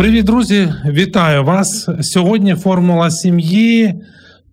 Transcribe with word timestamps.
Привіт, 0.00 0.24
друзі! 0.24 0.68
Вітаю 0.86 1.44
вас! 1.44 1.88
Сьогодні 2.00 2.54
формула 2.54 3.10
сім'ї 3.10 3.94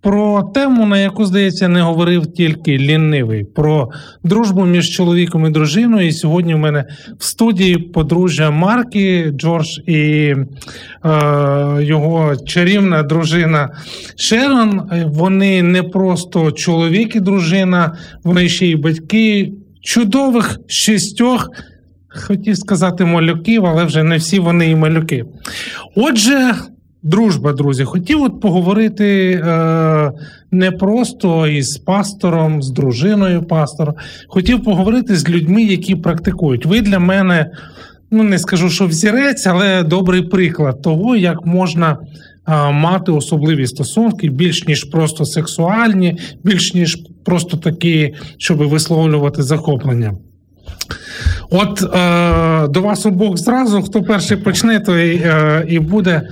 про 0.01 0.43
тему, 0.43 0.85
на 0.85 0.99
яку, 0.99 1.25
здається, 1.25 1.67
не 1.67 1.81
говорив 1.81 2.27
тільки 2.27 2.77
лінивий, 2.77 3.43
про 3.43 3.89
дружбу 4.23 4.65
між 4.65 4.89
чоловіком 4.89 5.45
і 5.45 5.49
дружиною. 5.49 6.07
І 6.07 6.11
сьогодні 6.11 6.55
в 6.55 6.57
мене 6.57 6.85
в 7.19 7.23
студії 7.23 7.77
подружжя 7.77 8.51
Марки 8.51 9.31
Джордж 9.35 9.79
і 9.87 9.95
е, 9.95 10.37
його 11.79 12.35
чарівна 12.45 13.03
дружина 13.03 13.69
Шерон. 14.15 14.81
Вони 15.05 15.63
не 15.63 15.83
просто 15.83 16.51
чоловік 16.51 17.15
і 17.15 17.19
дружина, 17.19 17.97
вони 18.23 18.49
ще 18.49 18.67
й 18.67 18.75
батьки 18.75 19.53
чудових 19.81 20.59
шістьох. 20.67 21.49
Хотів 22.21 22.57
сказати 22.57 23.05
малюків, 23.05 23.65
але 23.65 23.83
вже 23.83 24.03
не 24.03 24.17
всі 24.17 24.39
вони 24.39 24.69
і 24.69 24.75
малюки. 24.75 25.25
Отже, 25.95 26.55
дружба, 27.03 27.53
друзі, 27.53 27.83
хотів 27.83 28.23
от 28.23 28.41
поговорити 28.41 29.31
е, 29.31 30.11
не 30.51 30.71
просто 30.71 31.47
із 31.47 31.77
пастором, 31.77 32.63
з 32.63 32.71
дружиною 32.71 33.43
пастора. 33.43 33.93
Хотів 34.27 34.63
поговорити 34.63 35.15
з 35.15 35.29
людьми, 35.29 35.63
які 35.63 35.95
практикують. 35.95 36.65
Ви 36.65 36.81
для 36.81 36.99
мене, 36.99 37.51
ну 38.11 38.23
не 38.23 38.39
скажу, 38.39 38.69
що 38.69 38.85
взірець, 38.85 39.47
але 39.47 39.83
добрий 39.83 40.21
приклад 40.21 40.81
того, 40.81 41.15
як 41.15 41.45
можна. 41.45 41.97
Мати 42.71 43.11
особливі 43.11 43.67
стосунки, 43.67 44.29
більш 44.29 44.67
ніж 44.67 44.83
просто 44.83 45.25
сексуальні, 45.25 46.17
більш 46.43 46.73
ніж 46.73 46.97
просто 47.25 47.57
такі, 47.57 48.13
щоб 48.37 48.57
висловлювати 48.57 49.43
захоплення. 49.43 50.13
От 51.49 51.83
е, 51.83 52.67
до 52.67 52.81
вас 52.81 53.05
обох 53.05 53.37
зразу, 53.37 53.81
хто 53.81 54.03
перший 54.03 54.37
почне, 54.37 54.79
то 54.79 54.99
і, 54.99 55.15
е, 55.15 55.65
і 55.69 55.79
буде. 55.79 56.29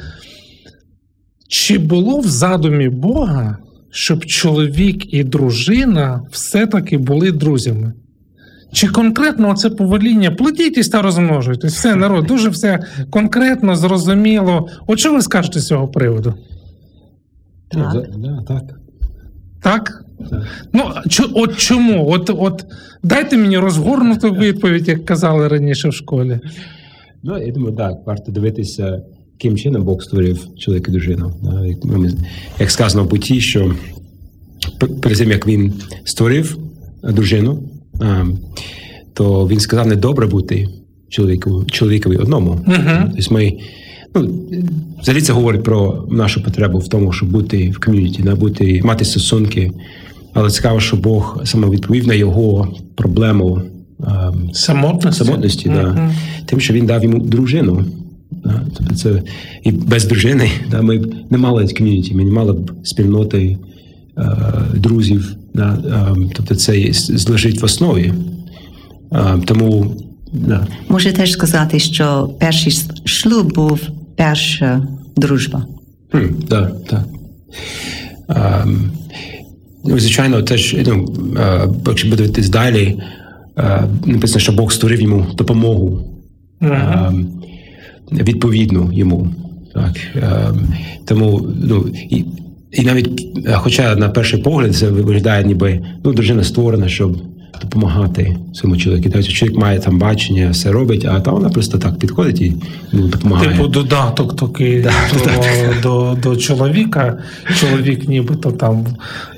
Чи 1.47 1.77
було 1.77 2.19
в 2.19 2.27
задумі 2.27 2.89
Бога, 2.89 3.57
щоб 3.91 4.25
чоловік 4.25 5.13
і 5.13 5.23
дружина 5.23 6.21
все-таки 6.31 6.97
були 6.97 7.31
друзями? 7.31 7.93
Чи 8.73 8.87
конкретно 8.87 9.53
це 9.53 9.69
повеління 9.69 10.31
плодітесь 10.31 10.89
та 10.89 11.01
розмножуйтесь? 11.01 11.73
Все, 11.73 11.95
народ, 11.95 12.25
дуже 12.25 12.49
все 12.49 12.79
конкретно, 13.09 13.75
зрозуміло. 13.75 14.67
От 14.87 14.99
що 14.99 15.13
ви 15.13 15.21
скажете 15.21 15.59
з 15.59 15.67
цього 15.67 15.87
приводу? 15.87 16.33
Так. 17.69 17.93
Так. 19.61 20.04
Ну, 20.73 20.83
от 21.33 21.57
чому? 21.57 22.09
От, 22.09 22.31
от 22.37 22.65
дайте 23.03 23.37
мені 23.37 23.57
розгорнуту 23.57 24.31
відповідь, 24.31 24.87
як 24.87 25.05
казали 25.05 25.47
раніше 25.47 25.89
в 25.89 25.93
школі. 25.93 26.39
Ну, 27.23 27.45
я 27.45 27.51
думаю, 27.51 27.75
так, 27.75 27.93
варто 28.05 28.31
дивитися, 28.31 29.01
яким 29.33 29.57
чином 29.57 29.83
Бог 29.83 30.01
створив 30.01 30.47
чоловіка 30.57 30.91
і 30.91 30.95
дружину. 30.95 31.33
Як, 31.65 32.11
як 32.59 32.71
сказано 32.71 33.03
в 33.03 33.09
буті, 33.09 33.41
що 33.41 33.75
перед 35.01 35.17
тим, 35.17 35.31
як 35.31 35.47
він 35.47 35.73
створив 36.03 36.57
е, 37.03 37.11
дружину, 37.11 37.63
то 39.13 39.47
він 39.47 39.59
сказав, 39.59 39.87
не 39.87 39.95
добре 39.95 40.27
бути 40.27 40.67
чоловіку, 41.09 41.65
чоловікові 41.65 42.17
одному. 42.17 42.49
Угу. 42.51 43.11
Тобто 43.15 43.33
ми, 43.33 43.53
ну, 44.15 44.29
взагалі 45.01 45.21
це 45.21 45.33
говорить 45.33 45.63
про 45.63 46.07
нашу 46.11 46.43
потребу 46.43 46.77
в 46.77 46.87
тому, 46.87 47.13
щоб 47.13 47.29
бути 47.29 47.69
в 47.69 47.79
ком'юніті, 47.79 48.23
бути, 48.23 48.81
мати 48.83 49.05
стосунки. 49.05 49.71
Але 50.35 50.49
цікаво, 50.49 50.79
що 50.79 50.97
Бог 50.97 51.41
саме 51.45 51.69
відповів 51.69 52.07
на 52.07 52.13
його 52.13 52.67
проблему. 52.95 53.61
ем, 54.07 54.49
Самотності. 54.53 55.23
Самотності, 55.23 55.69
да. 55.69 56.11
Тим, 56.45 56.59
що 56.59 56.73
він 56.73 56.85
дав 56.85 57.03
йому 57.03 57.19
дружину. 57.19 57.85
Да? 58.31 58.61
Тобто 58.77 58.95
це 58.95 59.21
і 59.63 59.71
без 59.71 60.05
дружини 60.05 60.49
да, 60.71 60.81
ми 60.81 60.97
б 60.97 61.13
не 61.29 61.37
мали 61.37 61.67
ком'юніті, 61.67 62.15
ми 62.15 62.23
не 62.23 62.31
мали 62.31 62.53
б 62.53 62.71
спільноти 62.83 63.57
е, 64.17 64.27
друзів. 64.75 65.35
Да? 65.53 65.77
Е, 66.17 66.29
тобто 66.35 66.55
це 66.55 66.91
лежить 67.29 67.61
в 67.61 67.65
основі. 67.65 68.13
Е, 69.11 69.37
тому 69.45 69.95
да. 70.33 70.67
Можу 70.89 71.11
теж 71.11 71.31
сказати, 71.31 71.79
що 71.79 72.29
перший 72.39 72.73
шлюб 73.05 73.53
був 73.53 73.79
перша 74.17 74.87
дружба. 75.17 75.65
Хм, 76.11 76.25
да, 76.49 76.71
так. 76.89 77.05
Ем, 78.29 78.91
ну, 79.87 79.99
звичайно, 79.99 80.41
теж, 80.41 80.75
ну, 80.87 81.13
е, 81.37 81.67
якщо 81.87 82.09
подивитись 82.09 82.49
далі, 82.49 82.99
е, 83.57 83.83
написано, 84.05 84.39
що 84.39 84.51
Бог 84.51 84.71
створив 84.71 85.01
йому 85.01 85.25
допомогу 85.37 86.11
Мгм. 86.59 86.73
ем, 86.73 87.27
відповідну 88.11 88.89
йому. 88.93 89.27
Так, 89.73 89.97
ем, 90.15 90.67
тому 91.05 91.47
ну, 91.63 91.85
і, 92.09 92.25
і 92.71 92.83
навіть, 92.83 93.27
е, 93.45 93.53
хоча 93.53 93.95
на 93.95 94.09
перший 94.09 94.41
погляд 94.41 94.75
це 94.75 94.89
виглядає, 94.89 95.43
ніби 95.43 95.81
ну, 96.03 96.13
дружина 96.13 96.43
створена, 96.43 96.89
щоб 96.89 97.17
допомагати 97.61 98.37
своєму 98.53 98.79
чоловіку. 98.81 99.09
Тобто 99.13 99.27
чоловік 99.31 99.59
має 99.59 99.79
там 99.79 99.99
бачення, 99.99 100.49
все 100.49 100.71
робить, 100.71 101.05
а 101.05 101.19
та 101.19 101.31
вона 101.31 101.49
просто 101.49 101.77
так 101.77 101.99
підходить 101.99 102.41
і 102.41 102.53
допомагає. 102.93 103.49
Типу 103.51 103.67
додаток 103.67 104.35
такий 104.35 104.81
Да, 104.81 104.91
до, 105.13 105.19
додаток. 105.19 105.81
до, 105.83 106.17
до 106.29 106.35
чоловіка. 106.35 107.17
Чоловік 107.59 108.07
нібито 108.07 108.51
там 108.51 108.85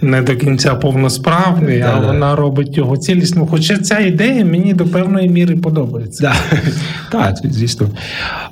не 0.02 0.22
до 0.22 0.36
кінця 0.36 0.76
повносправний, 0.76 1.82
а 1.82 1.96
Да, 1.96 2.02
да. 2.02 2.08
вона 2.08 2.36
робить 2.36 2.78
його 2.78 2.98
цілісно. 2.98 3.48
Хоча 3.48 3.78
ця 3.78 4.00
ідея 4.00 4.46
мені 4.46 4.74
до 4.74 4.86
певної 4.86 5.30
міри 5.30 5.56
подобається. 5.56 6.24
Да. 6.24 6.60
Так, 7.12 7.38
звісно. 7.44 7.90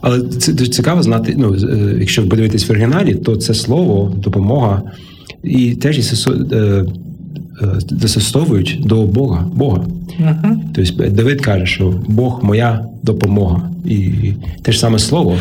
Але 0.01 0.21
це 0.21 0.53
дуже 0.53 0.71
цікаво 0.71 1.03
знати. 1.03 1.35
Ну, 1.37 1.55
е, 1.55 1.95
якщо 1.99 2.29
подивитись 2.29 2.69
в 2.69 2.71
оригіналі, 2.71 3.15
то 3.15 3.35
це 3.35 3.53
слово 3.53 4.13
допомога 4.17 4.81
і 5.43 5.71
теж 5.75 5.97
е, 5.97 6.31
е, 6.51 6.85
застосовують 7.89 8.79
до 8.83 9.01
Бога. 9.01 9.45
Бога. 9.53 9.85
Угу. 10.19 10.61
Тобто 10.75 11.09
Давид 11.09 11.41
каже, 11.41 11.65
що 11.65 11.93
Бог 12.07 12.39
моя 12.43 12.85
допомога. 13.03 13.69
І 13.85 14.11
те 14.61 14.71
ж 14.71 14.79
саме 14.79 14.99
слово. 14.99 15.37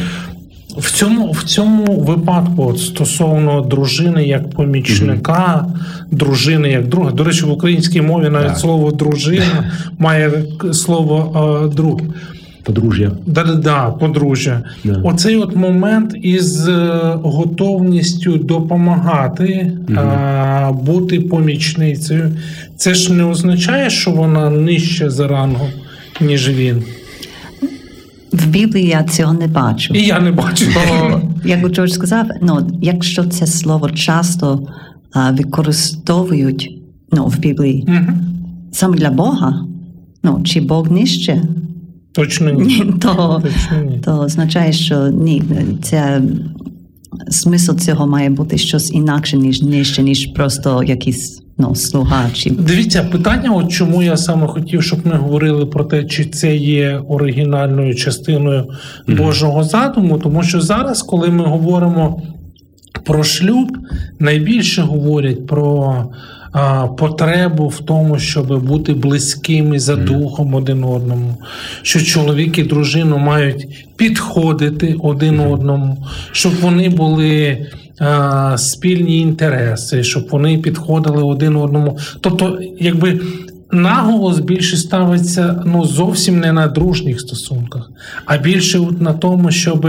В 0.79 0.91
цьому 0.93 1.31
в 1.31 1.43
цьому 1.43 2.01
випадку, 2.01 2.65
от 2.65 2.81
стосовно 2.81 3.61
дружини 3.61 4.25
як 4.25 4.51
помічника, 4.51 5.67
дружини 6.11 6.71
як 6.71 6.89
друга. 6.89 7.11
До 7.11 7.25
речі, 7.25 7.45
в 7.45 7.51
українській 7.51 8.01
мові 8.01 8.29
навіть 8.31 8.49
Так. 8.49 8.59
слово 8.59 8.93
дружина 8.93 9.73
має 9.99 10.33
слово 10.73 11.67
е, 11.67 11.75
друг. 11.75 12.01
Подружжя. 12.65 13.13
Да-да-да, 13.27 13.91
подружжя. 13.91 14.63
Да. 14.85 15.01
Оцей 15.05 15.37
от 15.37 15.57
момент 15.57 16.15
із 16.23 16.69
е, 16.69 17.01
готовністю 17.23 18.37
допомагати, 18.39 19.73
Мгм. 19.89 19.99
а, 19.99 20.73
бути 20.73 21.21
помічницею. 21.21 22.31
Це 22.77 22.95
ж 22.95 23.13
не 23.13 23.25
означає, 23.25 23.91
що 23.91 24.11
вона 24.11 24.51
нижче 24.51 25.11
за 25.11 25.29
рангом, 25.29 25.69
ніж 26.21 26.49
він. 26.49 26.83
В 28.33 28.47
Біблії 28.47 28.87
я 28.87 29.03
цього 29.03 29.33
не 29.33 29.47
бачу. 29.47 29.95
І 29.95 30.03
я 30.03 30.21
не 30.21 30.33
бачу. 30.33 30.65
Як 31.45 31.69
Джордж 31.69 31.91
сказав, 31.91 32.27
ну, 32.43 32.71
якщо 32.83 33.25
це 33.25 33.47
слово 33.47 33.91
часто 33.91 34.69
а, 35.13 35.31
використовують 35.31 36.71
ну, 37.13 37.27
в 37.27 37.39
Біблії 37.39 37.85
Мгм. 37.89 38.21
саме 38.73 38.97
для 38.97 39.11
Бога, 39.11 39.65
ну, 40.23 40.41
чи 40.45 40.61
Бог 40.61 40.91
нижче, 40.91 41.43
Точно 42.15 42.51
ні. 42.51 42.65
ні, 42.65 42.93
то, 43.01 43.43
Точно 43.45 43.91
ні. 43.91 44.01
то 44.05 44.19
означає, 44.19 44.73
що 44.73 45.09
ні, 45.09 45.43
це 45.83 46.23
смисл 47.29 47.77
цього 47.77 48.07
має 48.07 48.31
бути 48.31 48.59
щось 48.59 48.93
інакше, 48.93 49.37
ніж 49.37 49.63
нижче, 49.63 50.03
ніж 50.03 50.27
просто 50.27 50.83
якийсь 50.83 51.43
ну, 51.59 51.75
слуга. 51.75 52.31
Чи... 52.33 52.51
Дивіться, 52.51 53.03
питання, 53.03 53.51
от 53.51 53.73
чому 53.73 54.03
я 54.03 54.17
саме 54.17 54.47
хотів, 54.47 54.83
щоб 54.83 55.07
ми 55.07 55.13
говорили 55.13 55.67
про 55.67 55.85
те, 55.85 56.05
чи 56.05 56.25
це 56.25 56.57
є 56.57 57.03
оригінальною 57.09 57.95
частиною 57.95 58.67
Мгм. 59.07 59.19
Божого 59.19 59.65
задуму, 59.65 60.19
тому 60.19 60.43
що 60.43 60.61
зараз, 60.61 61.03
коли 61.03 61.31
ми 61.31 61.45
говоримо 61.45 62.23
про 63.05 63.25
шлюб, 63.25 63.69
найбільше 64.19 64.83
говорять 64.83 65.47
про 65.47 65.97
потребу 66.99 67.69
в 67.69 67.79
тому, 67.81 68.19
щоб 68.19 68.65
бути 68.67 68.95
близькими 68.95 69.79
за 69.79 69.97
духом 69.97 70.55
один 70.55 70.85
одному, 70.85 71.37
що 71.83 72.01
чоловік 72.01 72.59
і 72.59 72.63
дружину 72.63 73.19
мають 73.19 73.87
підходити 73.97 74.97
один 75.03 75.41
одному, 75.41 76.07
щоб 76.33 76.53
вони 76.61 76.89
були. 76.89 77.67
Спільні 78.57 79.19
інтереси, 79.19 80.03
щоб 80.03 80.29
вони 80.31 80.59
підходили 80.59 81.23
один 81.23 81.57
одному. 81.57 81.99
Тобто, 82.21 82.59
якби 82.81 83.21
наголос 83.75 84.39
більше 84.39 84.77
ставиться 84.77 85.63
ну 85.67 85.85
зовсім 85.85 86.41
не 86.41 86.53
на 86.53 86.69
дружніх 86.69 87.21
стосунках, 87.21 87.91
а 88.25 88.39
більше 88.39 88.79
от 88.79 89.01
на 89.01 89.13
тому, 89.13 89.51
щоб 89.51 89.87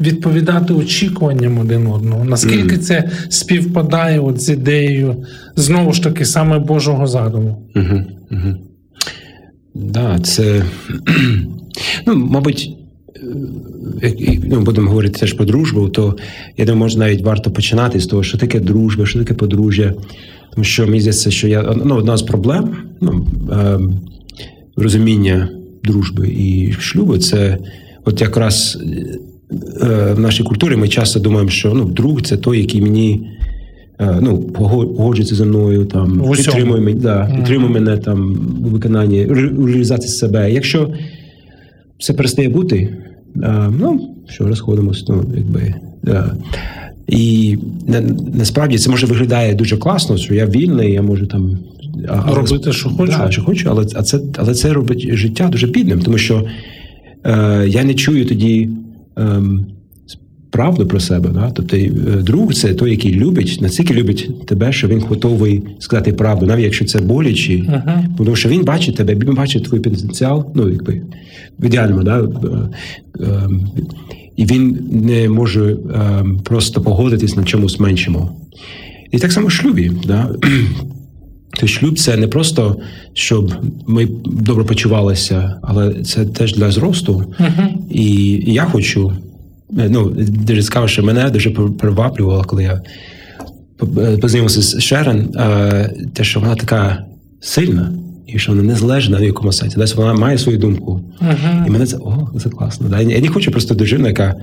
відповідати 0.00 0.74
очікуванням 0.74 1.58
один 1.58 1.86
одного. 1.86 2.24
Наскільки 2.24 2.78
це 2.78 3.10
співпадає 3.28 4.20
от 4.20 4.40
з 4.40 4.48
ідеєю 4.48 5.16
знову 5.56 5.92
ж 5.92 6.02
таки 6.02 6.24
саме 6.24 6.58
Божого 6.58 7.06
задуму? 7.06 7.62
Угу, 7.76 8.04
угу. 8.30 8.56
Да, 9.74 10.18
це, 10.18 10.64
ну, 12.06 12.16
мабуть, 12.16 12.70
е, 14.02 14.14
ну, 14.44 14.60
будемо 14.60 14.88
говорити 14.88 15.20
теж 15.20 15.32
про 15.32 15.44
дружбу, 15.44 15.88
то 15.88 16.16
я 16.56 16.64
думаю, 16.64 16.78
може 16.78 16.98
навіть 16.98 17.22
варто 17.22 17.50
починати 17.50 18.00
з 18.00 18.06
того, 18.06 18.22
що 18.22 18.38
таке 18.38 18.60
дружба, 18.60 19.06
що 19.06 19.18
таке 19.18 19.34
подружжя. 19.34 19.94
Тому 20.54 20.64
що 20.64 20.86
мені 20.86 21.00
здається, 21.00 21.30
що 21.30 21.48
я 21.48 21.74
ну, 21.84 21.94
одна 21.94 22.16
з 22.16 22.22
проблем 22.22 22.76
ну, 23.00 23.26
е, 23.52 23.78
розуміння 24.76 25.48
дружби 25.84 26.28
і 26.28 26.72
шлюбу 26.72 27.18
це 27.18 27.58
от 28.04 28.20
якраз 28.20 28.78
е, 29.82 30.12
в 30.16 30.20
нашій 30.20 30.42
культурі 30.42 30.76
ми 30.76 30.88
часто 30.88 31.20
думаємо, 31.20 31.50
що 31.50 31.74
ну, 31.74 31.84
друг 31.84 32.22
це 32.22 32.36
той, 32.36 32.58
який 32.58 32.80
мені 32.80 33.30
е, 34.00 34.18
ну, 34.20 34.38
погоджується 34.38 35.34
зі 35.34 35.44
мною, 35.44 35.84
там, 35.84 36.12
усьому. 36.12 36.34
підтримує, 36.34 36.80
мене, 36.80 37.00
да, 37.00 37.32
підтримує 37.36 37.72
мене 37.72 37.96
там, 37.96 38.36
у 38.64 38.68
виконанні, 38.68 39.26
у 39.26 39.66
реалізації 39.66 40.08
себе. 40.08 40.52
Якщо 40.52 40.94
все 41.98 42.12
перестає 42.12 42.48
бути, 42.48 42.96
е, 43.36 43.70
ну, 43.80 44.16
що 44.28 44.46
розходимося, 44.46 45.04
ну, 45.08 45.24
якби. 45.36 45.74
Да. 46.02 46.36
І 47.08 47.56
на, 47.86 48.00
насправді 48.34 48.78
це 48.78 48.90
може 48.90 49.06
виглядає 49.06 49.54
дуже 49.54 49.76
класно, 49.76 50.18
що 50.18 50.34
я 50.34 50.46
вільний, 50.46 50.92
я 50.92 51.02
можу 51.02 51.26
там 51.26 51.58
але- 52.08 52.34
Робити, 52.34 52.72
що 52.72 52.90
хочу. 52.90 53.12
Да, 53.18 53.30
що 53.30 53.42
хочу, 53.42 53.68
але, 53.70 53.86
а 53.94 54.02
це, 54.02 54.20
але 54.36 54.54
це 54.54 54.72
робить 54.72 55.08
життя 55.12 55.48
дуже 55.48 55.66
бідним, 55.66 56.00
тому 56.00 56.18
що 56.18 56.44
е, 57.24 57.64
я 57.68 57.84
не 57.84 57.94
чую 57.94 58.26
тоді 58.26 58.68
е, 59.18 59.42
правду 60.52 60.86
про 60.86 61.00
себе. 61.00 61.30
Да? 61.34 61.50
Тобто, 61.54 61.76
е, 61.76 61.90
друг 62.22 62.54
це 62.54 62.74
той, 62.74 62.90
який 62.90 63.14
любить, 63.14 63.58
настільки 63.60 63.94
любить 63.94 64.46
тебе, 64.46 64.72
що 64.72 64.88
він 64.88 65.00
готовий 65.00 65.62
сказати 65.78 66.12
правду, 66.12 66.46
навіть 66.46 66.64
якщо 66.64 66.84
це 66.84 67.00
боляче. 67.00 67.56
Угу. 67.68 68.16
Тому 68.18 68.36
що 68.36 68.48
він 68.48 68.64
бачить 68.64 68.96
тебе, 68.96 69.14
він 69.14 69.34
бачить 69.34 69.64
твій 69.64 69.80
потенціал, 69.80 70.52
ну 70.54 70.68
якби 70.68 71.02
в 71.58 71.64
ідеальному, 71.64 72.02
да? 72.02 72.20
е, 72.20 72.26
е, 73.20 73.48
і 74.36 74.46
він 74.46 74.88
не 74.90 75.28
може 75.28 75.72
е, 75.72 76.24
просто 76.44 76.80
погодитись 76.80 77.36
на 77.36 77.44
чомусь 77.44 77.80
меншому. 77.80 78.28
І 79.10 79.18
так 79.18 79.32
само 79.32 79.46
в 79.46 79.50
шлюбі. 79.50 79.92
Да? 80.06 80.30
То 81.60 81.66
шлюб 81.66 81.98
це 81.98 82.16
не 82.16 82.28
просто 82.28 82.76
щоб 83.14 83.54
ми 83.86 84.08
добре 84.24 84.64
почувалися, 84.64 85.54
але 85.62 85.94
це 86.02 86.24
теж 86.24 86.54
для 86.54 86.70
зросту. 86.70 87.12
Угу. 87.40 87.86
І 87.90 88.04
я 88.52 88.64
хочу. 88.64 89.12
е, 89.78 89.88
Ну, 89.90 90.12
дуже 90.46 90.62
цікаво, 90.62 90.88
що 90.88 91.02
мене 91.02 91.30
дуже 91.30 91.50
приваблювало, 91.50 92.44
коли 92.44 92.62
я 92.62 92.82
е, 93.98 94.16
познайомився 94.16 94.62
з 94.62 94.80
Шерон, 94.80 95.18
е, 95.36 95.94
те, 96.14 96.24
що 96.24 96.40
вона 96.40 96.54
така 96.54 97.04
сильна, 97.40 97.92
і 98.26 98.38
що 98.38 98.52
вона 98.52 98.62
незалежна 98.62 99.18
в 99.18 99.22
якому 99.22 99.52
сенсі. 99.52 99.76
Десь 99.76 99.94
вона 99.94 100.14
має 100.14 100.38
свою 100.38 100.58
думку. 100.58 101.00
І 101.66 101.70
мене 101.70 101.86
це 101.86 101.96
о, 101.96 102.28
це 102.42 102.50
класно. 102.50 102.88
Да? 102.88 103.00
Я 103.00 103.20
не 103.20 103.28
хочу 103.28 103.50
просто 103.50 103.74
дружину, 103.74 104.08
яка 104.08 104.34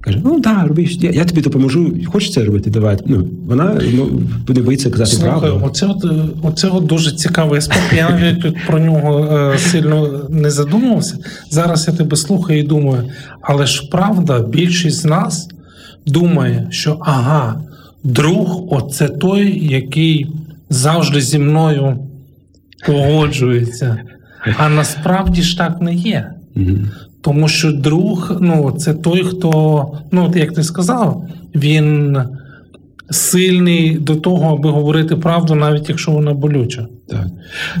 каже: 0.00 0.20
ну 0.24 0.40
так, 0.40 0.66
роби, 0.68 0.82
я, 0.82 1.10
я 1.10 1.24
тобі 1.24 1.40
допоможу, 1.40 1.94
хочеш 2.06 2.32
це 2.32 2.44
робити, 2.44 2.70
давай. 2.70 2.98
Ну, 3.06 3.28
вона 3.46 3.80
ну, 3.94 4.06
буде 4.46 4.62
боїться 4.62 4.90
казати 4.90 5.10
Слухай, 5.10 5.40
правду. 5.40 5.62
оце 5.66 5.86
от, 5.86 6.04
оце 6.42 6.68
от 6.68 6.86
дуже 6.86 7.12
цікавий 7.12 7.58
аспект. 7.58 7.92
Я 7.96 8.10
навіть 8.10 8.42
тут 8.42 8.56
про 8.66 8.78
нього 8.78 9.24
е, 9.54 9.58
сильно 9.58 10.26
не 10.30 10.50
задумувався. 10.50 11.18
Зараз 11.50 11.88
я 11.88 11.94
тебе 11.94 12.16
слухаю 12.16 12.58
і 12.58 12.62
думаю, 12.62 13.04
але 13.42 13.66
ж 13.66 13.88
правда, 13.90 14.40
більшість 14.40 15.00
з 15.00 15.04
нас 15.04 15.48
думає, 16.06 16.66
що 16.70 16.98
ага, 17.00 17.60
друг 18.04 18.64
оце 18.70 19.08
той, 19.08 19.66
який 19.66 20.26
завжди 20.70 21.20
зі 21.20 21.38
мною 21.38 21.98
погоджується. 22.86 23.98
А 24.58 24.68
насправді 24.68 25.42
ж 25.42 25.58
так 25.58 25.80
не 25.80 25.94
є. 25.94 26.30
Тому 27.20 27.48
що 27.48 27.72
друг, 27.72 28.36
ну, 28.40 28.70
це 28.70 28.94
той, 28.94 29.24
хто, 29.24 29.86
ну, 30.12 30.32
як 30.36 30.54
ти 30.54 30.62
сказав, 30.62 31.24
він 31.54 32.18
сильний 33.10 33.98
до 33.98 34.16
того, 34.16 34.56
аби 34.56 34.70
говорити 34.70 35.16
правду, 35.16 35.54
навіть 35.54 35.88
якщо 35.88 36.12
вона 36.12 36.34
болюча. 36.34 36.86
Так. 37.08 37.26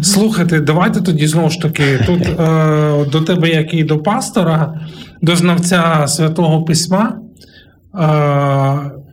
Слухайте, 0.02 0.60
давайте 0.60 1.00
тоді 1.00 1.26
знову 1.26 1.50
ж 1.50 1.60
таки, 1.60 1.98
тут 2.06 2.28
е, 2.40 3.04
до 3.12 3.20
тебе, 3.20 3.48
як 3.48 3.74
і 3.74 3.84
до 3.84 3.98
пастора, 3.98 4.80
до 5.22 5.36
знавця 5.36 6.04
святого 6.06 6.62
письма. 6.62 7.12
Е, 7.14 7.18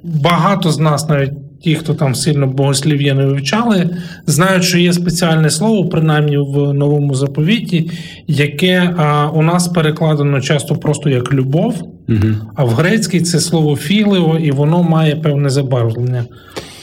багато 0.04 0.72
з 0.72 0.80
нас, 0.80 1.10
навіть 1.10 1.34
ті, 1.64 1.76
хто 1.76 1.94
там 1.94 2.16
сильно 2.16 2.48
богослів'я 2.48 3.14
не 3.14 3.26
вивчали, 3.26 3.90
знають, 4.28 4.64
що 4.64 4.78
є 4.78 4.94
спеціальне 4.94 5.50
слово, 5.50 5.90
принаймні 5.90 6.38
в 6.38 6.74
новому 6.74 7.16
заповіті, 7.16 7.92
яке 8.28 8.68
е, 8.74 8.94
у 9.34 9.42
нас 9.42 9.68
перекладено 9.68 10.42
часто 10.42 10.76
просто 10.76 11.10
як 11.10 11.34
любов, 11.34 11.76
Мгм. 12.08 12.38
а 12.56 12.64
в 12.64 12.70
грецькій 12.70 13.22
це 13.22 13.40
слово 13.40 13.76
філео, 13.76 14.38
і 14.38 14.52
воно 14.52 14.84
має 14.84 15.16
певне 15.16 15.50
забарвлення. 15.50 16.26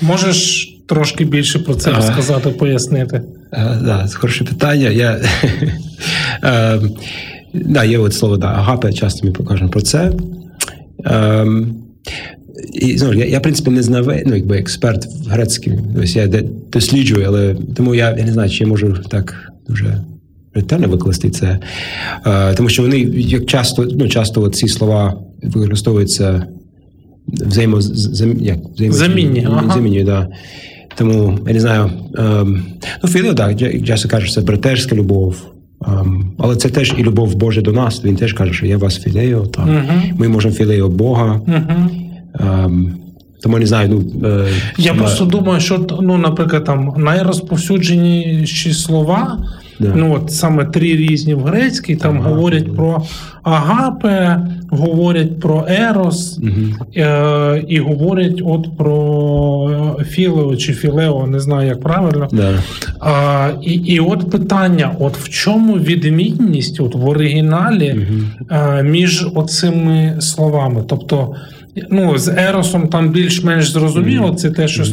Можеш 0.00 0.68
трошки 0.88 1.24
більше 1.24 1.58
про 1.58 1.74
це 1.74 1.90
Ага. 1.90 1.98
розказати, 2.00 2.48
пояснити? 2.50 3.22
Е, 3.52 3.78
Да, 3.84 4.06
хороше 4.14 4.44
питання. 4.44 4.88
Я, 4.88 5.20
е, 6.44 6.80
да, 7.54 7.84
є 7.84 7.98
от 7.98 8.14
слово 8.14 8.36
да, 8.36 8.46
агапе, 8.46 8.92
часто 8.92 9.26
ми 9.26 9.32
покажемо 9.32 9.70
про 9.70 9.80
це. 9.80 10.12
Е, 11.06 11.46
і 12.72 12.98
знову 12.98 13.14
я, 13.14 13.24
я, 13.24 13.38
в 13.38 13.42
принципі, 13.42 13.70
не 13.70 13.82
знаве, 13.82 14.22
ну, 14.26 14.34
якби 14.34 14.58
експерт 14.58 15.06
в 15.06 15.28
грецькій. 15.28 15.78
Тобто 15.94 16.18
я 16.18 16.42
досліджую, 16.72 17.24
але 17.28 17.56
тому 17.76 17.94
я, 17.94 18.16
я 18.18 18.24
не 18.24 18.32
знаю, 18.32 18.50
чи 18.50 18.64
я 18.64 18.70
можу 18.70 18.96
так 19.10 19.52
дуже 19.68 20.04
ретельно 20.54 20.88
викласти 20.88 21.30
це. 21.30 21.58
Е, 22.26 22.54
тому 22.54 22.68
що 22.68 22.82
вони 22.82 22.98
як 23.16 23.46
часто, 23.46 23.88
ну, 23.98 24.08
часто 24.08 24.48
ці 24.48 24.68
слова 24.68 25.14
використовуються 25.42 26.46
взаємо, 27.28 27.80
зам, 27.80 28.40
як, 28.40 28.58
взаємо, 28.74 28.96
Замінні, 28.96 29.46
ага. 29.50 29.74
замінні, 29.74 30.04
да. 30.04 30.28
Тому 30.96 31.38
я 31.46 31.52
не 31.52 31.60
знаю. 31.60 31.90
Ем, 32.18 32.64
ну, 33.02 33.08
філіо, 33.08 33.34
так, 33.34 33.58
часто 33.84 34.08
кажуть, 34.08 34.32
це 34.32 34.40
братерська 34.40 34.96
любов. 34.96 35.46
Ем, 35.86 36.32
але 36.38 36.56
це 36.56 36.68
теж 36.68 36.94
і 36.98 37.02
любов 37.02 37.34
Божа 37.34 37.60
до 37.60 37.72
нас. 37.72 38.04
Він 38.04 38.16
теж 38.16 38.32
каже, 38.32 38.52
що 38.52 38.66
я 38.66 38.78
вас 38.78 39.00
філею. 39.00 39.46
Так. 39.46 39.66
Мгм. 39.66 40.02
Ми 40.16 40.28
можемо 40.28 40.54
філею 40.54 40.88
Бога. 40.88 41.40
Угу. 41.46 42.01
Ем, 42.40 42.94
тому 43.42 43.58
не 43.58 43.66
знаю. 43.66 43.88
Ну, 43.88 44.28
е, 44.28 44.46
Я 44.78 44.94
просто 44.94 45.24
думаю, 45.24 45.60
що 45.60 45.86
ну, 46.00 46.16
наприклад, 46.18 46.64
там 46.64 46.94
найрозповсюдженіші 46.96 48.72
слова, 48.72 49.38
Да. 49.80 49.92
ну 49.96 50.14
от 50.14 50.32
саме 50.32 50.64
три 50.64 50.96
різні 50.96 51.34
в 51.34 51.40
грецькій, 51.42 51.96
там 51.96 52.18
Ага. 52.18 52.28
говорять 52.30 52.76
про 52.76 53.02
агапе, 53.42 54.38
говорять 54.70 55.40
про 55.40 55.66
ерос 55.68 56.38
Мгм. 56.42 56.74
е, 56.96 57.64
і 57.68 57.78
говорять 57.78 58.42
от 58.44 58.76
про 58.78 59.96
е, 60.00 60.04
філео 60.04 60.56
чи 60.56 60.72
філео, 60.72 61.26
не 61.26 61.40
знаю 61.40 61.68
як 61.68 61.80
правильно. 61.80 62.28
Да. 62.32 62.54
А, 63.00 63.48
і, 63.62 63.72
і 63.72 64.00
от 64.00 64.30
питання: 64.30 64.92
от 65.00 65.16
в 65.18 65.28
чому 65.28 65.74
відмінність 65.74 66.80
от 66.80 66.94
в 66.94 67.08
оригіналі 67.08 67.94
Мгм. 67.94 68.30
е, 68.50 68.82
між 68.82 69.26
оцими 69.34 70.16
словами? 70.20 70.84
Тобто, 70.88 71.34
ну, 71.90 72.18
з 72.18 72.28
Еросом 72.28 72.88
там 72.88 73.10
більш-менш 73.10 73.70
зрозуміло, 73.70 74.34
це 74.34 74.50
те, 74.50 74.68
що 74.68 74.84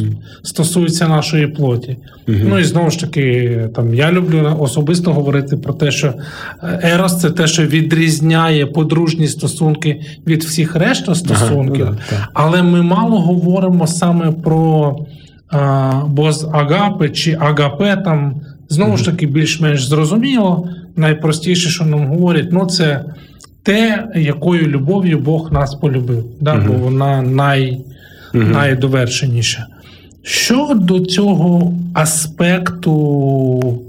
стосується 0.42 1.08
нашої 1.08 1.46
плоті. 1.46 1.96
Мгм. 2.26 2.46
Ну 2.48 2.58
і 2.58 2.64
знову 2.64 2.90
ж 2.90 3.00
таки, 3.00 3.58
там 3.74 3.94
я 3.94 4.12
люблю 4.12 4.56
особисто 4.60 5.12
говорити 5.12 5.56
про 5.56 5.74
те, 5.74 5.90
що 5.90 6.14
е, 6.62 6.80
Ерос 6.82 7.20
це 7.20 7.30
те, 7.30 7.46
що 7.46 7.66
відрізняє 7.66 8.66
подружні 8.66 9.28
стосунки 9.28 10.00
від 10.26 10.44
всіх 10.44 10.76
решта 10.76 11.14
стосунків. 11.14 11.86
Ага, 11.86 11.98
ну. 12.12 12.18
Але 12.34 12.62
ми 12.62 12.82
мало 12.82 13.20
говоримо 13.20 13.86
саме 13.86 14.32
про 14.32 14.96
а, 15.50 16.02
бо 16.08 16.32
з 16.32 16.48
агапи 16.52 17.10
чи 17.10 17.36
агапе 17.40 17.96
там 18.04 18.40
знову 18.68 18.96
ж 18.96 19.04
таки 19.04 19.26
більш-менш 19.26 19.84
зрозуміло. 19.84 20.68
Найпростіше, 20.96 21.70
що 21.70 21.84
нам 21.84 22.06
говорять, 22.06 22.48
ну 22.52 22.66
це 22.66 23.04
те, 23.62 24.08
якою 24.16 24.66
любов'ю 24.66 25.18
Бог 25.18 25.52
нас 25.52 25.74
полюбив. 25.74 26.24
Да? 26.40 26.54
Мгм. 26.54 26.66
Бо 26.66 26.72
вона 26.74 27.22
най, 27.22 27.80
Мгм. 28.34 28.52
найдовершеніша. 28.52 29.66
Що 30.22 30.74
до 30.80 31.00
цього 31.00 31.74
аспекту 31.94 33.80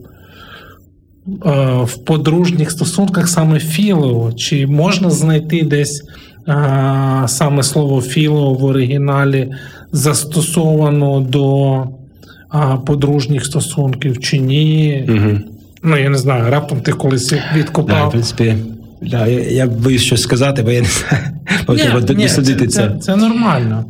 е, 1.46 1.50
в 1.84 1.98
подружніх 2.06 2.72
стосунках 2.72 3.28
саме 3.30 3.60
філео? 3.60 4.32
Чи 4.34 4.68
можна 4.68 5.10
знайти 5.10 5.64
десь 5.64 6.04
е, 6.48 7.24
саме 7.28 7.64
слово 7.64 8.02
філео 8.02 8.54
в 8.54 8.64
оригіналі 8.64 9.52
застосовано 9.92 11.20
до 11.20 11.74
е, 11.82 12.78
подружніх 12.86 13.46
стосунків 13.46 14.20
чи 14.20 14.38
ні? 14.40 15.06
Угу. 15.10 15.40
Ну, 15.84 15.98
я 15.98 16.10
не 16.10 16.18
знаю, 16.18 16.52
раптом 16.52 16.82
ти 16.82 16.92
колись 16.92 17.30
Да, 17.30 17.36
в 17.54 17.58
відкопав. 17.58 18.12
принципі, 18.12 18.56
да, 19.02 19.28
я, 19.28 19.40
я 19.50 19.68
боюсь 19.68 20.02
щось 20.02 20.22
сказати, 20.22 20.64
бо 20.64 20.72
я 20.72 20.82
не 20.82 20.88
знаю. 20.88 21.24
Ні, 22.10 22.16
ні, 22.16 22.28
це, 22.28 22.68
це. 22.68 22.98
це, 23.02 23.16
нормально. 23.16 23.86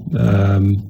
Ем, 0.56 0.82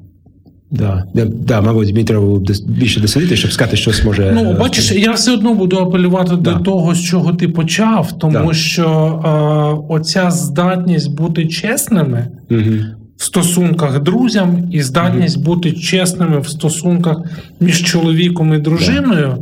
да, 0.72 1.04
да, 1.14 1.26
да, 1.26 1.62
мабуть, 1.62 1.94
мені 1.94 2.04
треба 2.06 2.26
було 2.26 2.44
більше 2.68 3.00
дослідити, 3.00 3.36
щоб 3.36 3.52
сказати, 3.52 3.78
щось 3.78 4.04
може. 4.04 4.32
Ну, 4.36 4.52
е, 4.52 4.54
бачиш, 4.54 4.92
я 4.92 5.12
все 5.12 5.32
одно 5.34 5.54
буду 5.54 5.78
апелювати 5.78 6.36
Да. 6.36 6.54
до 6.54 6.60
того, 6.60 6.96
з 6.96 7.02
чого 7.04 7.34
ти 7.34 7.48
почав, 7.48 8.12
тому 8.20 8.48
Да. 8.48 8.54
що 8.54 8.86
е, 9.26 9.94
оця 9.94 10.32
здатність 10.32 11.16
бути 11.18 11.48
чесними 11.48 12.28
Мгм. 12.50 12.86
в 13.18 13.24
стосунках 13.24 14.04
друзям 14.04 14.70
і 14.72 14.82
здатність 14.82 15.44
бути 15.44 15.72
чесними 15.72 16.40
в 16.40 16.48
стосунках 16.48 17.18
між 17.60 17.84
чоловіком 17.84 18.54
і 18.54 18.58
дружиною, 18.58 19.38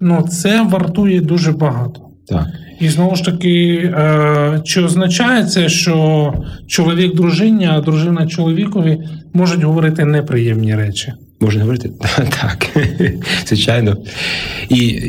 ну 0.00 0.22
це 0.30 0.62
вартує 0.62 1.20
дуже 1.20 1.52
багато. 1.52 2.00
Так. 2.28 2.46
І 2.80 2.88
знову 2.88 3.16
ж 3.16 3.24
таки, 3.24 3.74
е, 3.94 4.60
чи 4.64 4.82
означає 4.82 5.44
це, 5.44 5.68
що 5.68 6.34
чоловік 6.66 7.14
дружині, 7.14 7.68
а 7.72 7.80
дружина 7.80 8.26
чоловікові 8.26 8.98
можуть 9.32 9.62
говорити 9.62 10.04
неприємні 10.04 10.74
речі? 10.74 11.12
Можна 11.40 11.60
говорити? 11.60 11.90
Так, 12.16 12.66
звичайно. 13.46 13.96
І 14.68 15.00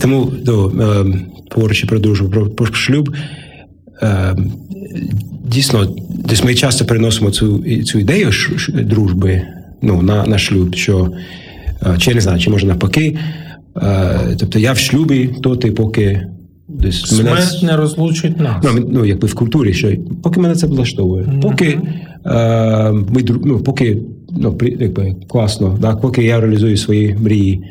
тому 0.00 0.32
ну, 0.46 0.72
ем, 0.80 1.26
говорячи 1.50 1.86
про 1.86 1.98
дружбу, 1.98 2.28
про, 2.28 2.50
про 2.50 2.74
шлюб, 2.74 3.14
ем, 4.02 4.52
дійсно, 5.44 5.96
десь 6.10 6.44
ми 6.44 6.54
часто 6.54 6.84
переносимо 6.84 7.30
цю, 7.30 7.64
цю 7.84 7.98
ідею 7.98 8.30
дружби 8.68 9.42
ну, 9.82 10.02
на, 10.02 10.26
на 10.26 10.38
шлюб, 10.38 10.74
що 10.74 11.12
е, 11.86 11.96
чи 11.98 12.10
я 12.10 12.14
не 12.14 12.20
знаю, 12.20 12.40
чи 12.40 12.50
може 12.50 12.66
навпаки. 12.66 13.18
Е, 13.76 14.36
Тобто 14.40 14.58
я 14.58 14.72
в 14.72 14.78
шлюбі, 14.78 15.30
то 15.42 15.56
ти 15.56 15.70
поки 15.72 16.26
десь 16.68 17.22
мене 17.22 17.40
не 17.62 17.76
розлучить 17.76 18.38
нас. 18.40 18.64
Ну, 18.64 18.86
ну, 18.90 19.04
якби 19.04 19.28
в 19.28 19.34
культурі, 19.34 19.72
що 19.72 19.92
поки 20.22 20.40
мене 20.40 20.54
це 20.54 20.66
влаштовує, 20.66 21.24
Мгм. 21.26 21.40
поки 21.40 21.78
е, 22.26 22.92
ми 22.92 23.24
ну, 23.44 23.58
поки 23.60 23.98
ну, 24.30 24.58
якби, 24.80 25.16
класно, 25.28 25.78
да, 25.80 25.96
поки 25.96 26.24
я 26.24 26.40
реалізую 26.40 26.76
свої 26.76 27.14
мрії. 27.14 27.64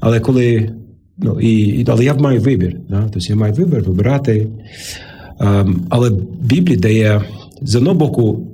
Але 0.00 0.20
коли 0.20 0.70
ну, 1.18 1.40
і, 1.40 1.52
і- 1.58 1.84
але 1.88 2.04
я 2.04 2.14
маю 2.14 2.40
вибір. 2.40 2.76
Да? 2.88 3.08
Тобто 3.12 3.28
я 3.28 3.36
маю 3.36 3.54
вибір 3.54 3.82
вибирати. 3.86 4.48
Ем, 5.40 5.80
але 5.88 6.10
Біблія 6.40 6.78
дає 6.78 7.22
з 7.62 7.74
одного 7.76 7.96
боку. 7.98 8.46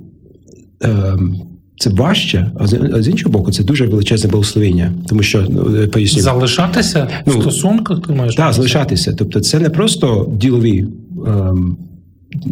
Ем, 0.81 1.35
це 1.81 1.89
важче, 1.89 2.51
а 2.59 2.67
з, 2.67 2.73
а 2.93 3.01
з 3.01 3.07
іншого 3.07 3.31
боку, 3.31 3.51
це 3.51 3.63
дуже 3.63 3.85
величезне 3.85 4.29
благословення. 4.29 4.93
Тому 5.07 5.23
що 5.23 5.45
ну, 5.49 5.83
е, 5.83 5.87
поясню. 5.87 6.21
Залишатися 6.21 7.07
Ну, 7.25 7.37
в 7.37 7.41
стосунках, 7.41 8.01
ти 8.07 8.13
маєш 8.13 8.35
Так, 8.35 8.53
залишатися. 8.53 9.13
Тобто, 9.17 9.39
це 9.39 9.59
не 9.59 9.69
просто 9.69 10.29
ділові 10.33 10.85
ем, 11.27 11.77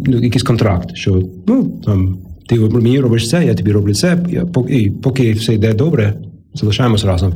ну, 0.06 0.22
якийсь 0.22 0.42
контракт, 0.42 0.90
що 0.94 1.22
ну 1.46 1.72
там 1.84 2.18
ти 2.46 2.58
мені 2.58 3.00
робиш 3.00 3.28
це, 3.28 3.44
я 3.44 3.54
тобі 3.54 3.72
роблю 3.72 3.94
це, 3.94 4.18
я, 4.30 4.46
поки, 4.46 4.74
і 4.74 4.90
поки 4.90 5.32
все 5.32 5.54
йде 5.54 5.74
добре, 5.74 6.14
залишаємось 6.54 7.04
разом. 7.04 7.34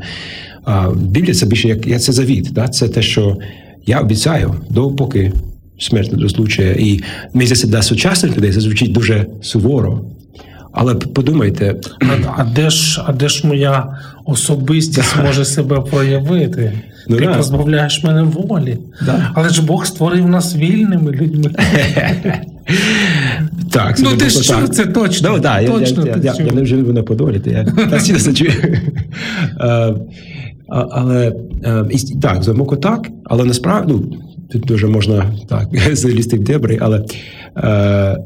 А 0.64 0.90
Біблія 0.90 1.34
це 1.34 1.46
більше 1.46 1.68
як, 1.68 1.86
як 1.86 2.02
це 2.02 2.12
завіт. 2.12 2.50
Да? 2.52 2.68
Це 2.68 2.88
те, 2.88 3.02
що 3.02 3.36
я 3.86 4.00
обіцяю, 4.00 4.54
допоки 4.70 5.32
смерть 5.78 6.12
не 6.12 6.22
розлучує. 6.22 6.76
І 6.78 7.00
мені 7.34 7.46
здається, 7.46 7.66
для 7.66 7.82
сучасних 7.82 8.36
людей 8.36 8.52
це 8.52 8.60
звучить 8.60 8.92
дуже 8.92 9.26
суворо. 9.42 10.00
Але 10.74 10.94
подумайте, 10.94 11.76
А, 12.00 12.34
а 12.36 12.44
де 12.44 12.70
ж, 12.70 13.02
а 13.06 13.12
де 13.12 13.28
ж 13.28 13.46
моя 13.46 13.98
особистість 14.24 15.16
може 15.24 15.44
себе 15.44 15.80
проявити? 15.80 16.72
Ну, 17.08 17.16
Ти 17.16 17.24
да. 17.24 17.34
позбавляєш 17.34 18.04
мене 18.04 18.22
волі. 18.22 18.78
Да. 19.06 19.30
Але 19.34 19.48
ж 19.48 19.66
Бог 19.66 19.86
створив 19.86 20.28
нас 20.28 20.56
вільними 20.56 21.12
людьми. 21.12 21.50
Так, 23.70 23.96
Ну, 23.98 24.16
ти 24.16 24.30
що, 24.30 24.54
так. 24.54 24.74
це 24.74 24.86
точно, 24.86 25.30
Ну, 25.32 25.38
да, 25.38 25.60
я, 25.60 25.68
точно 25.68 26.06
я, 26.06 26.16
я, 26.22 26.34
я, 26.44 26.52
не 26.52 26.62
вже 26.62 26.76
на 26.76 27.02
Подолі, 27.02 27.38
то 27.40 27.50
я 27.50 27.64
постійно 27.90 28.18
це 28.18 28.32
чую. 28.32 28.50
Е, 28.50 29.94
а- 30.68 30.86
Але 30.90 31.32
е, 31.64 31.84
так, 32.22 32.42
з 32.42 32.48
боку 32.48 32.76
так, 32.76 33.08
але 33.24 33.44
насправді 33.44 33.92
ну, 33.92 34.18
тут 34.52 34.62
дуже 34.62 34.86
можна 34.86 35.32
так 35.48 35.68
залізти 35.96 36.36
в 36.36 36.44
дебри, 36.44 36.78
але 36.80 37.04
е, 37.56 38.16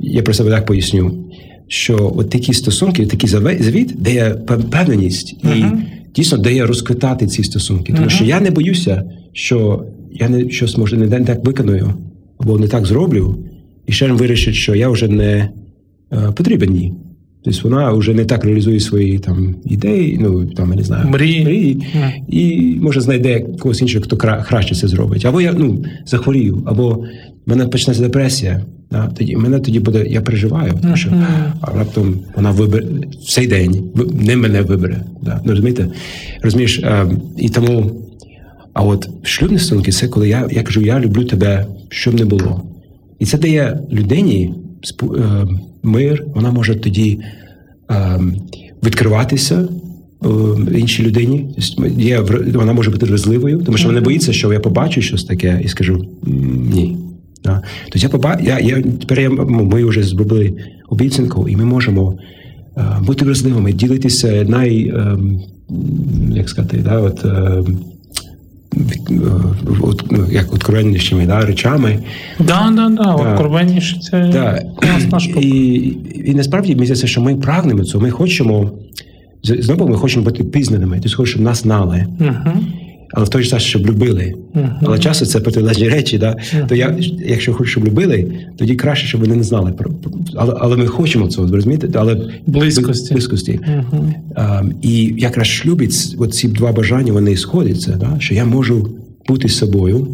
я 0.00 0.22
про 0.22 0.34
себе 0.34 0.50
так 0.50 0.66
поясню, 0.66 1.24
що 1.72 2.12
от 2.16 2.30
такі 2.30 2.52
стосунки, 2.52 3.06
такий 3.06 3.28
завіт 3.60 3.94
дає 3.98 4.34
пев- 4.46 4.60
впевненість 4.60 5.36
і 5.44 5.46
Мгм. 5.46 5.82
дійсно 6.14 6.38
дає 6.38 6.66
розквитати 6.66 7.26
ці 7.26 7.44
стосунки. 7.44 7.92
Тому 7.92 8.00
Мгм. 8.00 8.10
що 8.10 8.24
я 8.24 8.40
не 8.40 8.50
боюся, 8.50 9.02
що 9.32 9.84
я 10.12 10.28
не 10.28 10.50
щось 10.50 10.76
може 10.78 10.96
не 10.96 11.20
так 11.24 11.44
виконую 11.44 11.94
або 12.38 12.58
не 12.58 12.68
так 12.68 12.86
зроблю, 12.86 13.38
і 13.86 13.92
ще 13.92 14.12
вирішить, 14.12 14.54
що 14.54 14.74
я 14.74 14.88
вже 14.88 15.08
не 15.08 15.48
е, 16.12 16.32
потрібен 16.36 16.76
їй. 16.76 16.92
Тобто 17.44 17.60
вона 17.64 17.92
вже 17.92 18.14
не 18.14 18.24
так 18.24 18.44
реалізує 18.44 18.80
свої 18.80 19.18
там 19.18 19.54
ідеї, 19.64 20.18
ну 20.20 20.46
там 20.46 20.70
я 20.70 20.76
не 20.76 20.82
знаю, 20.82 21.08
Мрії. 21.08 21.44
мрії 21.44 21.82
і 22.28 22.76
може 22.80 23.00
знайде 23.00 23.40
когось 23.58 23.82
іншого, 23.82 24.04
хто 24.04 24.16
краще 24.16 24.74
це 24.74 24.88
зробить. 24.88 25.24
Або 25.24 25.40
я 25.40 25.52
ну 25.58 25.84
захворію, 26.06 26.62
або 26.66 27.04
мене 27.46 27.66
почнеться 27.66 28.02
депресія. 28.02 28.62
Да? 28.90 29.06
Тоді 29.18 29.36
мене 29.36 29.60
тоді 29.60 29.80
буде, 29.80 30.06
я 30.08 30.20
переживаю, 30.20 30.72
тому 30.82 30.96
що 30.96 31.10
а 31.60 31.78
раптом 31.78 32.14
вона 32.36 32.50
вибере 32.50 32.86
в 33.22 33.30
цей 33.30 33.46
день, 33.46 33.90
не 34.12 34.36
мене 34.36 34.62
вибере. 34.62 35.04
Да? 35.22 35.40
Ну, 35.44 35.50
розумієте? 35.50 35.88
Розумієш, 36.42 36.78
е, 36.78 37.06
і 37.38 37.48
тому. 37.48 37.90
А 38.74 38.82
от 38.82 39.08
шлюбні 39.22 39.58
стосунки 39.58 39.92
це 39.92 40.08
коли 40.08 40.28
я, 40.28 40.48
я 40.50 40.62
кажу, 40.62 40.80
я 40.80 41.00
люблю 41.00 41.24
тебе, 41.24 41.66
що 41.88 42.10
б 42.10 42.14
не 42.14 42.24
було. 42.24 42.62
І 43.18 43.26
це 43.26 43.38
дає 43.38 43.78
людині 43.92 44.54
спу- 44.82 45.16
е, 45.22 45.46
мир, 45.82 46.24
вона 46.34 46.50
може 46.50 46.74
тоді 46.74 47.20
е, 47.90 48.20
відкриватися 48.84 49.68
е, 50.24 50.78
іншій 50.78 51.02
людині. 51.02 51.54
Тобто 51.76 52.00
Є, 52.00 52.20
вона 52.54 52.72
може 52.72 52.90
бути 52.90 53.06
вразливою, 53.06 53.62
тому 53.62 53.78
що 53.78 53.88
вона 53.88 54.00
боїться, 54.00 54.32
що 54.32 54.52
я 54.52 54.60
побачу 54.60 55.02
щось 55.02 55.24
таке 55.24 55.60
і 55.64 55.68
скажу 55.68 56.06
ні. 56.74 56.96
Да. 57.44 57.62
Тобто 57.84 57.98
я 57.98 58.08
поба... 58.08 58.38
я, 58.42 58.58
я, 58.58 58.82
тепер 58.82 59.20
я, 59.20 59.30
ми 59.30 59.84
вже 59.84 60.02
зробили 60.02 60.52
обіцянку, 60.88 61.48
і 61.48 61.56
ми 61.56 61.64
можемо 61.64 62.18
е, 62.76 62.82
бути 63.06 63.24
вразливими, 63.24 63.72
ділитися 63.72 64.44
най, 64.48 64.82
е, 64.82 65.18
як 66.30 66.48
сказати, 66.48 66.76
да, 66.84 66.98
от, 66.98 67.24
е, 67.24 67.28
е, 67.28 69.22
от, 69.80 70.04
ну, 70.10 70.26
як 70.30 70.52
откровеннішими 70.52 71.26
да, 71.26 71.40
речами. 71.46 71.98
Да, 72.38 72.72
да, 72.76 72.88
да, 72.88 73.04
Да. 73.04 73.12
откровенніше 73.14 74.00
це 74.00 74.30
Да. 74.32 74.62
класна 74.76 75.20
штука. 75.20 75.40
І, 75.40 75.96
і 76.24 76.34
насправді 76.34 76.74
мені 76.74 76.86
здається, 76.86 77.06
що 77.06 77.20
ми 77.20 77.34
прагнемо 77.34 77.84
цього. 77.84 78.04
Ми 78.04 78.10
хочемо 78.10 78.70
знову 79.42 79.88
ми 79.88 79.96
хочемо 79.96 80.24
бути 80.24 80.44
пізнаними, 80.44 81.00
тобто 81.02 81.16
хочемо, 81.16 81.26
щоб 81.26 81.42
нас 81.42 81.62
знали, 81.62 82.06
Угу. 82.20 82.60
Але 83.12 83.26
в 83.26 83.28
той 83.28 83.42
же 83.42 83.50
час, 83.50 83.62
щоб 83.62 83.86
любили. 83.86 84.34
Угу. 84.54 84.68
Але 84.82 84.98
часто 84.98 85.26
це 85.26 85.40
протилежні 85.40 85.88
речі. 85.88 86.18
Да? 86.18 86.36
То 86.68 86.74
я, 86.74 86.96
якщо 87.26 87.52
хочу, 87.54 87.70
щоб 87.70 87.86
любили, 87.86 88.32
тоді 88.56 88.74
краще, 88.74 89.06
щоб 89.06 89.20
вони 89.20 89.36
не 89.36 89.42
знали. 89.42 89.72
про- 89.72 89.90
Але, 90.36 90.54
але 90.60 90.76
ми 90.76 90.86
хочемо 90.86 91.28
цього, 91.28 91.54
розумієте? 91.54 91.88
Але 91.94 92.16
Близькості. 92.46 93.14
близькості. 93.14 93.60
Угу. 93.92 94.14
А, 94.36 94.62
і 94.82 95.14
якраз 95.18 95.46
шлюбі 95.46 95.86
ці 96.32 96.48
два 96.48 96.72
бажання 96.72 97.12
вони 97.12 97.36
сходяться, 97.36 97.98
да? 98.00 98.16
що 98.18 98.34
я 98.34 98.44
можу 98.44 98.88
бути 99.28 99.48
з 99.48 99.56
собою, 99.56 100.08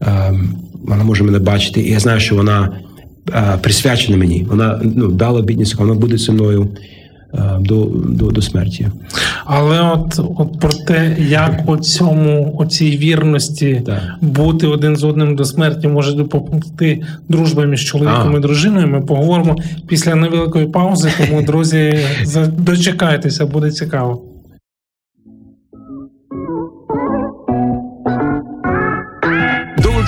а, 0.00 0.32
вона 0.84 1.04
може 1.04 1.24
мене 1.24 1.38
бачити, 1.38 1.80
і 1.80 1.90
я 1.90 1.98
знаю, 1.98 2.20
що 2.20 2.36
вона 2.36 2.80
а, 3.32 3.56
присвячена 3.56 4.16
мені. 4.18 4.46
Вона 4.48 4.80
ну, 4.96 5.08
дала 5.08 5.42
бідність, 5.42 5.74
вона 5.74 5.94
буде 5.94 6.18
зі 6.18 6.32
мною 6.32 6.68
до, 7.60 7.84
до, 8.08 8.30
до 8.30 8.42
смерті. 8.42 8.88
Але 9.44 9.80
от, 9.80 10.20
от 10.36 10.60
про 10.60 10.72
те, 10.72 11.16
як 11.28 11.62
у 11.66 11.76
цьому, 11.76 12.54
у 12.58 12.64
цій 12.66 12.96
вірності 12.96 13.82
Так. 13.86 14.02
бути 14.20 14.66
один 14.66 14.96
з 14.96 15.04
одним 15.04 15.36
до 15.36 15.44
смерті 15.44 15.88
може 15.88 16.12
допомогти 16.12 17.02
дружба 17.28 17.64
між 17.64 17.84
чоловіком 17.84 18.34
А. 18.34 18.38
і 18.38 18.40
дружиною. 18.40 18.86
Ми 18.88 19.00
поговоримо 19.00 19.56
після 19.86 20.14
невеликої 20.14 20.66
паузи. 20.66 21.12
Тому, 21.18 21.42
друзі, 21.42 21.98
дочекайтеся, 22.58 23.46
буде 23.46 23.70
цікаво. 23.70 24.22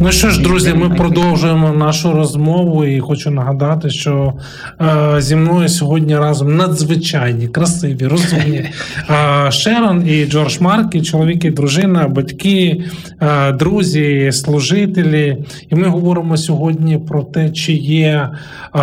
Ну 0.00 0.12
що 0.12 0.30
ж, 0.30 0.42
друзі, 0.42 0.74
ми 0.74 0.90
продовжуємо 0.90 1.72
нашу 1.72 2.12
розмову 2.12 2.84
і 2.84 3.00
хочу 3.00 3.30
нагадати, 3.30 3.90
що 3.90 4.32
е, 4.80 5.20
зі 5.20 5.36
мною 5.36 5.68
сьогодні 5.68 6.16
разом 6.16 6.56
надзвичайні, 6.56 7.48
красиві, 7.48 8.06
розумні 8.06 8.56
е, 9.10 9.50
Шерон 9.50 10.08
і 10.08 10.26
Джордж 10.26 10.60
Маркі, 10.60 11.02
чоловік 11.02 11.44
і 11.44 11.50
дружина, 11.50 12.08
батьки, 12.08 12.84
е, 13.20 13.52
друзі, 13.52 14.30
служителі. 14.32 15.38
І 15.70 15.74
ми 15.74 15.88
говоримо 15.88 16.36
сьогодні 16.36 16.98
про 16.98 17.22
те, 17.22 17.50
чи 17.50 17.72
є 17.72 18.28
е, 18.74 18.80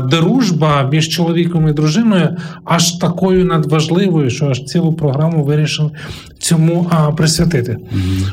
дружба 0.00 0.88
між 0.92 1.08
чоловіком 1.08 1.68
і 1.68 1.72
дружиною 1.72 2.36
аж 2.64 2.92
такою 2.92 3.44
надважливою, 3.44 4.30
що 4.30 4.46
аж 4.46 4.64
цілу 4.64 4.92
програму 4.92 5.44
вирішив 5.44 5.90
цьому 6.38 6.90
е, 6.92 7.12
присвятити. 7.16 7.78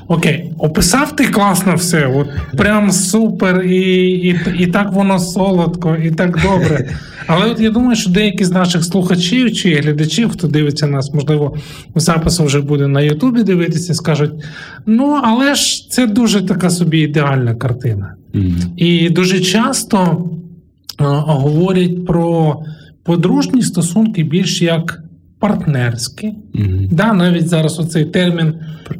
Окей, 0.07 0.51
описав 0.57 1.15
ти 1.15 1.25
класно 1.25 1.72
все. 1.75 2.07
От 2.07 2.27
прям 2.57 2.91
супер, 2.91 3.61
і, 3.61 3.77
і, 4.11 4.39
і 4.59 4.67
так 4.67 4.91
воно 4.93 5.19
солодко, 5.19 5.95
і 6.03 6.11
так 6.11 6.39
добре. 6.41 6.89
Але 7.27 7.45
от 7.45 7.59
я 7.59 7.69
думаю, 7.69 7.95
що 7.95 8.09
деякі 8.09 8.45
з 8.45 8.51
наших 8.51 8.83
слухачів 8.83 9.53
чи 9.53 9.75
глядачів, 9.75 10.29
хто 10.29 10.47
дивиться 10.47 10.87
нас, 10.87 11.13
можливо, 11.13 11.55
в 11.95 11.99
запису 11.99 12.43
вже 12.43 12.61
буде 12.61 12.87
на 12.87 13.01
Ютубі 13.01 13.43
дивитися, 13.43 13.93
скажуть: 13.93 14.31
ну, 14.85 15.19
але 15.23 15.55
ж 15.55 15.89
це 15.89 16.07
дуже 16.07 16.41
така 16.41 16.69
собі 16.69 16.99
ідеальна 16.99 17.55
картина. 17.55 18.15
І 18.77 19.09
дуже 19.09 19.39
часто 19.39 20.29
а, 20.97 21.05
говорять 21.17 22.05
про 22.05 22.59
подружні 23.03 23.61
стосунки 23.61 24.23
більш 24.23 24.61
як 24.61 25.03
партнерські. 25.43 26.33
Мгм. 26.53 26.87
Да, 26.91 27.13
навіть 27.13 27.47
зараз 27.47 27.79
оцей 27.79 28.05
термін 28.05 28.53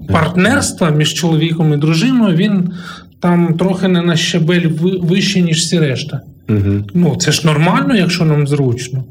партнерства 0.08 0.90
між 0.90 1.14
чоловіком 1.14 1.74
і 1.74 1.78
дружиною, 1.78 2.36
він 2.36 2.72
там 3.20 3.54
трохи 3.58 3.88
не 3.88 4.02
на 4.02 4.16
щабель 4.16 4.68
вищий, 4.68 5.00
вище, 5.02 5.42
ніж 5.42 5.58
всі 5.58 5.80
решта. 5.80 6.22
Мгм. 6.48 6.86
Ну, 6.94 7.16
це 7.16 7.32
ж 7.32 7.48
нормально, 7.48 7.96
якщо 7.96 8.26
нам 8.26 8.48
зручно. 8.48 9.04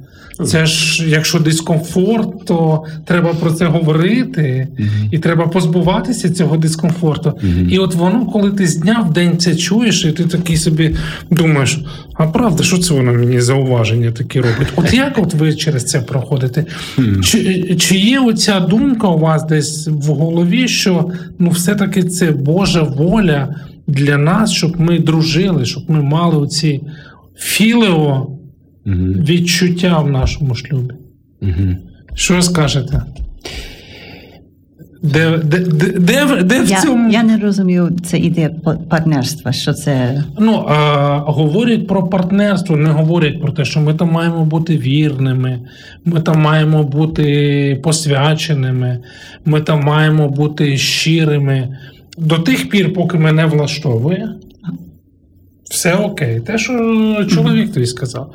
Це 0.47 0.67
ж, 0.67 1.09
якщо 1.11 1.39
дискомфорт, 1.39 2.47
то 2.47 2.85
треба 3.07 3.35
про 3.35 3.51
це 3.51 3.67
говорити, 3.67 4.69
і 5.11 5.19
треба 5.19 5.47
позбуватися 5.47 6.31
цього 6.31 6.57
дискомфорту. 6.57 7.39
І 7.71 7.79
от 7.79 7.95
воно, 7.95 8.27
коли 8.27 8.51
ти 8.51 8.67
з 8.67 8.77
дня 8.77 9.07
в 9.11 9.12
день 9.12 9.39
це 9.39 9.57
чуєш, 9.57 10.05
і 10.05 10.12
ти 10.12 10.25
такий 10.25 10.57
собі 10.57 10.97
думаєш, 11.31 11.79
а 12.15 12.27
правда, 12.27 12.62
що 12.65 12.79
це 12.79 12.95
воно 12.95 13.12
мені 13.12 13.41
зауваження 13.41 14.11
такі 14.11 14.41
робить? 14.41 14.69
От 14.77 14.95
як 14.95 15.19
от 15.19 15.35
ви 15.35 15.55
через 15.55 15.85
це 15.85 16.01
проходите? 16.01 16.65
Чи, 17.25 17.65
чи 17.81 17.97
є 17.97 18.21
оця 18.21 18.61
думка 18.61 19.09
у 19.09 19.19
вас 19.19 19.47
десь 19.47 19.89
в 19.89 20.07
голові, 20.07 20.69
що 20.69 21.11
ну 21.39 21.51
все-таки 21.51 22.03
це 22.03 22.31
Божа 22.31 22.83
воля 22.83 23.55
для 23.87 24.17
нас, 24.17 24.53
щоб 24.53 24.81
ми 24.81 24.99
дружили, 24.99 25.65
щоб 25.65 25.83
ми 25.89 26.03
мали 26.03 26.37
оці 26.37 26.81
філео 27.39 28.32
Мгм. 28.85 29.12
відчуття 29.12 29.99
в 29.99 30.11
нашому 30.11 30.55
шлюбі? 30.55 30.95
Мгм. 31.41 31.77
Що 32.15 32.35
ви 32.35 32.43
скажете? 32.43 33.03
Де, 35.03 35.38
де, 35.45 35.59
де, 35.59 36.42
де 36.42 36.62
в 36.62 36.71
Я, 36.71 36.81
цьому 36.81 37.11
я 37.11 37.23
не 37.23 37.38
розумію, 37.38 37.90
це 38.05 38.18
ідея 38.18 38.51
партнерства, 38.90 39.53
що 39.53 39.73
це 39.73 40.25
ну, 40.38 40.64
а, 40.68 41.18
говорять 41.27 41.87
про 41.87 42.07
партнерство, 42.07 42.77
не 42.77 42.90
говорять 42.90 43.40
про 43.40 43.53
те, 43.53 43.64
що 43.64 43.81
ми 43.81 43.95
там 43.95 44.11
маємо 44.11 44.45
бути 44.45 44.79
вірними, 44.79 45.61
ми 46.05 46.21
там 46.21 46.40
маємо 46.40 46.83
бути 46.83 47.81
посвяченими, 47.83 48.99
ми 49.45 49.61
там 49.61 49.81
маємо 49.81 50.29
бути 50.29 50.77
щирими. 50.77 51.79
До 52.18 52.38
тих 52.38 52.68
пір, 52.68 52.92
поки 52.92 53.18
мене 53.18 53.47
влаштовує, 53.47 54.29
все 55.72 55.94
окей. 55.94 56.40
Те, 56.40 56.58
що 56.58 56.72
чоловік 57.30 57.72
тобі 57.72 57.87
сказав. 57.87 58.35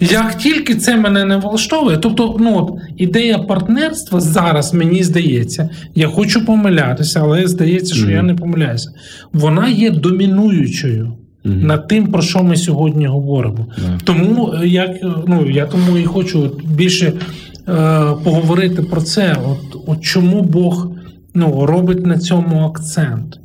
Як 0.00 0.38
тільки 0.38 0.74
це 0.74 0.96
мене 0.96 1.24
не 1.24 1.36
влаштовує, 1.36 1.96
тобто, 1.96 2.36
ну 2.40 2.58
от 2.58 2.70
ідея 2.96 3.38
партнерства 3.38 4.20
зараз 4.20 4.74
мені 4.74 5.02
здається, 5.04 5.70
я 5.94 6.08
хочу 6.08 6.44
помилятися, 6.44 7.20
але 7.20 7.46
здається, 7.48 7.94
що 7.94 8.10
я 8.10 8.22
не 8.22 8.34
помиляюся. 8.34 8.90
Вона 9.32 9.68
є 9.68 9.90
домінуючою 9.90 11.12
Мгм. 11.44 11.66
над 11.66 11.88
тим, 11.88 12.06
про 12.06 12.22
що 12.22 12.42
ми 12.42 12.56
сьогодні 12.56 13.06
говоримо. 13.06 13.66
Да. 13.78 13.98
Тому 14.04 14.54
е, 14.62 14.68
як 14.68 14.90
е, 14.90 15.06
ну 15.26 15.50
я 15.50 15.66
тому 15.66 15.98
і 15.98 16.04
хочу 16.04 16.52
більше 16.64 17.06
е, 17.06 17.12
поговорити 18.24 18.82
про 18.82 19.00
це. 19.00 19.36
От, 19.48 19.82
от 19.86 20.00
чому 20.00 20.42
Бог 20.42 20.90
ну, 21.34 21.66
робить 21.66 22.06
на 22.06 22.18
цьому 22.18 22.60
акцент? 22.60 23.38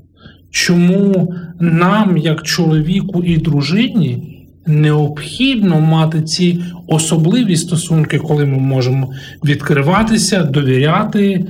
Чому 0.52 1.34
нам, 1.60 2.18
як 2.18 2.44
чоловіку 2.44 3.24
і 3.24 3.38
дружині, 3.38 4.38
необхідно 4.68 5.82
мати 5.82 6.22
ці 6.22 6.60
особливі 6.88 7.56
стосунки, 7.56 8.20
коли 8.20 8.46
ми 8.46 8.58
можемо 8.58 9.14
відкриватися, 9.46 10.44
довіряти, 10.44 11.46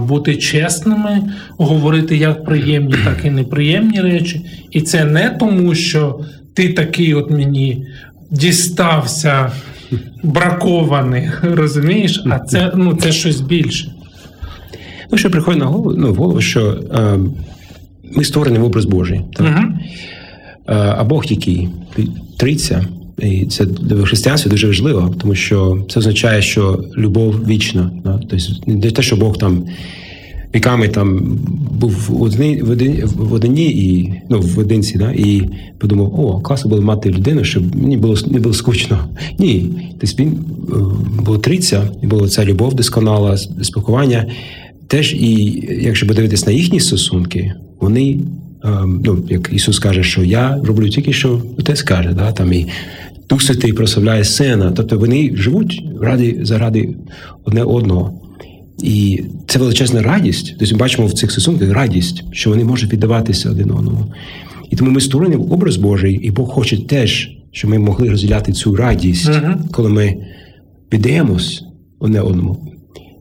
бути 0.00 0.36
чесними, 0.36 1.22
говорити 1.58 2.16
як 2.16 2.44
приємні, 2.44 2.94
так 3.04 3.24
і 3.24 3.30
неприємні 3.30 4.00
речі. 4.00 4.46
І 4.70 4.80
це 4.80 5.04
не 5.04 5.30
тому, 5.30 5.74
що 5.74 6.20
ти 6.54 6.72
такий 6.72 7.14
от 7.14 7.30
мені 7.30 7.86
дістався 8.30 9.52
бракований, 10.22 11.30
розумієш? 11.42 12.22
А 12.30 12.38
це, 12.38 12.72
ну, 12.76 12.94
це 12.94 13.12
щось 13.12 13.40
більше. 13.40 13.92
Ну, 15.12 15.18
що 15.18 15.30
приходить 15.30 15.60
на 15.60 15.66
голову, 15.66 15.94
ну, 15.98 16.12
в 16.12 16.16
голову, 16.16 16.40
що 16.40 16.70
е, 16.70 17.18
ми 18.12 18.24
створені 18.24 18.58
в 18.58 18.64
образ 18.64 18.84
Божий. 18.84 19.20
Так? 19.34 19.46
Угу. 19.46 19.74
А 20.66 21.04
Бог 21.04 21.24
який? 21.28 21.68
Триця. 22.36 22.86
І 23.22 23.46
це 23.46 23.64
в 23.64 24.04
християнстві 24.04 24.50
дуже 24.50 24.66
важливо, 24.66 25.14
тому 25.20 25.34
що 25.34 25.84
це 25.90 26.00
означає, 26.00 26.42
що 26.42 26.84
любов 26.96 27.46
вічна. 27.48 27.90
Да? 28.04 28.20
Тобто 28.30 28.46
не 28.66 28.90
те, 28.90 29.02
що 29.02 29.16
Бог 29.16 29.38
там 29.38 29.64
віками 30.54 30.88
там 30.88 31.38
був 31.80 31.90
в 32.08 32.22
одні, 32.22 32.62
в 32.62 32.70
одні, 32.70 33.04
в 33.16 33.32
одні 33.32 33.66
і 33.70 34.12
ну, 34.28 34.40
в 34.40 34.58
одинці, 34.58 34.98
да? 34.98 35.12
і 35.12 35.48
подумав, 35.78 36.20
о, 36.20 36.40
класно 36.40 36.70
було 36.70 36.82
мати 36.82 37.10
людину, 37.10 37.44
щоб 37.44 37.76
мені 37.76 37.96
було 37.96 38.16
не 38.26 38.38
було 38.38 38.54
скучно. 38.54 38.98
Ні. 39.38 39.70
Тобто 40.00 40.22
він 40.22 40.28
е, 40.28 40.74
було 41.22 41.38
триця, 41.38 41.90
і 42.02 42.06
була 42.06 42.28
ця 42.28 42.44
любов 42.44 42.74
досконала, 42.74 43.36
спілкування. 43.36 44.26
Теж 44.86 45.14
і 45.14 45.62
якщо 45.82 46.06
подивитись 46.06 46.46
на 46.46 46.52
їхні 46.52 46.80
стосунки, 46.80 47.52
вони 47.80 48.20
ем, 48.64 49.02
ну, 49.04 49.24
як 49.28 49.50
Ісус 49.52 49.78
каже, 49.78 50.02
що 50.02 50.24
я 50.24 50.60
роблю 50.64 50.88
тільки, 50.88 51.12
що 51.12 51.42
Отець 51.58 51.82
каже, 51.82 52.12
да? 52.12 52.32
там 52.32 52.52
і 52.52 52.66
Дух 53.28 53.42
Святий 53.42 53.72
прославляє 53.72 54.24
сина. 54.24 54.72
Тобто 54.76 54.98
вони 54.98 55.30
живуть 55.36 55.82
ради, 56.00 56.38
заради 56.42 56.94
одне 57.44 57.62
одного. 57.62 58.20
І 58.82 59.22
це 59.46 59.58
величезна 59.58 60.02
радість. 60.02 60.56
Тобто 60.58 60.74
ми 60.74 60.78
бачимо 60.80 61.06
в 61.06 61.12
цих 61.12 61.32
стосунках 61.32 61.70
радість, 61.72 62.24
що 62.32 62.50
вони 62.50 62.64
можуть 62.64 62.92
віддаватися 62.92 63.50
один 63.50 63.70
одному. 63.70 64.12
І 64.70 64.76
тому 64.76 64.90
ми 64.90 65.00
створені 65.00 65.36
в 65.36 65.52
образ 65.52 65.76
Божий, 65.76 66.14
і 66.14 66.30
Бог 66.30 66.48
хоче 66.48 66.86
теж, 66.86 67.30
щоб 67.52 67.70
ми 67.70 67.78
могли 67.78 68.08
розділяти 68.08 68.52
цю 68.52 68.76
радість, 68.76 69.28
Мгм. 69.28 69.64
коли 69.72 69.88
ми 69.88 70.16
віддаємось 70.92 71.64
одне 71.98 72.20
одному. 72.20 72.72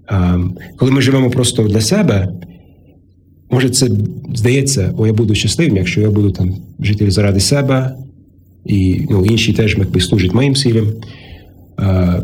Ем, 0.10 0.56
Коли 0.78 0.92
ми 0.92 1.02
живемо 1.02 1.30
просто 1.30 1.64
для 1.64 1.82
себе, 1.82 2.30
може 3.52 3.70
це 3.70 3.90
здається, 4.36 4.94
о, 4.98 5.08
я 5.08 5.14
буду 5.14 5.36
щасливим, 5.36 5.78
якщо 5.78 6.02
я 6.02 6.10
буду 6.10 6.32
там 6.32 6.56
жити 6.80 7.12
заради 7.12 7.40
себе, 7.40 7.96
і 8.66 9.02
ну, 9.10 9.26
інші 9.26 9.54
теж 9.54 9.78
якби, 9.78 10.00
служать 10.00 10.34
моїм 10.34 10.56
цілям. 10.56 10.88
Е, 11.80 12.22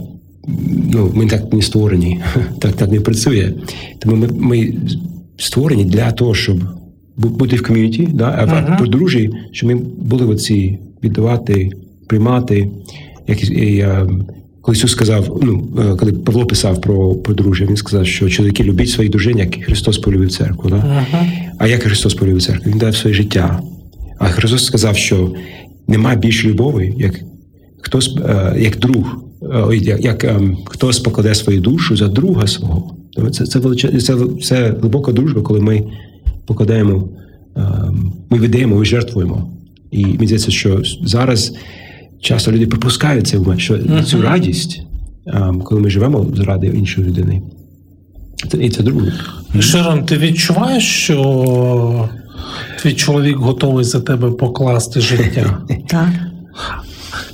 ну, 0.94 1.12
ми 1.16 1.26
так 1.26 1.54
не 1.54 1.62
створені, 1.62 2.20
так, 2.60 2.74
так 2.74 2.92
не 2.92 3.00
працює. 3.00 3.54
Тому 4.00 4.16
ми, 4.16 4.28
ми 4.28 4.74
створені 5.38 5.86
для 5.86 6.12
того, 6.12 6.36
щоб 6.36 6.58
бути 7.18 7.56
в 7.56 7.64
ком'юніті, 7.64 8.10
да, 8.14 8.36
а 8.38 8.76
в 8.76 8.78
подружжі, 8.80 9.30
щоб 9.52 9.70
ми 9.70 9.76
були 9.98 10.26
оці 10.26 10.80
віддавати, 11.04 11.72
приймати, 12.08 12.70
як 13.28 13.50
і, 13.50 13.78
е, 13.78 14.08
коли 14.64 14.78
Ісус 14.78 14.92
сказав, 14.92 15.40
ну 15.42 15.68
е, 15.80 15.96
коли 15.96 16.14
Павло 16.14 16.46
писав 16.46 16.82
про 16.82 17.16
подружжя, 17.16 17.66
він 17.66 17.76
сказав, 17.76 18.08
що 18.08 18.30
чоловіки 18.30 18.64
любіть 18.64 18.90
своїх 18.90 19.12
дружин, 19.12 19.38
як 19.38 19.56
Христос 19.56 19.98
полюбив 19.98 20.32
церкву. 20.32 20.70
Да? 20.70 20.76
Ага. 20.76 21.26
А 21.60 21.68
як 21.68 21.84
Христос 21.84 22.14
полюбив 22.14 22.42
церкву? 22.42 22.72
Він 22.72 22.78
дав 22.78 22.96
своє 22.96 23.16
життя. 23.16 23.60
А 24.20 24.26
Христос 24.26 24.66
сказав, 24.66 24.98
що 24.98 25.34
немає 25.88 26.18
більше 26.18 26.48
любові, 26.48 26.94
як 26.98 27.20
хтось, 27.82 28.18
е, 28.26 28.56
як 28.60 28.78
друг, 28.78 29.18
е, 29.72 29.78
як, 29.78 30.04
як 30.04 30.24
ем, 30.24 30.58
хтось 30.66 31.00
покладе 31.00 31.36
свою 31.36 31.62
душу 31.62 31.98
за 31.98 32.08
друга 32.08 32.48
свого. 32.48 32.96
Це, 33.32 33.46
це, 33.46 33.60
це, 34.02 34.18
це 34.42 34.76
глибока 34.82 35.12
дружба, 35.12 35.42
коли 35.42 35.60
ми 35.60 35.84
покладаємо, 36.46 37.10
ем, 37.56 38.14
ми 38.30 38.40
віддаємо, 38.40 38.76
ми 38.76 38.86
жертвуємо. 38.86 39.50
І 39.92 40.06
мені 40.06 40.28
здається, 40.28 40.52
що 40.52 40.82
зараз 41.04 41.54
часто 42.24 42.52
люди 42.52 42.68
пропускають 42.68 43.28
цей 43.28 43.40
момент, 43.40 43.62
що 43.62 43.80
цю 44.04 44.22
радість, 44.22 44.82
коли 45.64 45.82
ми 45.82 45.90
живемо 45.90 46.26
заради 46.36 46.68
іншої 46.68 47.08
людини. 47.08 47.42
Це, 48.52 48.58
і 48.58 48.70
це 48.70 48.84
друге. 48.84 49.12
Широн, 49.60 50.06
ти 50.06 50.18
відчуваєш, 50.18 50.84
що 50.84 52.10
твій 52.80 52.94
чоловік 52.94 53.38
готовий 53.38 53.86
за 53.86 54.02
тебе 54.02 54.32
покласти 54.32 55.02
життя? 55.02 55.58
Так. 55.88 56.10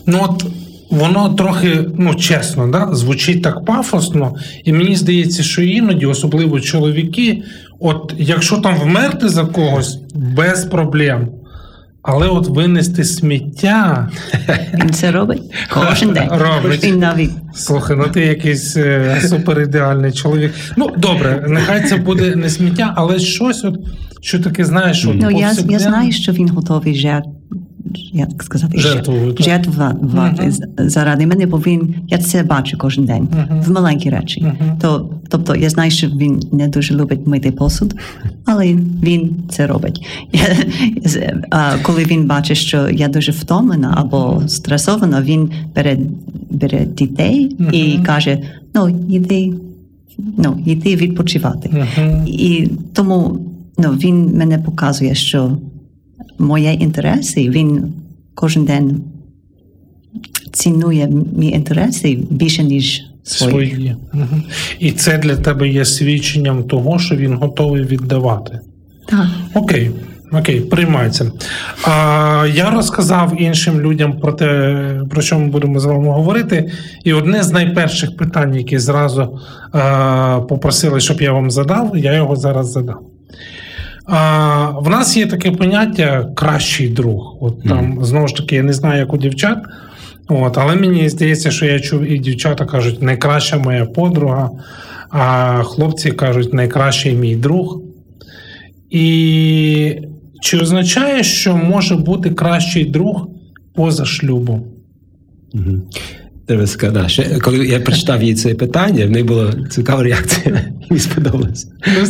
Ну 0.06 0.20
от 0.22 0.46
воно 0.90 1.30
трохи, 1.30 1.86
ну 1.98 2.16
чесно, 2.16 2.68
да, 2.68 2.90
звучить 2.96 3.42
так 3.42 3.66
пафосно, 3.66 4.36
і 4.64 4.74
мені 4.74 4.96
здається, 4.96 5.44
що 5.44 5.62
іноді, 5.62 6.06
особливо 6.06 6.60
чоловіки, 6.60 7.44
от 7.80 8.14
якщо 8.18 8.58
там 8.58 8.76
вмерти 8.80 9.30
за 9.30 9.46
когось, 9.46 10.00
без 10.16 10.66
проблем. 10.66 11.28
Але 12.12 12.28
от 12.28 12.48
винести 12.48 13.04
сміття, 13.04 14.10
Він 14.74 14.90
це 14.90 15.12
робить 15.12 15.42
кожен 15.70 16.14
день. 16.14 16.30
Робить. 16.32 16.84
Він 16.84 17.00
навіть 17.00 17.32
слухай, 17.54 17.98
ну 17.98 18.08
ти 18.08 18.22
якийсь 18.26 18.78
е, 18.78 19.22
суперідеальний 19.30 20.12
чоловік. 20.12 20.54
Ну 20.78 20.92
добре, 20.98 21.46
нехай 21.48 21.84
це 21.84 21.98
буде 21.98 22.36
не 22.36 22.50
сміття, 22.50 22.94
але 22.96 23.20
щось, 23.20 23.64
от, 23.64 23.76
що 24.22 24.40
таке 24.40 24.66
знаєш, 24.66 25.06
от 25.06 25.16
ну, 25.16 25.32
я, 25.32 25.54
я 25.70 25.80
знаю, 25.80 26.12
що 26.12 26.32
він 26.32 26.50
готовий 26.50 26.96
жертв, 26.96 27.30
як 28.14 28.44
сказати, 28.44 28.78
Жертвувати. 28.80 29.44
жертвувати 29.44 30.52
з- 30.52 30.62
заради 30.78 31.28
мене, 31.28 31.46
бо 31.46 31.58
він 31.58 31.96
я 32.08 32.18
це 32.18 32.44
бачу 32.44 32.78
кожен 32.78 33.06
день 33.06 33.28
Мгм. 33.32 33.62
в 33.62 33.72
маленькі 33.72 34.10
речі. 34.10 34.42
Мгм. 34.42 34.78
То, 34.82 35.10
тобто 35.30 35.56
я 35.56 35.70
знаю, 35.70 35.92
що 35.92 36.08
він 36.08 36.40
не 36.52 36.68
дуже 36.68 36.96
любить 36.96 37.28
мити 37.28 37.52
посуд, 37.52 37.96
але 38.46 38.66
він 39.04 39.36
це 39.50 39.68
робить. 39.68 40.06
А 41.52 41.72
Коли 41.84 42.04
він 42.06 42.28
бачить, 42.28 42.58
що 42.58 42.90
я 42.90 43.08
дуже 43.08 43.32
втомлена 43.32 43.94
або 43.98 44.44
стресована, 44.48 45.22
він 45.22 45.50
бере, 45.76 45.98
бере 46.50 46.86
дітей 46.86 47.56
і 47.72 48.00
каже: 48.06 48.40
ну, 48.76 48.90
йди, 49.10 49.54
ну, 50.38 50.60
йди 50.66 50.96
відпочивати. 50.96 51.86
І 52.28 52.68
тому 52.94 53.40
ну, 53.78 53.90
він 53.90 54.38
мене 54.38 54.58
показує, 54.58 55.16
що 55.16 55.58
мої 56.40 56.84
інтереси, 56.84 57.50
він 57.50 57.94
кожен 58.36 58.66
день 58.66 59.04
цінує 60.52 61.08
мої 61.38 61.52
інтереси 61.52 62.20
більше, 62.30 62.64
ніж 62.64 63.02
свої. 63.24 63.52
свої. 63.52 63.96
Мгм. 64.14 64.44
І 64.80 64.92
це 64.92 65.18
для 65.18 65.36
тебе 65.36 65.70
є 65.70 65.86
свідченням 65.86 66.64
того, 66.64 67.00
що 67.00 67.16
він 67.16 67.34
готовий 67.34 67.84
віддавати. 67.84 68.60
Так. 69.08 69.28
Окей, 69.54 69.92
окей, 70.32 70.60
приймається. 70.60 71.32
А, 71.84 72.48
я 72.54 72.70
розказав 72.70 73.42
іншим 73.42 73.82
людям 73.82 74.20
про 74.20 74.34
те, 74.34 75.02
про 75.10 75.22
що 75.22 75.40
ми 75.40 75.48
будемо 75.48 75.80
з 75.80 75.86
вами 75.86 76.10
говорити. 76.10 76.72
І 77.04 77.14
одне 77.14 77.44
з 77.44 77.52
найперших 77.52 78.18
питань, 78.18 78.56
які 78.56 78.80
зразу 78.80 79.40
а, 79.72 80.42
попросили, 80.50 81.00
щоб 81.00 81.22
я 81.22 81.32
вам 81.32 81.52
задав, 81.52 81.98
я 81.98 82.14
його 82.14 82.36
зараз 82.36 82.72
задам. 82.72 83.00
А, 84.12 84.70
в 84.70 84.90
нас 84.90 85.18
є 85.18 85.28
таке 85.28 85.52
поняття 85.52 86.32
кращий 86.36 86.90
друг. 86.90 87.38
От 87.42 87.64
там, 87.64 88.06
знову 88.06 88.28
ж 88.28 88.36
таки, 88.36 88.56
я 88.56 88.64
не 88.64 88.74
знаю, 88.74 89.00
як 89.00 89.14
у 89.14 89.18
дівчат. 89.18 89.58
От, 90.28 90.58
але 90.58 90.76
мені 90.76 91.10
здається, 91.10 91.52
що 91.52 91.66
я 91.66 91.80
чув, 91.80 92.12
і 92.12 92.20
дівчата 92.20 92.66
кажуть, 92.66 93.02
найкраща 93.02 93.58
моя 93.58 93.86
подруга, 93.86 94.50
а 95.10 95.54
хлопці 95.64 96.12
кажуть, 96.12 96.54
найкращий 96.54 97.16
мій 97.16 97.36
друг. 97.36 97.82
І 98.90 99.96
чи 100.42 100.58
означає, 100.58 101.24
що 101.24 101.56
може 101.58 101.96
бути 101.96 102.30
кращий 102.30 102.86
друг 102.86 103.28
поза 103.76 104.06
шлюбом? 104.06 104.64
Мгм. 105.54 105.82
Треба 106.50 106.66
да, 106.92 107.08
ще, 107.08 107.40
коли 107.40 107.68
я 107.68 107.80
прочитав 107.80 108.24
їй 108.24 108.36
це 108.36 108.54
питання, 108.54 109.06
в 109.06 109.10
неї 109.10 109.24
була 109.24 109.54
цікава 109.70 110.04
реакція. 110.04 110.66
Мені 110.90 111.00
сподобалось. 111.00 111.68
Ну, 112.00 112.06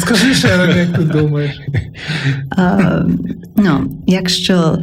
скажи 0.00 0.34
ще 0.34 0.48
як 0.48 0.98
ти 0.98 1.02
думаєш. 1.02 1.60
Ну, 3.56 4.00
якщо 4.06 4.78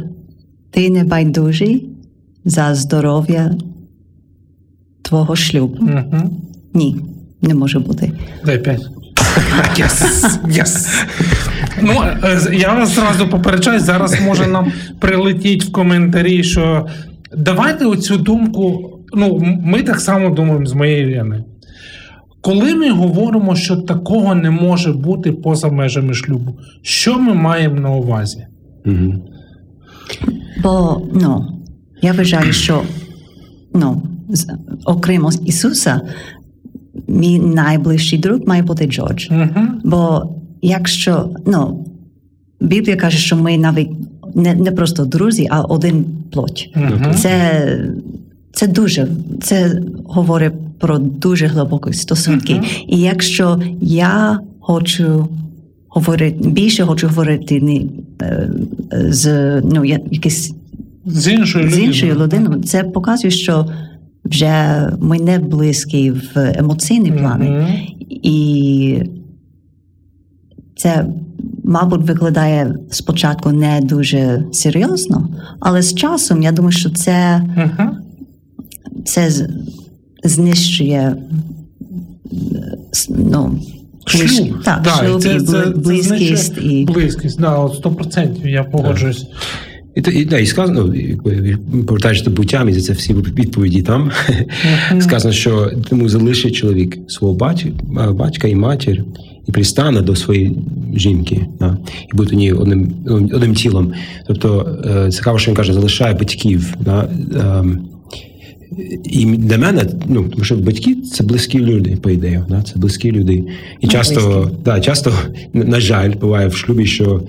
ти 0.70 0.90
не 0.90 1.04
байдужий 1.04 1.88
за 2.44 2.74
здоров'я 2.74 3.54
твого 5.02 5.36
шлюбу, 5.36 5.90
ні, 6.74 6.96
не 7.42 7.54
може 7.54 7.78
бути. 7.78 8.12
Дай 8.44 8.58
п'ять. 8.58 8.86
Yes! 9.76 10.24
Yes! 10.50 10.88
Ну, 11.82 12.02
е, 12.22 12.40
я 12.52 12.72
вас 12.72 12.94
зразу 12.94 13.28
попереджаю, 13.28 13.80
зараз 13.80 14.20
може 14.20 14.46
нам 14.46 14.72
прилетіть 15.00 15.64
в 15.64 15.72
коментарі, 15.72 16.44
що 16.44 16.86
давайте 17.36 17.86
оцю 17.86 18.16
думку. 18.16 18.94
Ну, 19.14 19.38
ми 19.64 19.82
так 19.82 20.00
само 20.00 20.30
думаємо 20.30 20.66
з 20.66 20.74
моєї 20.74 21.02
Ірини. 21.02 21.44
Коли 22.40 22.74
ми 22.74 22.90
говоримо, 22.90 23.56
що 23.56 23.76
такого 23.76 24.34
не 24.34 24.50
може 24.50 24.92
бути 24.92 25.32
поза 25.32 25.68
межами 25.68 26.14
шлюбу, 26.14 26.58
що 26.82 27.18
ми 27.18 27.34
маємо 27.34 27.80
на 27.80 27.90
увазі? 27.90 28.46
Мгм. 28.84 29.22
Бо 30.62 31.02
ну, 31.14 31.46
я 32.02 32.12
вважаю, 32.12 32.52
що 32.52 32.82
ну, 33.74 34.02
окремо 34.84 35.30
Ісуса, 35.46 36.00
мій 37.08 37.38
найближчий 37.38 38.18
друг 38.18 38.40
має 38.46 38.62
бути 38.62 38.86
Джордж. 38.86 39.28
Угу. 39.30 39.66
Бо 39.84 40.22
якщо 40.62 41.30
ну, 41.46 41.86
Біблія 42.60 42.96
каже, 42.96 43.18
що 43.18 43.36
ми 43.36 43.58
навіть 43.58 43.90
не, 44.38 44.54
не 44.54 44.72
просто 44.72 45.04
друзі, 45.04 45.46
а 45.50 45.60
один 45.60 46.04
плоть. 46.32 46.70
Угу. 46.76 47.14
Це, 47.14 47.62
це 48.52 48.66
дуже 48.66 49.08
це 49.42 49.82
говорить 50.04 50.52
про 50.78 50.98
дуже 50.98 51.46
глибокі 51.46 51.92
стосунки. 51.92 52.54
Мгм. 52.54 52.64
І 52.88 53.00
якщо 53.00 53.62
я 53.80 54.40
хочу 54.60 55.28
говорити 55.88 56.48
більше, 56.48 56.84
хочу 56.84 57.08
говорити 57.08 57.60
не, 57.60 57.80
е, 58.26 58.50
з 59.08 59.26
ну, 59.60 59.84
я- 59.84 60.00
якийсь 60.10 60.54
З 61.06 61.32
іншою 61.32 61.70
з 61.70 61.78
іншою 61.78 62.14
людиною, 62.14 62.62
це 62.62 62.84
показує, 62.84 63.30
що 63.30 63.66
вже 64.24 64.82
ми 65.00 65.18
не 65.18 65.38
близькі 65.38 66.10
в 66.10 66.54
емоційні 66.58 67.12
плани. 67.12 67.50
Мгм. 67.50 67.66
І 68.10 69.02
це, 70.76 71.06
мабуть, 71.68 72.02
виглядає 72.02 72.74
спочатку 72.90 73.52
не 73.52 73.80
дуже 73.82 74.44
серйозно, 74.52 75.28
але 75.60 75.82
з 75.82 75.94
часом 75.94 76.42
я 76.42 76.52
думаю, 76.52 76.72
що 76.72 76.90
це, 76.90 77.38
Мгм. 77.56 77.90
це 79.04 79.30
знищує 80.24 81.16
ну, 83.10 83.60
Шлюб. 84.06 84.62
так, 84.64 84.82
Да, 84.82 84.90
шлюб 84.90 85.22
це- 85.22 85.36
і 85.36 85.40
це- 85.40 85.44
бли- 85.56 85.64
це 85.64 85.70
близькість. 85.80 86.54
знищує 86.54 86.80
І, 86.80 86.84
Близькість, 86.84 87.40
да, 87.40 87.54
от 87.56 87.74
100% 87.74 88.46
я 88.48 88.64
погоджуюсь. 88.64 89.26
І, 89.96 90.00
і, 90.20 90.24
да, 90.24 90.38
і 90.38 90.46
сказано, 90.46 90.94
ну, 91.24 91.82
повертаючись 91.86 92.24
до 92.24 92.30
буття, 92.30 92.64
мені 92.64 92.80
це 92.80 92.92
всі 92.92 93.14
відповіді 93.14 93.82
там. 93.82 94.10
Мгм. 94.90 95.00
Сказано, 95.00 95.34
що 95.34 95.70
тому 95.88 96.08
залишить 96.08 96.54
чоловік 96.54 96.98
свого 97.08 97.34
батька, 97.34 97.68
батька 98.12 98.48
і 98.48 98.54
матір 98.54 99.04
і 99.48 99.52
пристане 99.52 100.02
до 100.02 100.16
своєї 100.16 100.56
жінки, 100.94 101.46
да, 101.60 101.78
і 102.12 102.16
буде 102.16 102.36
у 102.36 102.38
ній 102.38 102.52
одним, 102.52 102.94
одним 103.06 103.54
тілом. 103.54 103.92
Тобто 104.26 104.78
е, 105.06 105.10
цікаво, 105.10 105.38
що 105.38 105.50
він 105.50 105.56
каже, 105.56 105.72
залишає 105.72 106.14
батьків. 106.14 106.74
Да, 106.80 107.08
ем, 107.34 107.80
і 109.04 109.26
для 109.26 109.58
мене, 109.58 109.86
ну 110.06 110.24
тому 110.28 110.44
що 110.44 110.56
батьки 110.56 110.94
це 110.94 111.24
близькі 111.24 111.58
люди, 111.58 111.96
по 112.02 112.10
ідеї, 112.10 112.40
да, 112.48 112.62
це 112.62 112.72
близькі 112.76 113.12
люди. 113.12 113.32
І 113.32 113.44
Ну, 113.82 113.88
часто, 113.90 114.20
близькі. 114.20 114.56
да, 114.64 114.80
часто, 114.80 115.12
на 115.52 115.80
жаль, 115.80 116.12
буває 116.20 116.48
в 116.48 116.56
шлюбі, 116.56 116.86
що 116.86 117.22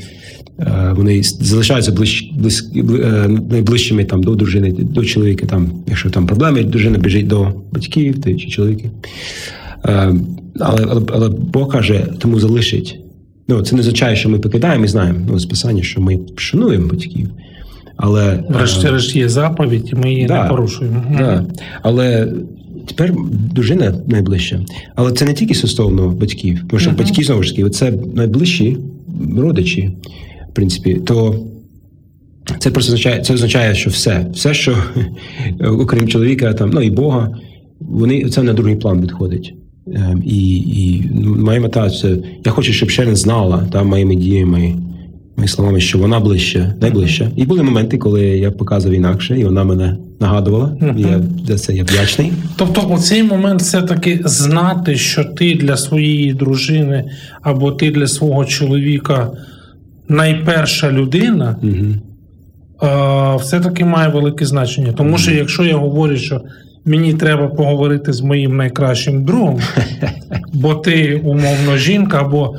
е, 0.60 0.93
вони 0.95 1.23
залишаються 1.23 1.91
ближ, 1.91 2.32
близь, 2.36 2.71
е, 2.75 3.27
найближчими 3.51 4.05
там 4.05 4.23
до 4.23 4.36
дружини, 4.36 4.71
до 4.71 5.05
чоловіка. 5.05 5.45
Там, 5.45 5.71
якщо 5.88 6.10
там 6.10 6.27
проблеми, 6.27 6.63
дружина 6.63 6.97
біжить 6.97 7.27
до 7.27 7.53
батьків 7.71 8.21
ти, 8.21 8.36
чи 8.36 8.47
чоловіка. 8.47 8.89
Е, 9.86 10.13
але, 10.60 10.86
але, 10.89 11.02
але 11.08 11.30
Бог 11.30 11.72
каже, 11.72 12.08
тому 12.20 12.39
залишить. 12.39 13.00
Ну, 13.48 13.62
це 13.62 13.76
не 13.76 13.82
означає, 13.82 14.15
що 14.15 14.30
ми 14.30 14.39
покидаємо 14.39 14.86
і 14.86 14.88
знаємо 14.88 15.20
ну, 15.30 15.39
з 15.39 15.46
писання, 15.46 15.84
що 15.84 16.02
ми 16.02 16.20
шануємо 16.36 16.88
батьків. 16.88 17.30
Але 17.98 18.44
Врешті-решт 18.50 19.15
є 19.15 19.30
заповідь, 19.30 19.89
і 19.94 19.96
ми 19.96 20.12
її 20.13 20.26
Да. 20.26 20.44
не 20.44 20.50
порушуємо. 20.50 21.04
Да. 21.18 21.46
Але 21.82 22.34
тепер 22.88 23.13
дружина 23.54 23.96
найближча. 24.08 24.65
Але 24.96 25.12
це 25.12 25.26
не 25.26 25.34
тільки 25.34 25.56
стосовно 25.56 26.10
батьків, 26.10 26.63
тому 26.70 26.80
що 26.80 26.89
Мгм. 26.89 27.00
батьки 27.00 27.24
знову 27.24 27.44
ж 27.44 27.56
таки, 27.56 27.70
це 27.70 27.94
найближчі 28.15 28.78
родичі, 29.38 29.92
в 30.52 30.54
принципі, 30.54 30.94
то. 31.06 31.46
Це 32.60 32.72
просто 32.72 32.94
означає, 32.94 33.22
це 33.22 33.34
означає, 33.34 33.76
що 33.76 33.89
все, 33.89 34.26
все, 34.34 34.54
що 34.54 34.78
окрім 35.60 36.08
чоловіка, 36.08 36.54
там, 36.54 36.70
ну 36.74 36.82
і 36.82 36.89
Бога, 36.89 37.38
вони 37.80 38.30
це 38.30 38.44
на 38.44 38.54
другий 38.54 38.76
план 38.76 39.02
відходить. 39.02 39.54
Ем, 39.88 40.24
І, 40.26 40.58
і 40.58 41.12
ну, 41.13 41.36
моя 41.36 41.60
мета 41.62 41.89
це 41.89 42.18
я 42.46 42.52
хочу, 42.52 42.74
щоб 42.74 42.89
Шерен 42.89 43.15
знала 43.15 43.68
там 43.72 43.88
моїми 43.88 44.15
діями, 44.15 44.58
моїми 44.58 45.48
словами, 45.48 45.80
що 45.80 45.98
вона 46.00 46.20
ближче, 46.20 46.74
найближче. 46.82 47.32
І 47.36 47.46
були 47.46 47.63
моменти, 47.63 47.98
коли 47.98 48.22
я 48.22 48.52
показував 48.52 48.98
інакше, 48.98 49.39
і 49.39 49.44
вона 49.44 49.63
мене 49.63 49.98
нагадувала. 50.20 50.78
І 50.98 51.02
я 51.02 51.22
за 51.48 51.58
це 51.58 51.74
я 51.74 51.84
вдячний. 51.84 52.32
Тобто, 52.56 52.82
у 52.82 52.98
цей 52.98 53.24
момент 53.24 53.62
все-таки 53.62 54.20
знати, 54.26 54.96
що 54.96 55.24
ти 55.24 55.56
для 55.56 55.78
своєї 55.78 56.34
дружини 56.34 57.12
або 57.42 57.72
ти 57.72 57.92
для 57.92 58.08
свого 58.08 58.46
чоловіка 58.46 59.32
найперша 60.08 60.92
людина, 60.92 61.56
Угу. 61.63 61.74
е, 62.92 63.36
все-таки 63.42 63.86
має 63.86 64.10
велике 64.10 64.46
значення. 64.46 64.94
Тому 64.94 65.18
що 65.18 65.32
якщо 65.32 65.63
я 65.63 65.76
говорю, 65.76 66.18
що 66.18 66.42
мені 66.89 67.13
треба 67.13 67.47
поговорити 67.47 68.13
з 68.13 68.21
моїм 68.21 68.58
найкращим 68.58 69.23
другом, 69.23 69.60
бо 70.54 70.75
ти 70.75 71.21
умовно 71.23 71.78
жінка, 71.78 72.21
або 72.21 72.56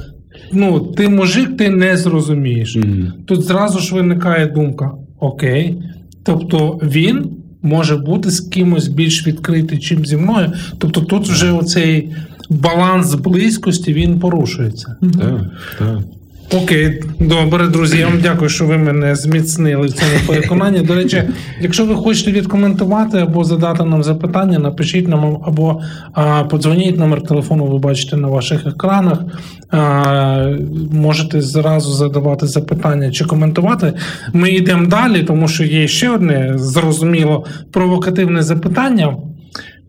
ну, 0.53 0.81
ти 0.81 1.09
мужик, 1.09 1.57
ти 1.57 1.71
не 1.71 1.97
зрозумієш. 1.97 2.79
Тут 3.27 3.43
зразу 3.43 3.79
ж 3.79 3.95
виникає 3.95 4.47
думка: 4.47 4.91
окей, 5.21 5.83
тобто 6.23 6.81
він 6.83 7.31
може 7.63 7.97
бути 7.97 8.31
з 8.31 8.41
кимось 8.41 8.89
більш 8.89 9.27
відкритий, 9.27 9.79
чим 9.79 10.07
зі 10.07 10.17
мною. 10.17 10.53
Тобто 10.79 11.01
тут 11.01 11.29
вже 11.29 11.53
оцей 11.53 12.11
баланс 12.51 13.15
близькості 13.15 13.93
він 13.93 14.21
порушується. 14.21 14.97
Так, 15.01 15.41
так. 15.79 15.99
Окей, 16.55 17.03
добре, 17.21 17.69
друзі. 17.69 17.99
Я 17.99 18.07
вам 18.07 18.19
дякую, 18.23 18.51
що 18.51 18.67
ви 18.67 18.79
мене 18.79 19.15
зміцнили 19.15 19.87
в 19.87 19.93
цьому 19.93 20.11
переконанні. 20.27 20.81
До 20.81 20.95
речі, 20.95 21.23
якщо 21.61 21.87
ви 21.87 21.95
хочете 21.95 22.33
відкоментувати 22.33 23.19
або 23.19 23.45
задати 23.45 23.85
нам 23.85 24.03
запитання, 24.03 24.59
напишіть 24.59 25.09
нам 25.09 25.39
або 25.47 25.81
а, 26.13 26.45
подзвоніть 26.45 26.99
номер 26.99 27.23
телефону, 27.23 27.67
ви 27.67 27.79
бачите 27.79 28.17
на 28.17 28.29
ваших 28.29 28.67
екранах. 28.67 29.19
А, 29.71 30.57
можете 30.93 31.41
зразу 31.41 31.93
задавати 31.93 32.47
запитання 32.47 33.11
чи 33.11 33.25
коментувати. 33.25 33.93
Ми 34.33 34.51
йдемо 34.51 34.87
далі, 34.87 35.23
тому 35.23 35.49
що 35.49 35.65
є 35.65 35.89
ще 35.89 36.11
одне 36.11 36.53
зрозуміло 36.57 37.45
провокативне 37.73 38.43
запитання. 38.43 39.17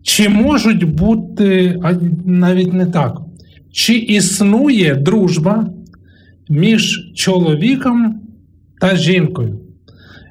Чи 0.02 0.28
можуть 0.28 0.84
бути, 0.84 1.80
а 1.82 1.92
навіть 2.26 2.72
не 2.72 2.86
так, 2.86 3.18
чи 3.72 3.94
існує 3.94 4.94
дружба? 4.94 5.66
Між 6.52 7.12
чоловіком 7.14 8.20
та 8.80 8.96
жінкою. 8.96 9.58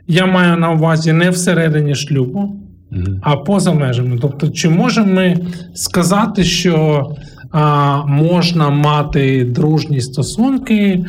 Я 0.08 0.26
маю 0.26 0.58
на 0.58 0.72
увазі 0.72 1.14
не 1.14 1.30
всередині 1.30 1.96
шлюбу, 1.96 2.56
а 3.22 3.38
поза 3.38 3.74
межами. 3.74 4.18
Тобто, 4.22 4.50
чи 4.50 4.70
можемо 4.70 5.14
ми 5.14 5.38
сказати, 5.74 6.44
що 6.44 7.06
а, 7.52 8.06
можна 8.06 8.70
мати 8.70 9.46
дружні 9.46 10.02
стосунки 10.02 11.06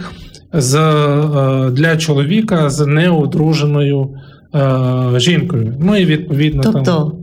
з, 0.53 0.75
е, 0.75 1.71
для 1.71 1.97
чоловіка 1.97 2.71
з 2.71 2.87
неодруженою 2.87 4.11
е, 4.55 5.21
жінкою? 5.21 5.77
Ну 5.81 5.97
і 5.97 6.05
відповідно 6.05 6.63
там 6.63 6.73
Тобто, 6.73 7.17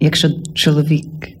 якщо 0.00 0.28
чоловік 0.54 1.35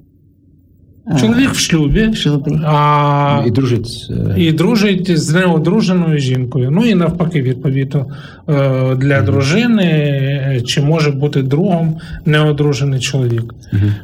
чоловік 1.20 1.50
в 1.50 1.58
шлюбі, 1.58 2.08
в 2.08 2.16
шлюбі, 2.16 2.58
а 2.64 3.42
І 3.46 3.50
дружить. 3.50 4.06
е, 4.10 4.34
і 4.40 4.52
дружить 4.52 5.18
з 5.18 5.34
неодруженою 5.34 6.18
жінкою. 6.18 6.70
Ну 6.70 6.84
і 6.86 6.94
навпаки, 6.94 7.42
відповідно 7.42 8.06
е, 8.48 8.94
для 8.94 9.22
дружини 9.22 9.82
е, 9.84 10.60
чи 10.66 10.82
може 10.82 11.10
бути 11.10 11.42
другом 11.42 11.96
неодружений 12.24 13.00
чоловік. 13.00 13.54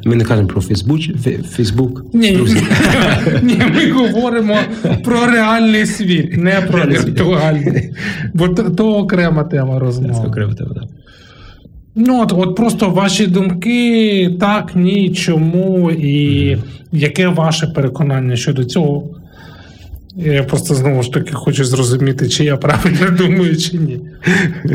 Ми 0.05 0.15
не 0.15 0.23
кажемо 0.23 0.47
про 0.47 0.61
Фейсбук. 0.61 0.99
Фейсбук. 1.51 2.05
Ні, 2.13 2.31
ні, 3.41 3.61
ми 3.75 3.91
говоримо 3.91 4.55
про 5.03 5.25
реальний 5.25 5.85
світ, 5.85 6.37
не 6.37 6.51
про 6.71 6.85
віртуальний. 6.85 7.93
Бо 8.33 8.47
то, 8.47 8.63
то 8.69 8.95
окрема 8.97 9.43
тема 9.43 9.73
Це 9.73 9.79
розмови. 9.79 10.27
окремо 10.27 10.53
тебе, 10.53 10.71
да. 10.75 10.81
Ну 11.95 12.21
от, 12.21 12.33
от 12.33 12.55
просто 12.55 12.89
ваші 12.89 13.27
думки, 13.27 14.37
так, 14.39 14.75
ні, 14.75 15.09
чому, 15.09 15.91
і 15.91 16.57
яке 16.91 17.27
ваше 17.27 17.67
переконання 17.67 18.35
щодо 18.35 18.65
цього? 18.65 19.03
Я 20.15 20.43
просто 20.43 20.75
знову 20.75 21.03
ж 21.03 21.13
таки 21.13 21.33
хочу 21.33 21.65
зрозуміти, 21.65 22.29
чи 22.29 22.43
я 22.43 22.57
правильно 22.57 23.11
думаю, 23.17 23.57
чи 23.57 23.77
ні. 23.77 23.99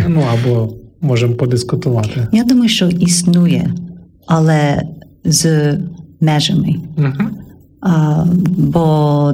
Ну 0.09 0.25
або 0.33 0.73
можемо 1.01 1.35
подискутувати. 1.35 2.29
я 2.33 2.45
думаю, 2.45 2.69
що 2.69 2.89
існує, 2.89 3.75
але 4.27 4.83
з 5.25 5.75
межами. 6.21 6.75
Угу. 6.97 7.29
А, 7.81 8.25
бо, 8.57 9.33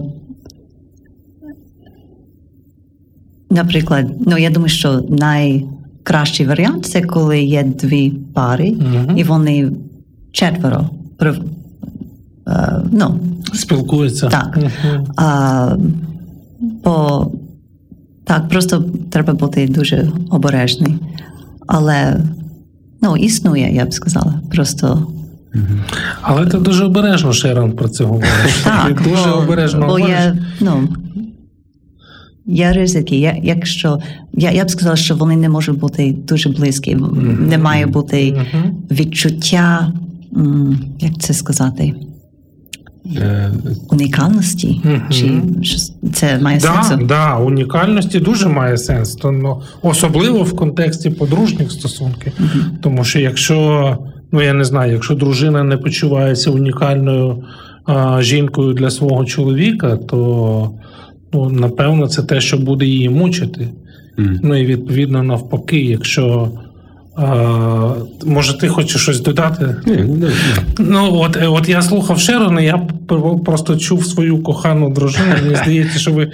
наприклад, 3.51 4.07
ну 4.27 4.39
я 4.39 4.51
думаю, 4.51 4.69
що 4.69 5.03
найкращий 6.05 6.47
варіант 6.47 6.87
це 6.87 7.03
коли 7.03 7.41
є 7.41 7.63
дві 7.63 8.11
пари, 8.35 8.71
Мгм. 8.71 9.19
і 9.19 9.25
вони 9.25 9.71
четверо. 10.33 10.91
прив- 11.19 11.43
е, 12.49 12.83
ну, 12.93 13.21
Спілкуються. 13.55 14.29
Так. 14.29 14.57
Мгм. 14.57 15.07
а, 15.17 15.77
бо 16.85 17.27
так, 18.25 18.49
просто 18.49 18.85
треба 19.11 19.33
бути 19.35 19.67
дуже 19.69 20.09
обережний. 20.31 20.95
Але 21.67 22.21
ну, 23.03 23.17
існує, 23.17 23.75
я 23.75 23.85
б 23.87 23.95
сказала. 23.95 24.35
Просто 24.51 25.07
Але 26.23 26.47
ти 26.47 26.59
дуже 26.59 26.85
обережно, 26.85 27.33
Шерон, 27.33 27.73
про 27.73 27.89
це 27.89 28.05
говориш. 28.05 28.61
так, 28.65 28.87
Ти 29.03 29.11
дуже 29.11 29.31
бо, 29.31 29.37
обережно 29.37 29.81
бо 29.81 29.87
говориш. 29.87 30.09
є, 30.09 30.37
ну, 30.61 30.89
є 32.47 32.73
ризики. 32.73 33.17
Я, 33.17 33.37
якщо, 33.43 33.99
я, 34.33 34.51
я 34.51 34.65
б 34.65 34.71
сказала, 34.71 34.97
що 34.97 35.15
вони 35.17 35.37
не 35.37 35.49
можуть 35.49 35.79
бути 35.79 36.15
дуже 36.29 36.49
близькі. 36.49 36.97
Мгм. 36.97 37.47
Не 37.49 37.59
має 37.59 37.87
бути 37.87 38.33
Мгм. 38.53 38.75
відчуття, 38.91 39.93
як 41.01 41.19
це 41.19 41.35
сказати, 41.35 41.95
Е, 43.17 43.53
унікальності. 43.91 44.81
Чи 45.11 45.31
це 46.13 46.39
має 46.39 46.59
Да, 46.61 46.83
сенсу? 46.83 47.07
да, 47.07 47.37
унікальності 47.39 48.21
дуже 48.21 48.49
має 48.49 48.77
сенс, 48.79 49.15
то, 49.15 49.33
ну, 49.33 49.61
особливо 49.83 50.43
в 50.43 50.57
контексті 50.57 51.11
подружніх 51.11 51.73
стосунків. 51.73 52.33
Тому 52.83 53.05
що 53.05 53.19
якщо, 53.21 53.99
ну 54.33 54.43
я 54.43 54.53
не 54.53 54.65
знаю, 54.65 54.93
якщо 54.93 55.15
дружина 55.15 55.63
не 55.65 55.77
почувається 55.77 56.51
унікальною 56.51 57.45
а, 57.87 58.23
жінкою 58.23 58.73
для 58.73 58.91
свого 58.91 59.25
чоловіка, 59.25 59.97
то 59.97 60.71
ну, 61.35 61.51
напевно 61.51 62.09
це 62.09 62.23
те, 62.23 62.41
що 62.41 62.57
буде 62.59 62.85
її 62.85 63.09
мучити. 63.09 63.69
м. 64.19 64.41
Ну 64.43 64.57
і 64.57 64.67
відповідно 64.67 65.23
навпаки, 65.23 65.81
якщо. 65.81 66.51
А, 67.17 67.95
може, 68.27 68.59
ти 68.59 68.69
хочеш 68.69 69.03
щось 69.03 69.21
додати? 69.21 69.77
Ну, 69.87 69.95
ні. 69.95 70.27
Ну, 70.79 71.11
от, 71.13 71.37
е, 71.37 71.47
от 71.47 71.69
я 71.69 71.83
слухав 71.83 72.19
Шерона, 72.21 72.61
я 72.61 72.89
просто 73.45 73.77
чув 73.77 74.07
свою 74.07 74.43
кохану 74.43 74.91
дружину. 74.91 75.35
Мені 75.43 75.57
здається, 75.57 75.99
що 75.99 76.13
ви 76.13 76.31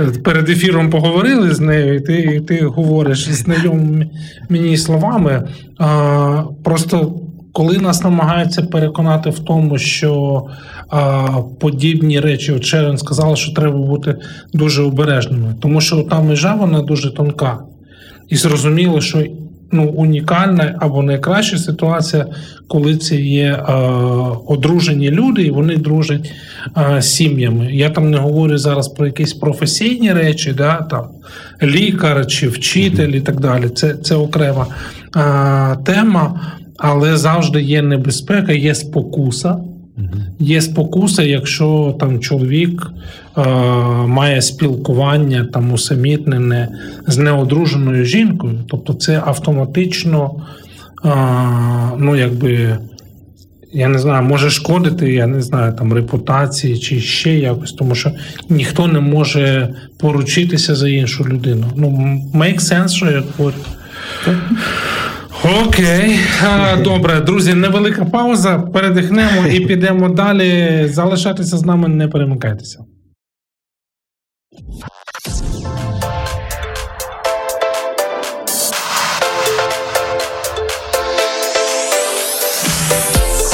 е, 0.00 0.04
перед 0.24 0.48
ефіром 0.48 0.90
поговорили 0.90 1.54
з 1.54 1.60
нею, 1.60 1.94
і 1.94 2.00
ти, 2.00 2.18
і 2.18 2.40
ти 2.40 2.64
говориш 2.64 3.28
знайомими 3.28 4.10
мені 4.48 4.76
словами. 4.76 5.48
А, 5.78 6.42
просто 6.64 7.12
коли 7.54 7.78
нас 7.78 8.04
намагаються 8.04 8.62
переконати 8.62 9.30
в 9.30 9.38
тому, 9.38 9.78
що 9.78 10.42
а, 10.88 11.26
подібні 11.60 12.20
речі, 12.20 12.52
от 12.52 12.64
Шерон 12.64 12.98
сказала, 12.98 13.36
що 13.36 13.52
треба 13.52 13.78
бути 13.78 14.16
дуже 14.52 14.82
обережними, 14.82 15.54
тому 15.62 15.80
що 15.80 16.02
та 16.02 16.20
межа 16.20 16.54
вона 16.54 16.82
дуже 16.82 17.14
тонка. 17.14 17.58
І 18.28 18.36
зрозуміло, 18.36 19.00
що 19.00 19.24
ну, 19.72 19.84
унікальна 19.84 20.76
або 20.80 21.02
найкраща 21.02 21.58
ситуація, 21.58 22.26
коли 22.68 22.96
це 22.96 23.16
є 23.16 23.44
е, 23.44 23.72
одружені 24.46 25.10
люди, 25.10 25.42
і 25.42 25.50
вони 25.50 25.76
дружать 25.76 26.32
е, 26.76 27.02
сім'ями. 27.02 27.68
Я 27.72 27.90
там 27.90 28.10
не 28.10 28.18
говорю 28.18 28.58
зараз 28.58 28.88
про 28.88 29.06
якісь 29.06 29.32
професійні 29.32 30.12
речі, 30.12 30.52
да, 30.52 30.74
там, 30.76 31.04
лікар 31.62 32.26
чи 32.26 32.48
вчитель 32.48 33.08
і 33.08 33.20
так 33.20 33.40
далі. 33.40 33.68
Це, 33.68 33.94
це 33.94 34.14
окрема 34.14 34.66
е, 35.16 35.76
тема, 35.84 36.40
але 36.78 37.16
завжди 37.16 37.62
є 37.62 37.82
небезпека, 37.82 38.52
є 38.52 38.74
спокуса. 38.74 39.56
Є 40.38 40.60
спокуса, 40.60 41.22
якщо 41.22 41.96
там 42.00 42.20
чоловік 42.20 42.90
е, 43.36 43.42
має 44.06 44.42
спілкування 44.42 45.48
там 45.52 45.72
усамітнене 45.72 46.68
з 47.06 47.18
неодруженою 47.18 48.04
жінкою, 48.04 48.58
тобто 48.68 48.94
це 48.94 49.22
автоматично, 49.26 50.30
е, 51.04 51.10
ну 51.98 52.16
якби. 52.16 52.78
Я 53.76 53.88
не 53.88 53.98
знаю, 53.98 54.22
може 54.22 54.50
шкодити, 54.50 55.12
я 55.12 55.26
не 55.26 55.42
знаю, 55.42 55.72
там 55.72 55.92
репутації 55.92 56.78
чи 56.78 57.00
ще 57.00 57.34
якось, 57.34 57.72
тому 57.72 57.94
що 57.94 58.12
ніхто 58.48 58.86
не 58.86 59.00
може 59.00 59.74
поручитися 59.98 60.74
за 60.74 60.88
іншу 60.88 61.24
людину. 61.24 61.66
Ну, 61.76 61.88
make 62.34 62.60
sense, 62.60 62.88
що 62.88 63.10
я 63.10 63.22
говорю. 63.36 63.56
Окей, 65.44 66.18
добре, 66.84 67.20
друзі, 67.20 67.54
невелика 67.54 68.04
пауза. 68.04 68.58
Передихнемо 68.58 69.46
і 69.46 69.60
підемо 69.60 70.08
далі. 70.08 70.88
Залишайтеся 70.88 71.56
з 71.56 71.64
нами, 71.64 71.88
не 71.88 72.08
перемикайтеся. 72.08 72.78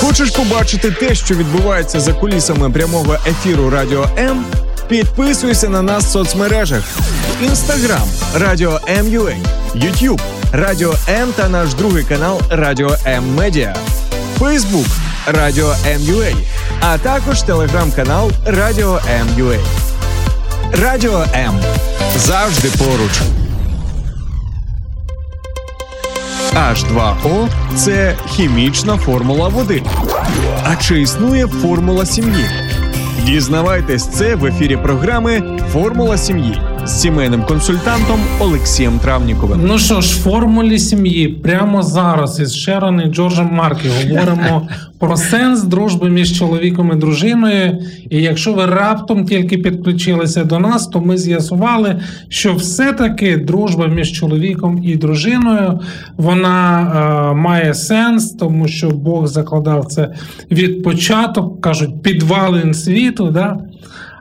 Хочеш 0.00 0.30
побачити 0.30 0.90
те, 0.90 1.14
що 1.14 1.34
відбувається 1.34 2.00
за 2.00 2.12
кулісами 2.12 2.70
прямого 2.70 3.14
ефіру 3.14 3.70
Радіо 3.70 4.06
М? 4.18 4.44
Підписуйся 4.88 5.68
на 5.68 5.82
нас 5.82 6.04
в 6.04 6.10
соцмережах: 6.10 6.84
Інстаграм 7.42 8.08
Радіо 8.34 8.80
М.Ю.А., 8.88 9.34
Ютуб 9.78 10.20
Радіо 10.52 10.94
М 11.08 11.32
та 11.36 11.48
наш 11.48 11.74
другий 11.74 12.04
канал 12.04 12.40
Радіо 12.50 12.96
М 13.06 13.34
Медіа, 13.34 13.76
Фейсбук 14.38 14.86
Радіо 15.26 15.74
М.Ю.А., 15.86 16.34
а 16.80 16.98
також 16.98 17.42
телеграм-канал 17.42 18.30
Радіо 18.46 19.00
М.Ю.А. 19.20 19.56
Радіо 20.82 21.24
М 21.34 21.60
завжди 22.16 22.68
поруч. 22.78 23.20
H2O– 26.54 27.48
це 27.76 28.16
хімічна 28.26 28.96
формула 28.96 29.48
води. 29.48 29.82
А 30.64 30.76
чи 30.76 31.00
існує 31.00 31.46
формула 31.46 32.06
сім'ї? 32.06 32.44
Дізнавайтесь 33.24 34.06
це 34.06 34.34
в 34.34 34.44
ефірі 34.44 34.76
програми 34.76 35.60
Формула 35.72 36.18
сім'ї 36.18 36.60
з 36.84 37.00
сімейним 37.00 37.42
консультантом 37.42 38.20
Олексієм 38.40 38.98
Травніковим. 38.98 39.60
Ну 39.64 39.78
що 39.78 40.00
ж, 40.00 40.20
формулі 40.20 40.78
сім'ї 40.78 41.28
прямо 41.28 41.82
зараз 41.82 42.40
із 42.40 42.54
Шерон 42.56 43.02
і 43.06 43.10
Джорджем 43.10 43.50
Маркі 43.52 43.88
говоримо 43.88 44.68
про 44.98 45.16
сенс 45.16 45.62
дружби 45.62 46.10
між 46.10 46.38
чоловіком 46.38 46.92
і 46.92 46.96
дружиною. 46.96 47.78
І 48.10 48.22
якщо 48.22 48.52
ви 48.52 48.66
раптом 48.66 49.24
тільки 49.24 49.58
підключилися 49.58 50.44
до 50.44 50.58
нас, 50.58 50.86
то 50.86 51.00
ми 51.00 51.18
з'ясували, 51.18 52.00
що 52.28 52.54
все-таки 52.54 53.36
дружба 53.36 53.86
між 53.86 54.12
чоловіком 54.12 54.80
і 54.84 54.96
дружиною 54.96 55.80
вона 56.16 56.80
е, 56.80 57.34
має 57.34 57.74
сенс, 57.74 58.32
тому 58.32 58.68
що 58.68 58.90
Бог 58.90 59.26
закладав 59.26 59.84
це 59.84 60.14
від 60.50 60.82
початок, 60.82 61.60
кажуть, 61.60 62.02
підвалин 62.02 62.74
світу. 62.74 63.30
Да? 63.30 63.58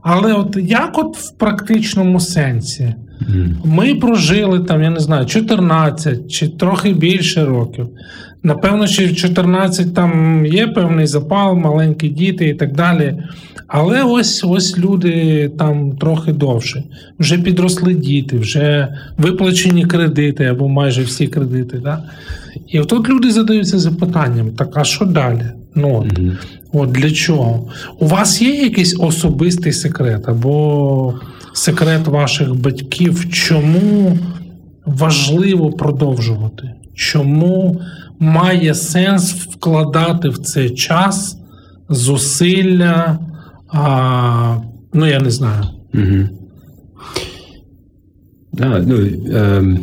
Але 0.01 0.33
от 0.33 0.57
як 0.61 0.97
от 0.97 1.17
в 1.17 1.37
практичному 1.37 2.19
сенсі? 2.19 2.95
Ми 3.65 3.95
прожили 3.95 4.59
там, 4.59 4.83
я 4.83 4.89
не 4.89 4.99
знаю, 4.99 5.25
14 5.25 6.31
чи 6.31 6.47
трохи 6.47 6.93
більше 6.93 7.45
років. 7.45 7.89
Напевно, 8.43 8.87
що 8.87 9.07
в 9.07 9.15
14 9.15 9.93
там 9.93 10.45
є 10.45 10.67
певний 10.67 11.07
запал, 11.07 11.55
маленькі 11.55 12.09
діти 12.09 12.49
і 12.49 12.53
так 12.53 12.75
далі. 12.75 13.23
Але 13.67 14.03
ось 14.03 14.43
ось 14.43 14.77
люди 14.77 15.51
там 15.57 15.97
трохи 15.97 16.33
довше. 16.33 16.83
Вже 17.19 17.37
підросли 17.37 17.93
діти, 17.93 18.37
вже 18.37 18.87
виплачені 19.17 19.85
кредити 19.85 20.45
або 20.45 20.69
майже 20.69 21.03
всі 21.03 21.27
кредити. 21.27 21.77
Да? 21.77 22.03
І 22.67 22.79
от 22.79 22.87
тут 22.87 23.09
люди 23.09 23.31
задаються 23.31 23.79
запитанням: 23.79 24.49
так 24.49 24.69
а 24.73 24.83
що 24.83 25.05
далі? 25.05 25.45
Ну, 25.75 25.95
от, 25.95 26.19
от 26.73 26.91
для 26.91 27.11
чого? 27.11 27.69
У 27.99 28.07
вас 28.07 28.41
є 28.41 28.63
якийсь 28.63 28.95
особистий 28.99 29.73
секрет 29.73 30.29
або 30.29 31.13
секрет 31.53 32.07
ваших 32.07 32.55
батьків, 32.55 33.29
чому 33.31 34.17
важливо 34.85 35.71
продовжувати? 35.71 36.73
Чому 36.93 37.81
має 38.19 38.75
сенс 38.75 39.33
вкладати 39.33 40.29
в 40.29 40.37
цей 40.37 40.69
час 40.69 41.37
зусилля? 41.89 43.19
А, 43.67 44.57
Ну, 44.93 45.05
я 45.05 45.19
не 45.19 45.29
знаю. 45.29 45.63
Угу. 45.93 46.29
Да, 48.53 48.83
ну, 48.87 48.95
ем, 49.35 49.79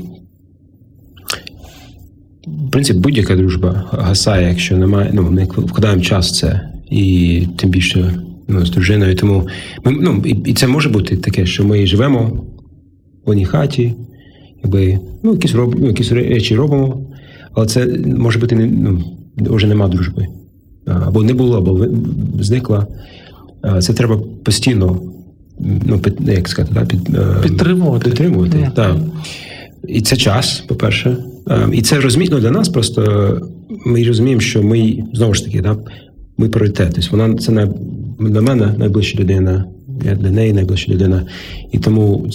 в 2.46 2.70
принципі, 2.70 2.98
будь-яка 2.98 3.36
дружба 3.36 3.84
гасає, 3.92 4.48
якщо 4.48 4.76
немає. 4.76 5.10
Ну, 5.14 5.22
ми 5.22 5.44
вкладаємо 5.44 6.02
час 6.02 6.28
в 6.28 6.34
це. 6.34 6.75
І 6.90 7.42
тим 7.56 7.70
більше 7.70 8.20
ну, 8.48 8.66
з 8.66 8.70
дружиною. 8.70 9.14
Тому 9.14 9.48
ми, 9.84 9.92
ну, 10.00 10.22
і, 10.24 10.50
і 10.50 10.54
це 10.54 10.66
може 10.66 10.88
бути 10.88 11.16
таке, 11.16 11.46
що 11.46 11.64
ми 11.64 11.86
живемо 11.86 12.44
в 13.26 13.30
одній 13.30 13.44
хаті, 13.44 13.94
якби, 14.64 14.98
ну, 15.22 15.32
якісь, 15.32 15.54
роб, 15.54 15.76
ну, 15.78 15.86
якісь 15.86 16.12
речі 16.12 16.56
робимо, 16.56 17.10
але 17.52 17.66
це 17.66 17.86
може 18.06 18.38
бути 18.38 18.56
ну, 18.56 19.04
вже 19.36 19.66
нема 19.66 19.88
дружби. 19.88 20.26
Або 20.86 21.22
не 21.22 21.34
було, 21.34 21.58
або 21.58 21.86
зникла. 22.40 22.86
Це 23.80 23.92
треба 23.92 24.20
постійно 24.44 25.02
ну, 25.86 25.98
під, 25.98 26.28
як 26.28 26.48
сказати, 26.48 26.74
да, 26.74 26.86
під, 26.86 27.00
підтримувати. 27.42 28.10
підтримувати 28.10 28.58
mm-hmm. 28.58 28.74
так. 28.74 28.96
І 29.88 30.00
це 30.00 30.16
час, 30.16 30.64
по-перше. 30.68 31.16
І 31.72 31.82
це 31.82 32.00
розумітно 32.00 32.40
для 32.40 32.50
нас, 32.50 32.68
просто 32.68 33.02
ми 33.86 34.04
розуміємо, 34.04 34.40
що 34.40 34.62
ми 34.62 35.04
знову 35.12 35.34
ж 35.34 35.44
таки, 35.44 35.60
да, 35.60 35.76
ми 36.38 36.48
пріоритет. 36.48 36.92
Тобто 36.94 37.08
вона 37.16 37.34
це 37.34 37.52
не 37.52 37.68
для 38.20 38.40
мене 38.40 38.74
найближча 38.78 39.18
людина, 39.18 39.64
я 40.04 40.14
для 40.14 40.30
неї 40.30 40.52
найближча 40.52 40.92
людина. 40.92 41.22
І 41.72 41.78
тому 41.78 42.26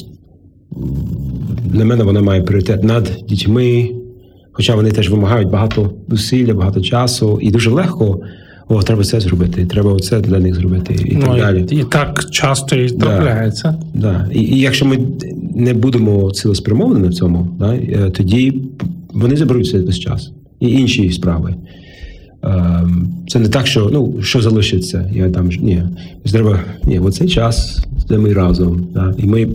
для 1.66 1.86
мене 1.86 2.04
вона 2.04 2.22
має 2.22 2.42
пріоритет 2.42 2.84
над 2.84 3.12
дітьми, 3.30 3.90
хоча 4.52 4.76
вони 4.76 4.92
теж 4.92 5.10
вимагають 5.10 5.50
багато 5.50 5.94
зусилля, 6.10 6.54
багато 6.54 6.82
часу, 6.82 7.40
і 7.42 7.52
дуже 7.52 7.70
легко. 7.70 8.20
О, 8.68 8.84
треба 8.84 9.04
це 9.04 9.20
зробити, 9.20 9.66
треба 9.66 9.94
оце 9.94 10.20
для 10.20 10.40
них 10.40 10.56
зробити, 10.56 10.96
і 11.06 11.16
ну, 11.16 11.22
так 11.22 11.38
далі. 11.38 11.66
І 11.72 11.84
так 11.84 12.26
часто 12.32 12.76
і 12.76 12.90
трапляється. 12.90 13.76
Да, 13.94 14.02
да. 14.02 14.30
І, 14.34 14.40
і 14.40 14.60
якщо 14.60 14.86
ми 14.86 14.98
не 15.56 15.74
будемо 15.74 16.32
цілеспрямовані 16.32 17.08
в 17.08 17.14
цьому, 17.14 17.48
да, 17.60 17.76
е, 17.76 18.10
тоді 18.10 18.62
вони 19.14 19.38
заберуться 19.38 19.82
весь 19.82 20.00
час. 20.00 20.32
І 20.60 20.72
інші 20.72 21.12
справи. 21.12 21.56
Ем, 22.44 23.08
це 23.28 23.40
не 23.40 23.48
так, 23.48 23.68
що 23.68 23.90
ну, 23.94 24.22
що 24.22 24.42
залишиться. 24.42 25.10
Я 25.14 25.30
там 25.30 25.48
ні, 25.48 25.84
треба 26.32 26.60
ні, 26.84 27.00
в 27.00 27.12
цей 27.12 27.28
час 27.28 27.82
де 28.12 28.18
ми 28.18 28.34
разом. 28.34 28.88
Да? 28.94 29.14
І 29.18 29.26
ми, 29.26 29.48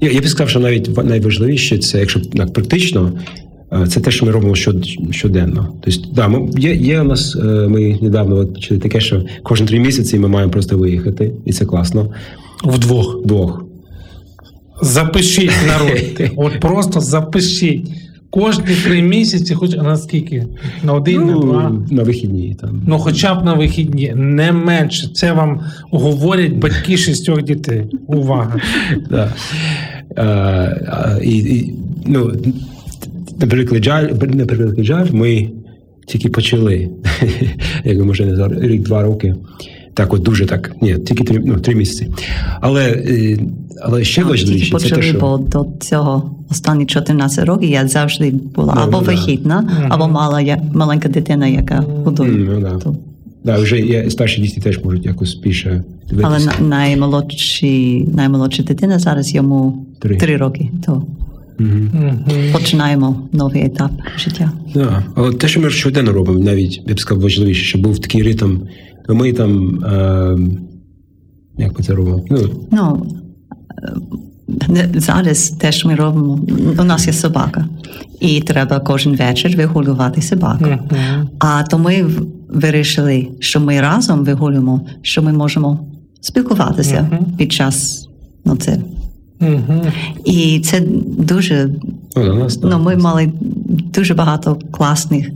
Я 0.00 0.10
я 0.10 0.20
б 0.20 0.28
сказав, 0.28 0.48
що 0.48 0.60
навіть 0.60 1.04
найважливіше 1.04 1.78
це, 1.78 2.00
якщо 2.00 2.20
так 2.20 2.52
практично, 2.52 3.12
е, 3.72 3.86
це 3.86 4.00
те, 4.00 4.10
що 4.10 4.26
ми 4.26 4.32
робимо 4.32 4.54
щоденно. 5.10 5.72
Тобто, 5.80 6.00
да, 6.12 6.28
ми, 6.28 6.48
є 6.58 6.74
є 6.74 7.00
у 7.00 7.04
нас, 7.04 7.36
е, 7.36 7.44
ми 7.44 7.98
недавно 8.02 8.36
от 8.36 8.54
почали 8.54 8.80
таке, 8.80 9.00
що 9.00 9.22
кожен 9.42 9.66
три 9.66 9.80
місяці 9.80 10.18
ми 10.18 10.28
маємо 10.28 10.52
просто 10.52 10.78
виїхати, 10.78 11.32
і 11.44 11.52
це 11.52 11.64
класно. 11.64 12.10
Вдвох. 12.64 13.20
Вдвох. 13.24 13.64
Запишіть 14.82 15.52
народ. 15.66 16.30
От 16.36 16.60
просто 16.60 17.00
запишіть. 17.00 17.88
Кожні 18.30 18.74
три 18.84 19.02
місяці, 19.02 19.54
хоч 19.54 19.76
на 19.76 19.96
скільки? 19.96 20.46
На 20.84 20.92
один, 20.92 21.20
ну, 21.20 21.26
на 21.26 21.40
два? 21.40 21.82
На 21.90 22.02
вихідні. 22.02 22.56
там. 22.60 22.82
Ну, 22.86 22.98
хоча 22.98 23.34
б 23.34 23.44
на 23.44 23.54
вихідні, 23.54 24.12
не 24.16 24.52
менше. 24.52 25.10
Це 25.14 25.32
вам 25.32 25.60
говорять 25.90 26.52
батьки 26.52 26.96
шістьох 26.96 27.42
дітей. 27.42 27.86
Увага. 28.06 28.60
Да. 29.10 29.32
А, 30.16 30.22
а, 30.22 31.18
і, 31.22 31.38
і, 31.38 31.74
ну, 32.06 32.32
Наприклад, 33.40 33.84
жаль, 33.84 34.08
наприклад, 34.34 34.74
жаль, 34.78 35.06
ми 35.12 35.48
тільки 36.06 36.28
почали, 36.28 36.88
як 37.84 38.04
може 38.04 38.48
рік-два 38.60 39.02
роки. 39.02 39.34
Так, 39.94 40.12
от 40.12 40.22
дуже 40.22 40.46
так. 40.46 40.76
Ні, 40.82 40.98
тільки 40.98 41.24
три 41.24 41.42
ну, 41.44 41.58
три 41.58 41.74
місяці. 41.74 42.10
Але 42.60 42.84
е, 42.90 43.38
але 43.82 44.04
ще 44.04 44.24
важливіше. 44.24 44.72
Почали, 44.72 44.90
це 44.90 44.96
те, 44.96 45.02
що... 45.02 45.18
бо 45.18 45.38
до 45.38 45.66
цього 45.80 46.30
останні 46.50 46.86
14 46.86 47.44
років 47.44 47.70
я 47.70 47.88
завжди 47.88 48.30
була 48.30 48.74
ну, 48.76 48.80
або 48.80 49.00
ну, 49.00 49.06
вихідна, 49.06 49.70
да. 49.80 49.86
або 49.94 50.08
мала 50.08 50.40
я, 50.40 50.62
маленька 50.74 51.08
дитина, 51.08 51.46
яка 51.46 51.84
годує. 52.04 52.30
Ну, 52.30 52.60
да. 52.60 52.78
То. 52.78 52.96
Да, 53.44 53.58
вже 53.58 53.80
є, 53.80 54.10
старші 54.10 54.42
діти 54.42 54.60
теж 54.60 54.84
можуть 54.84 55.06
якось 55.06 55.34
більше 55.34 55.84
дивитися. 56.10 56.52
Але 56.58 56.68
наймолодші, 56.68 58.08
наймолодша 58.14 58.62
дитина 58.62 58.98
зараз 58.98 59.34
йому 59.34 59.86
три, 59.98 60.16
три 60.16 60.36
роки. 60.36 60.70
То 60.86 61.02
Mm-hmm. 61.60 62.52
Починаємо 62.52 63.28
новий 63.32 63.64
етап 63.64 63.90
життя. 64.16 64.52
Да. 64.74 65.04
Але 65.14 65.32
те, 65.32 65.48
що 65.48 65.60
ми 65.60 65.70
щоденно 65.70 66.12
робимо, 66.12 66.38
навіть 66.38 66.82
я 66.86 66.94
б 66.94 67.00
сказав, 67.00 67.22
важливіше, 67.22 67.64
щоб 67.64 67.82
був 67.82 67.98
такий 67.98 68.22
ритм 68.22 68.58
ми 69.08 69.32
там. 69.32 69.84
Е, 69.84 70.38
як 71.58 71.78
ми 71.78 71.84
це 71.84 71.94
робимо? 71.94 72.24
Ну, 72.30 72.38
Ну, 72.70 73.06
е, 74.76 74.88
зараз 74.94 75.50
теж 75.50 75.84
ми 75.84 75.94
робимо. 75.94 76.40
У 76.78 76.84
нас 76.84 77.06
є 77.06 77.12
собака, 77.12 77.66
і 78.20 78.40
треба 78.40 78.80
кожен 78.80 79.16
вечір 79.16 79.56
вигулювати 79.56 80.22
собаку. 80.22 80.64
Мгм. 80.64 81.28
А 81.38 81.62
то 81.62 81.78
ми 81.78 82.06
вирішили, 82.48 83.28
що 83.40 83.60
ми 83.60 83.80
разом 83.80 84.24
вигулюємо, 84.24 84.86
що 85.02 85.22
ми 85.22 85.32
можемо 85.32 85.86
спілкуватися 86.20 87.08
Мгм. 87.12 87.26
під 87.38 87.52
час 87.52 88.08
ну, 88.44 88.56
це. 88.56 88.78
І 90.24 90.60
це 90.64 90.80
дуже 91.18 91.68
ну, 92.16 92.48
ну, 92.62 92.78
ми 92.78 92.96
мали 92.96 93.32
дуже 93.94 94.14
багато 94.14 94.58
класних 94.70 95.28
е, 95.28 95.32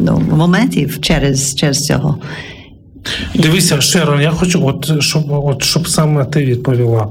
ну, 0.00 0.22
моментів 0.30 1.00
через, 1.00 1.54
через 1.54 1.86
цього. 1.86 2.18
Дивися, 3.34 3.80
Шерон, 3.80 4.20
я 4.20 4.30
хочу, 4.30 4.66
от 4.66 5.02
щоб, 5.02 5.24
от 5.28 5.64
щоб 5.64 5.88
саме 5.88 6.24
ти 6.24 6.44
відповіла. 6.44 7.08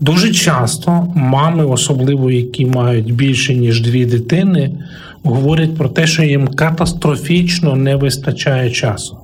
Дуже 0.00 0.32
часто 0.32 1.12
мами, 1.14 1.66
особливо 1.66 2.30
які 2.30 2.66
мають 2.66 3.14
більше 3.14 3.54
ніж 3.54 3.80
дві 3.80 4.06
дитини, 4.06 4.72
говорять 5.22 5.76
про 5.76 5.88
те, 5.88 6.06
що 6.06 6.22
їм 6.22 6.48
катастрофічно 6.48 7.76
не 7.76 7.96
вистачає 7.96 8.70
часу. 8.70 9.18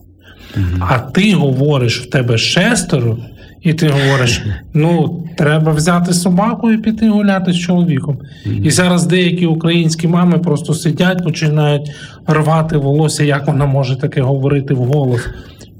А 0.80 0.98
ти 0.98 1.34
говориш, 1.34 2.00
в 2.00 2.10
тебе 2.10 2.38
шестеро, 2.38 3.18
і 3.62 3.74
ти 3.74 3.88
говориш: 3.88 4.42
ну, 4.74 5.22
треба 5.36 5.72
взяти 5.72 6.12
собаку 6.14 6.72
і 6.72 6.78
піти 6.78 7.08
гуляти 7.08 7.52
з 7.52 7.58
чоловіком. 7.58 8.18
І 8.62 8.70
зараз 8.70 9.06
деякі 9.06 9.46
українські 9.46 10.08
мами 10.08 10.38
просто 10.38 10.74
сидять, 10.74 11.24
починають 11.24 11.90
рвати 12.26 12.76
волосся, 12.76 13.24
як 13.24 13.46
вона 13.46 13.66
може 13.66 13.96
таке 13.96 14.20
говорити 14.20 14.74
вголос. 14.74 15.28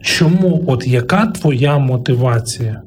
Чому? 0.01 0.65
От 0.67 0.87
яка 0.87 1.27
твоя 1.27 1.79
мотивація? 1.79 2.83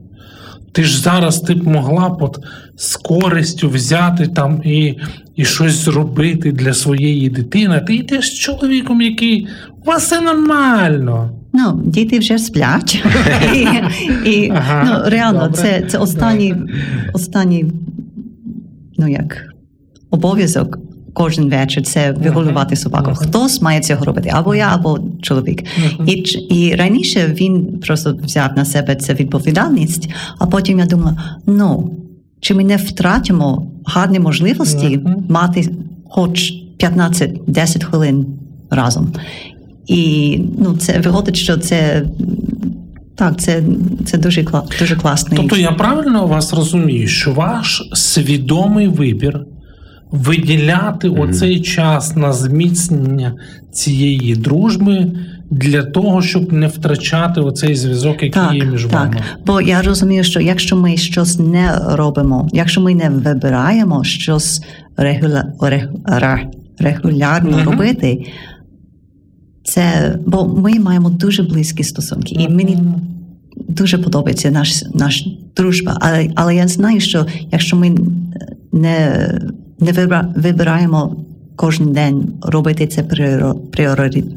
Ти 0.71 0.83
ж 0.83 1.01
зараз 1.01 1.39
ти 1.39 1.53
б 1.53 1.67
могла 1.67 2.09
б 2.09 2.17
от 2.21 2.39
з 2.75 2.95
користю 2.95 3.69
взяти 3.69 4.27
там 4.27 4.61
і, 4.63 4.95
і 5.35 5.45
щось 5.45 5.73
зробити 5.73 6.51
для 6.51 6.73
своєї 6.73 7.29
дитини. 7.29 7.81
Ти 7.87 7.95
йдеш 7.95 8.25
з 8.25 8.33
чоловіком, 8.33 9.01
який 9.01 9.47
у 9.83 9.85
вас 9.85 10.03
все 10.03 10.21
нормально. 10.21 11.31
Ну, 11.57 11.81
діти 11.85 12.19
вже 12.19 12.37
сплять. 12.37 13.03
і, 13.55 13.59
і, 14.29 14.51
Ага, 14.55 14.83
ну, 14.85 15.09
реально, 15.09 15.39
добре. 15.39 15.61
це, 15.61 15.81
це 15.89 15.97
останній, 15.97 16.55
останній 17.13 17.65
ну, 18.97 19.07
як, 19.07 19.37
обов'язок 20.09 20.79
кожен 21.13 21.49
вечір 21.49 21.83
це 21.83 22.11
вигулювати 22.11 22.75
собаку. 22.75 23.11
Мгм. 23.11 23.15
Хтось 23.15 23.61
має 23.61 23.81
цього 23.81 24.05
робити, 24.05 24.31
або 24.33 24.55
я, 24.55 24.69
або 24.73 24.99
чоловік. 25.21 25.63
Мгм. 25.77 26.07
І, 26.07 26.11
і 26.55 26.75
раніше 26.75 27.35
він 27.39 27.79
просто 27.79 28.17
взяв 28.23 28.49
на 28.55 28.65
себе 28.65 28.95
цю 28.95 29.13
відповідальність, 29.13 30.09
а 30.39 30.45
потім 30.45 30.79
я 30.79 30.85
думала: 30.85 31.17
ну, 31.45 31.91
чи 32.39 32.53
ми 32.53 32.63
не 32.63 32.75
втратимо 32.75 33.71
гарні 33.85 34.19
можливості 34.19 34.99
мати 35.29 35.69
хоч 36.09 36.53
15-10 36.79 37.83
хвилин 37.83 38.25
разом. 38.69 39.13
І 39.87 40.39
ну, 40.59 40.77
це 40.77 40.99
виходить, 40.99 41.35
що 41.35 41.57
це 41.57 42.05
так, 43.15 43.39
це, 43.39 43.63
це 44.05 44.17
дуже, 44.17 44.41
кла- 44.41 44.79
дуже 44.79 44.95
класний. 44.95 45.39
Тобто 45.39 45.57
я 45.57 45.71
правильно 45.71 46.27
вас 46.27 46.53
розумію, 46.53 47.07
що 47.07 47.31
ваш 47.33 47.89
свідомий 47.93 48.87
вибір 48.87 49.39
виділяти 50.11 51.09
оцей 51.09 51.61
час 51.61 52.15
на 52.15 52.33
зміцнення 52.33 53.33
цієї 53.71 54.35
дружби 54.35 55.11
для 55.51 55.83
того, 55.83 56.21
щоб 56.21 56.53
не 56.53 56.67
втрачати 56.67 57.41
оцей 57.41 57.75
зв'язок, 57.75 58.13
який 58.13 58.29
Так, 58.29 58.53
є 58.53 58.65
між 58.65 58.85
вами. 58.85 59.13
так. 59.15 59.23
Бо 59.45 59.61
я 59.61 59.81
розумію, 59.81 60.23
що 60.23 60.39
якщо 60.39 60.75
ми 60.77 60.97
щось 60.97 61.39
не 61.39 61.79
робимо, 61.89 62.49
якщо 62.53 62.81
ми 62.81 62.95
не 62.95 63.09
вибираємо 63.09 64.03
щось 64.03 64.61
регуля... 64.97 65.45
рег- 65.59 65.91
ре- 66.05 66.45
регулярно 66.79 67.57
Мгм. 67.57 67.69
робити, 67.69 68.17
це 69.65 70.15
бо 70.25 70.47
ми 70.47 70.79
маємо 70.79 71.09
дуже 71.09 71.43
близькі 71.43 71.83
стосунки, 71.83 72.35
і 72.39 72.49
мені 72.49 72.77
дуже 73.69 73.97
подобається 73.97 74.51
наш, 74.51 74.83
наш 74.93 75.27
дружба. 75.55 75.97
Але, 76.01 76.29
але 76.35 76.55
я 76.55 76.67
знаю, 76.67 76.99
що 76.99 77.25
якщо 77.51 77.75
ми 77.75 77.95
не, 78.71 79.29
не 79.79 79.91
вибра, 79.91 80.33
вибираємо 80.35 81.15
кожен 81.55 81.93
день 81.93 82.33
робити 82.41 82.87
це 82.87 83.03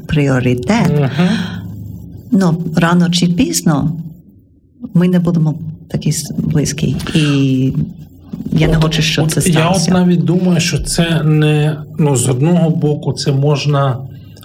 пріоритет, 0.07 1.11
ну 2.31 2.63
рано 2.75 3.09
чи 3.09 3.27
пізно 3.27 3.97
ми 4.93 5.07
не 5.07 5.19
будемо 5.19 5.55
такі 5.89 6.13
близькі. 6.37 6.95
І 7.15 7.73
я 8.51 8.67
не 8.67 8.75
хочу, 8.75 9.01
щоб 9.01 9.25
От 9.25 9.31
це 9.31 9.49
Я 9.49 9.69
от 9.69 9.89
навіть 9.89 10.23
думаю, 10.23 10.59
що 10.59 10.79
це 10.83 11.23
не 11.23 11.77
ну 11.99 12.15
з 12.15 12.29
одного 12.29 12.69
боку, 12.69 13.13
це 13.13 13.31
можна 13.31 13.97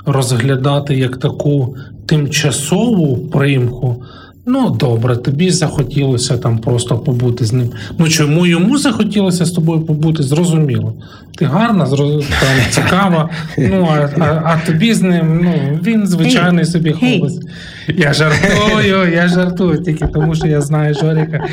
розглядати 0.07 0.97
як 0.97 1.17
таку 1.17 1.77
тимчасову 2.07 3.17
примху. 3.17 4.03
Ну, 4.47 4.71
добре, 4.71 5.17
тобі 5.17 5.51
захотілося 5.51 6.37
там 6.39 6.59
просто 6.59 6.99
побути 6.99 7.45
з 7.45 7.53
ним. 7.53 7.71
Ну 7.99 8.09
чому 8.09 8.47
йому 8.47 8.79
захотілося 8.79 9.45
з 9.45 9.51
тобою 9.51 9.81
побути, 9.81 10.23
зрозуміло. 10.23 10.95
Ти 11.39 11.45
гарна, 11.45 11.87
зроз... 11.87 12.25
там, 12.41 12.57
цікава. 12.71 13.31
Ну 13.59 13.89
а, 13.91 14.09
а, 14.19 14.25
а 14.25 14.67
тобі 14.67 14.95
з 14.95 15.03
ним, 15.03 15.41
ну 15.45 15.79
він 15.83 16.07
звичайний 16.07 16.65
собі 16.65 16.93
хлопець. 16.93 17.41
Я 17.89 18.13
жартую, 18.13 19.13
я 19.13 19.29
жартую 19.29 19.83
тільки 19.83 20.07
тому, 20.07 20.35
що 20.35 20.47
я 20.47 20.61
знаю 20.61 20.95
Жоріка, 20.95 21.45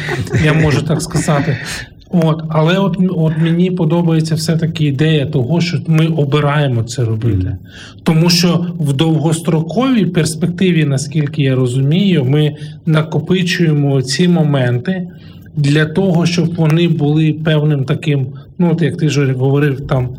я 0.44 0.54
можу 0.54 0.82
так 0.82 1.02
сказати. 1.02 1.58
От, 2.14 2.44
але 2.50 2.78
от, 2.78 2.98
от 3.10 3.38
мені 3.38 3.72
подобається 3.72 4.36
все-таки 4.36 4.86
ідея 4.86 5.26
того, 5.26 5.62
що 5.62 5.78
ми 5.88 6.08
обираємо 6.08 6.84
це 6.84 7.04
робити. 7.06 7.58
Тому 8.04 8.30
що 8.30 8.66
в 8.80 8.94
довгостроковій 8.94 10.06
перспективі, 10.06 10.86
наскільки 10.86 11.44
я 11.44 11.56
розумію, 11.56 12.26
ми 12.26 12.56
накопичуємо 12.86 14.02
ці 14.02 14.28
моменти 14.28 15.08
для 15.56 15.86
того, 15.86 16.26
щоб 16.26 16.56
вони 16.56 16.88
були 16.88 17.34
певним 17.34 17.84
таким, 17.84 18.28
ну 18.60 18.72
от 18.72 18.82
як 18.82 18.98
ти 18.98 19.10
Жорік 19.10 19.38
говорив, 19.38 19.88
там 19.88 20.10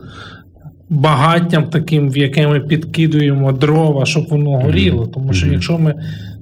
багаттям 0.90 1.64
таким, 1.64 2.11
в 2.11 2.16
яке 2.16 2.49
ми 2.49 2.61
підкидуємо 2.61 3.53
дрова, 3.53 4.07
щоб 4.07 4.26
воно 4.28 4.51
горіло. 4.51 5.07
Тому 5.07 5.32
що 5.32 5.47
якщо 5.47 5.78
ми 5.78 5.95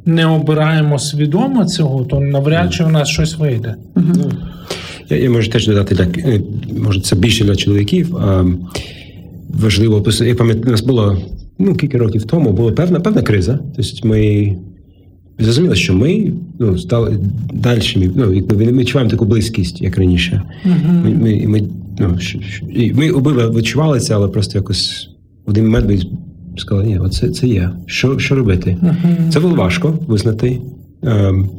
не 0.05 0.27
обираємо 0.27 0.99
свідомо 0.99 1.65
цього, 1.65 2.05
то 2.05 2.21
навряд 2.21 2.73
чи 2.73 2.85
в 2.85 2.93
нас 2.93 3.09
щось 3.09 3.39
вийде. 3.39 3.75
Я, 5.11 5.31
можу 5.31 5.51
теж 5.51 5.67
додати, 5.67 5.95
так, 5.95 6.19
е, 6.19 6.41
може, 6.79 7.01
це 7.01 7.17
більше 7.17 7.45
для 7.45 7.57
чоловіків. 7.57 8.17
А, 8.17 8.45
важливо, 9.49 10.05
я 10.21 10.35
пам'ятаю, 10.35 10.65
у 10.67 10.71
нас 10.71 10.83
було 10.83 11.19
ну, 11.59 11.75
кілька 11.75 11.99
років 11.99 12.25
тому, 12.25 12.53
була 12.53 12.73
певна, 12.73 13.01
певна 13.01 13.23
криза. 13.23 13.59
Тобто 13.77 14.09
ми 14.09 14.57
зрозуміли, 15.39 15.75
що 15.75 15.95
ми 15.95 16.33
ну, 16.59 16.79
стали 16.79 17.19
дальшими, 17.53 18.11
ну, 18.15 18.35
якби 18.35 18.57
ми 18.57 18.73
відчуваємо 18.73 19.11
таку 19.11 19.25
близькість, 19.25 19.83
як 19.83 19.99
раніше. 19.99 20.43
Ми, 21.05 21.11
ми, 21.11 21.47
ми, 21.47 21.63
ну, 21.99 22.19
ми 22.95 23.11
обидва 23.11 23.51
відчували 23.51 24.01
це, 24.01 24.15
але 24.15 24.29
просто 24.29 24.59
якось 24.59 25.09
в 25.47 25.51
один 25.51 25.65
момент 25.65 25.89
ми 25.89 25.99
сказали, 26.57 26.87
ні, 26.87 26.99
оце 26.99 27.31
це 27.31 27.47
є. 27.47 27.71
Що, 27.87 28.19
що 28.19 28.35
робити? 28.35 28.77
Це 29.33 29.41
було 29.41 29.55
важко 29.55 29.99
визнати. 30.07 30.61
Ем, 31.03 31.51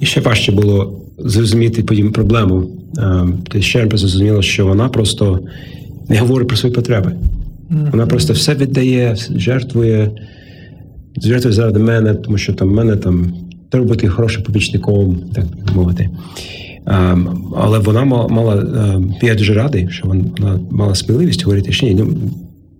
і 0.00 0.06
ще 0.06 0.20
важче 0.20 0.52
було 0.52 1.03
зрозуміти 1.18 1.82
потім 1.82 2.12
проблему. 2.12 2.70
Ем, 2.98 3.38
ти 3.50 3.62
ще 3.62 3.84
раз 3.84 4.00
зрозуміла, 4.00 4.42
що 4.42 4.66
вона 4.66 4.88
просто 4.88 5.40
не 6.08 6.18
говорить 6.18 6.48
про 6.48 6.56
свої 6.56 6.74
потреби. 6.74 7.12
Вона 7.92 8.06
просто 8.06 8.32
все 8.32 8.54
віддає, 8.54 9.16
жертвує, 9.36 10.10
жертвує 11.22 11.54
заради 11.54 11.78
мене, 11.78 12.14
тому 12.14 12.38
що 12.38 12.52
там 12.52 12.68
в 12.68 12.72
мене 12.72 12.96
там 12.96 13.32
треба 13.70 13.86
бути 13.86 14.08
хорошим 14.08 14.42
побічником, 14.42 15.20
так 15.34 15.44
мовити. 15.74 16.10
Ем, 16.86 17.28
але 17.56 17.78
вона 17.78 18.04
мала, 18.04 18.28
мала 18.28 18.54
ем, 18.54 19.14
я 19.22 19.34
дуже 19.34 19.54
радий, 19.54 19.88
що 19.90 20.08
вона, 20.08 20.60
мала 20.70 20.94
сміливість 20.94 21.44
говорити, 21.44 21.72
що 21.72 21.86
ні, 21.86 21.94
ну, 21.94 22.16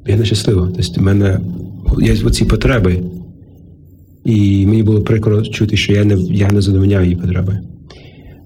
я 0.06 0.16
нещаслива. 0.16 0.68
Тобто, 0.76 1.00
в 1.00 1.04
мене 1.04 1.40
є 2.02 2.16
оці 2.24 2.44
потреби. 2.44 3.00
І 4.24 4.66
мені 4.66 4.82
було 4.82 5.00
прикро 5.00 5.42
чути, 5.42 5.76
що 5.76 5.92
я 5.92 6.04
не, 6.04 6.14
я 6.14 6.50
не 6.50 6.60
задовольняю 6.60 7.04
її 7.04 7.16
потреби. 7.16 7.58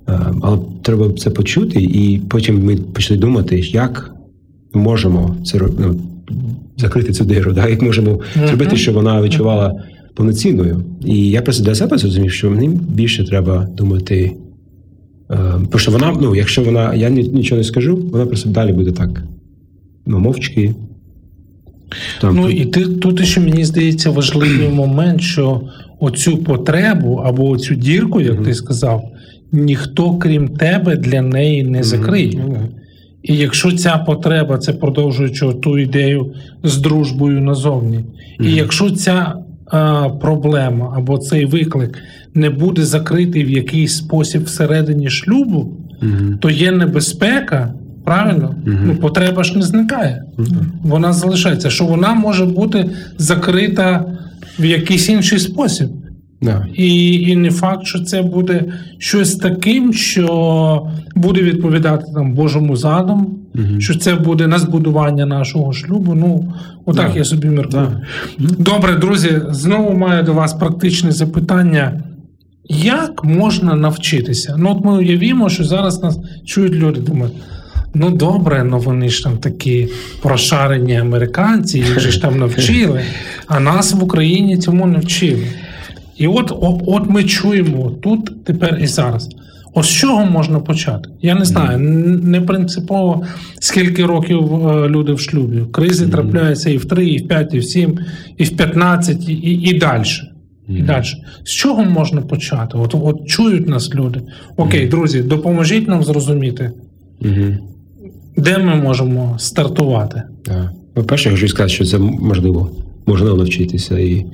Ем, 0.09 0.41
але 0.43 0.59
треба 0.83 1.13
це 1.13 1.31
почути, 1.31 1.83
і 1.83 2.21
потім 2.29 2.65
ми 2.65 2.77
почали 2.77 3.21
думати, 3.21 3.61
як 3.61 4.15
ми 4.75 4.81
можемо 4.81 5.37
це 5.45 5.61
ну, 5.79 6.01
закрити 6.77 7.13
цю 7.13 7.25
диру, 7.25 7.53
да? 7.53 7.69
як 7.69 7.83
можемо 7.83 8.21
зробити, 8.47 8.77
щоб 8.77 8.95
вона 8.95 9.23
відчувала 9.23 9.83
повноцінною. 10.15 10.85
І 11.05 11.31
я 11.31 11.43
просто 11.43 11.65
для 11.65 11.75
себе 11.75 11.99
зрозумів, 11.99 12.33
що 12.33 12.51
мені 12.51 12.69
більше 12.69 13.25
треба 13.25 13.69
думати. 13.77 14.33
Ем, 15.31 15.67
Тому 15.71 15.79
що 15.79 15.91
вона, 15.91 16.17
ну, 16.21 16.35
якщо 16.35 16.63
вона, 16.63 16.95
я 16.95 17.09
нічого 17.09 17.59
не 17.59 17.65
скажу, 17.65 17.97
вона 18.13 18.27
просто 18.27 18.51
далі 18.51 18.73
буде 18.73 18.93
так. 18.93 19.23
Ну, 20.07 20.19
мовчки. 20.19 20.75
Там, 22.21 22.37
Ну 22.37 22.51
і 22.51 22.65
ти 22.65 22.87
тут 22.87 23.25
ще 23.25 23.41
мені 23.41 23.65
здається 23.65 24.11
важливий 24.11 24.69
момент, 24.69 25.21
що 25.21 25.61
оцю 26.01 26.39
потребу 26.39 27.15
або 27.15 27.49
оцю 27.49 27.75
дірку, 27.75 28.21
як 28.21 28.45
ти 28.45 28.55
сказав, 28.55 29.05
ніхто 29.53 30.19
крім 30.19 30.49
тебе 30.49 30.97
для 30.97 31.23
неї 31.23 31.65
не 31.65 31.83
закриє. 31.83 32.45
Ну. 32.49 32.69
І 33.23 33.37
якщо 33.37 33.73
ця 33.73 33.99
потреба, 33.99 34.59
це 34.59 34.73
продовжуючи 34.73 35.47
ту 35.47 35.79
ідею 35.79 36.33
з 36.65 36.77
дружбою 36.77 37.41
назовні, 37.41 38.05
і 38.41 38.53
якщо 38.53 38.91
ця 38.91 39.35
а, 39.67 40.09
проблема 40.09 40.95
або 40.97 41.19
цей 41.19 41.45
виклик 41.45 41.99
не 42.35 42.51
буде 42.51 42.85
закритий 42.85 43.45
в 43.45 43.51
якийсь 43.51 43.97
спосіб 43.97 44.45
всередині 44.45 45.11
шлюбу, 45.11 45.77
то 46.41 46.51
є 46.51 46.73
небезпека, 46.73 47.75
правильно? 48.05 48.55
Мгм. 48.67 48.83
Ну, 48.87 48.95
потреба 48.95 49.45
ж 49.45 49.57
не 49.57 49.63
зникає. 49.63 50.23
Да. 50.39 50.57
Вона 50.83 51.13
залишається, 51.13 51.71
що 51.71 51.85
вона 51.85 52.15
може 52.15 52.45
бути 52.45 52.91
закрита 53.19 54.05
в 54.59 54.65
якийсь 54.65 55.09
інший 55.09 55.39
спосіб. 55.39 55.89
Да. 56.43 56.67
І, 56.75 57.13
і 57.13 57.37
не 57.37 57.51
факт, 57.51 57.87
що 57.87 58.01
це 58.01 58.23
буде 58.23 58.65
щось 58.99 59.37
таким, 59.37 59.93
що 59.93 60.87
буде 61.15 61.43
відповідати 61.43 62.05
там 62.15 62.35
Божому 62.35 62.77
задуму, 62.77 63.35
Мгм. 63.55 63.81
що 63.81 63.99
це 63.99 64.15
буде 64.15 64.47
на 64.47 64.59
збудування 64.59 65.27
нашого 65.27 65.73
шлюбу. 65.73 66.15
Ну, 66.15 66.53
отак 66.87 67.11
Да. 67.13 67.19
я 67.19 67.25
собі 67.25 67.49
міркую. 67.49 68.01
Добре, 68.39 68.95
друзі, 68.97 69.41
знову 69.51 69.99
маю 69.99 70.23
до 70.23 70.33
вас 70.35 70.53
практичне 70.55 71.13
запитання. 71.13 72.03
Як 72.71 73.25
можна 73.25 73.75
навчитися? 73.75 74.55
Ну, 74.59 74.71
от 74.79 74.85
ми 74.85 74.93
уявімо, 74.93 75.49
що 75.49 75.65
зараз 75.65 76.03
нас 76.03 76.19
чують 76.45 76.73
люди, 76.75 77.01
думають. 77.01 77.35
Ну 77.95 78.11
добре, 78.11 78.65
ну 78.65 78.79
вони 78.79 79.09
ж 79.09 79.23
там 79.25 79.37
такі 79.39 79.89
прошарені 80.23 80.97
американці, 80.97 81.79
їх 81.79 82.01
же 82.01 82.11
ж 82.11 82.23
там 82.23 82.39
навчили, 82.39 83.01
а 83.47 83.61
нас 83.61 83.93
в 83.95 84.05
Україні 84.05 84.59
цьому 84.59 84.87
не 84.87 84.99
вчили. 84.99 85.47
І 86.19 86.27
от, 86.27 86.53
от, 86.61 86.83
от 86.87 87.11
ми 87.11 87.25
чуємо 87.25 87.91
тут, 87.91 88.45
тепер 88.45 88.79
і 88.83 88.87
зараз. 88.87 89.29
От 89.75 89.85
з 89.85 89.89
чого 89.89 90.25
можна 90.25 90.61
почати? 90.61 91.09
Я 91.23 91.35
не 91.35 91.45
знаю, 91.45 91.79
не 92.23 92.41
принципово 92.41 93.23
скільки 93.61 94.07
років 94.07 94.69
е, 94.69 94.89
люди 94.89 95.13
в 95.13 95.21
шлюбі. 95.21 95.63
Кризи 95.73 96.09
трапляються 96.09 96.71
і 96.71 96.77
в 96.77 96.85
3, 96.85 97.07
і 97.07 97.19
в 97.19 97.29
5, 97.29 97.55
і 97.55 97.59
в 97.59 97.65
7, 97.65 97.99
і 98.37 98.45
в 98.45 98.57
15, 98.57 99.29
і, 99.29 99.33
і, 99.33 99.71
і 99.71 99.79
далі. 99.79 100.05
І 100.69 100.83
далі. 100.83 101.05
З 101.45 101.51
чого 101.51 101.85
можна 101.85 102.21
почати? 102.21 102.79
От, 102.79 102.95
от 102.95 103.29
чують 103.29 103.69
нас 103.69 103.95
люди. 103.95 104.21
Окей, 104.57 104.87
друзі, 104.87 105.23
допоможіть 105.23 105.89
нам 105.89 106.05
зрозуміти, 106.05 106.71
де 108.37 108.59
ми 108.59 108.75
можемо 108.75 109.37
стартувати. 109.39 110.23
По-перше, 110.95 111.29
я 111.29 111.35
хочу 111.35 111.49
сказати, 111.49 111.75
що 111.75 111.85
це 111.85 111.99
можливо. 111.99 112.71
Можливо 113.07 113.37
навчитися 113.37 113.99
і. 113.99 114.27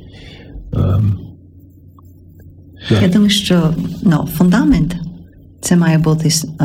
ем, 0.72 1.18
Да. 2.90 3.00
Я 3.00 3.08
думаю, 3.08 3.30
що 3.30 3.74
ну, 4.02 4.28
фундамент 4.36 4.96
це 5.60 5.76
має 5.76 5.98
бути 5.98 6.28
е, 6.60 6.64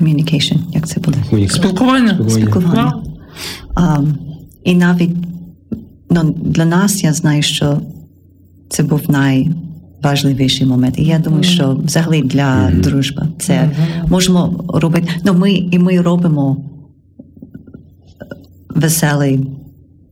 communication, 0.00 0.58
як 0.72 0.88
це 0.88 1.00
буде? 1.00 1.18
комунікація. 1.30 1.64
Спілкування. 1.64 2.20
Спілкування. 2.30 3.02
А, 3.74 4.00
і 4.64 4.74
навіть 4.74 5.10
ну, 6.10 6.34
для 6.42 6.64
нас 6.64 7.04
я 7.04 7.12
знаю, 7.12 7.42
що 7.42 7.80
це 8.68 8.82
був 8.82 9.00
найважливіший 9.10 10.66
момент. 10.66 10.98
І 10.98 11.04
я 11.04 11.18
думаю, 11.18 11.42
що 11.42 11.80
взагалі 11.84 12.22
для 12.22 12.68
Мгм. 12.68 12.80
дружби 12.80 13.28
це 13.38 13.62
Мгм. 13.62 14.08
можемо 14.10 14.64
робити. 14.68 15.08
Ну, 15.24 15.34
ми, 15.34 15.52
і 15.52 15.78
ми 15.78 16.00
робимо 16.00 16.56
веселі, 18.74 19.40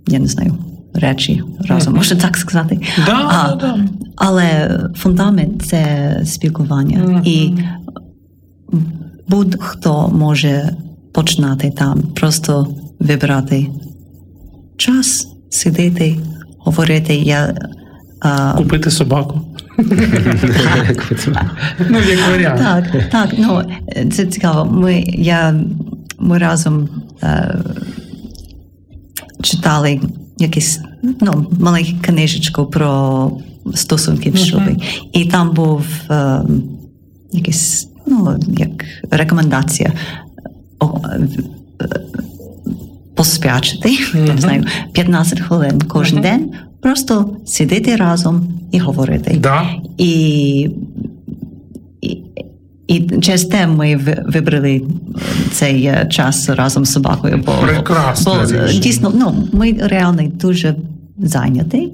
я 0.09 0.19
не 0.19 0.27
знаю, 0.27 0.55
речі 0.95 1.43
разом, 1.69 1.95
можна 1.95 2.17
так 2.17 2.37
сказати. 2.37 2.81
Да, 3.07 3.13
А, 3.13 3.55
да. 3.61 3.79
Але 4.17 4.81
фундамент 4.97 5.63
це 5.63 6.21
спілкування. 6.25 6.99
Мгм. 6.99 7.23
І 7.25 7.55
будь-хто 9.29 10.09
може 10.09 10.77
починати 11.13 11.71
там, 11.71 12.03
просто 12.03 12.69
вибрати 13.01 13.67
час, 14.77 15.29
сидіти, 15.51 16.17
говорити. 16.59 17.15
Я, 17.15 17.55
а, 18.21 18.55
Купити 18.57 18.91
собаку. 18.91 19.41
Ну, 21.91 21.99
як 22.11 22.31
варіант. 22.31 22.61
так, 22.61 23.11
так, 23.11 23.35
ну 23.39 23.63
це 24.11 24.27
цікаво. 24.27 24.71
Ми, 24.73 25.05
я, 25.09 25.55
ми 26.19 26.39
разом 26.39 26.89
е, 27.23 27.55
читали 29.43 30.01
якісь 30.39 30.81
ну, 31.21 31.47
маленьку 31.61 31.93
книжечку 32.03 32.67
про 32.67 33.31
стосунки 33.75 34.31
в 34.31 34.37
шлюбі. 34.37 34.77
І 35.13 35.25
там 35.25 35.51
був 35.51 35.87
е, 36.11 36.43
якийсь, 37.33 37.89
ну, 38.07 38.39
як 38.59 38.71
рекомендація 39.11 39.93
о, 40.79 41.01
е, 41.13 41.29
поспячити, 43.15 43.99
Мгм. 44.15 44.25
не 44.25 44.41
знаю, 44.41 44.65
15 44.93 45.41
хвилин 45.41 45.81
кожен 45.89 46.15
Мгм. 46.19 46.23
день, 46.23 46.53
просто 46.81 47.37
сидіти 47.47 47.97
разом 47.97 48.49
і 48.73 48.79
говорити. 48.79 49.37
Да. 49.41 49.63
І, 49.99 50.69
і 52.87 53.01
через 53.21 53.45
те 53.45 53.67
ми 53.67 53.97
вибрали 54.27 54.83
цей 55.53 55.85
е, 55.85 56.07
час 56.11 56.49
разом 56.49 56.85
з 56.85 56.93
собакою. 56.93 57.43
Бо, 57.47 57.53
Прекрасно. 57.53 58.35
бо 58.49 58.55
е, 58.55 58.73
дійсно 58.73 59.13
ну, 59.15 59.49
ми 59.53 59.73
реально 59.81 60.23
дуже 60.35 60.75
зайняті 61.19 61.93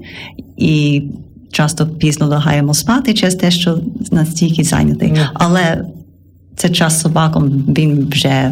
і 0.57 1.03
часто 1.51 1.87
пізно 1.87 2.27
лягаємо 2.27 2.73
спати 2.73 3.13
через 3.13 3.35
те, 3.35 3.51
що 3.51 3.79
настільки 4.11 4.63
зайняті. 4.63 5.13
Але 5.33 5.85
це 6.55 6.69
час 6.69 6.97
з 6.97 7.01
собаком, 7.01 7.63
він 7.67 8.07
вже 8.11 8.51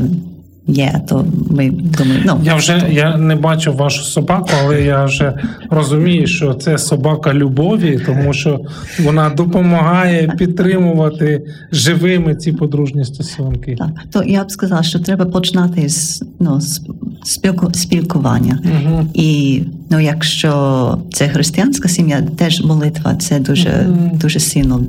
є, 0.68 1.02
то 1.10 1.26
ми 1.50 1.70
думаємо, 1.70 2.24
ну, 2.26 2.40
Я 2.44 2.56
вже 2.56 2.84
я 2.92 3.18
не 3.18 3.36
бачив 3.36 3.76
вашу 3.76 4.04
собаку, 4.04 4.50
але 4.64 4.82
я 4.82 5.06
вже 5.06 5.34
розумію, 5.70 6.28
що 6.28 6.54
це 6.54 6.78
собака 6.78 7.34
любові, 7.34 8.00
тому 8.06 8.34
що 8.34 8.60
вона 9.04 9.30
допомагає 9.30 10.34
підтримувати 10.38 11.42
живими 11.72 12.36
ці 12.36 12.52
подружні 12.52 13.06
стосунки. 13.06 13.76
так. 13.80 13.90
То 14.12 14.24
я 14.24 14.44
б 14.44 14.52
сказала, 14.52 14.84
що 14.84 15.00
треба 15.00 15.26
починати 15.26 15.90
з, 15.90 16.24
ну, 16.40 16.62
з 16.62 16.82
спілку, 17.24 17.74
спілкування. 17.74 18.60
Угу. 18.66 19.08
І 19.14 19.62
ну, 19.90 20.00
якщо 20.00 20.98
це 21.14 21.28
християнська 21.28 21.90
сім'я, 21.90 22.22
теж 22.38 22.62
молитва 22.66 23.16
це 23.16 23.40
дуже, 23.40 23.70
Мгм. 23.70 24.12
дуже 24.14 24.40
сильно, 24.40 24.82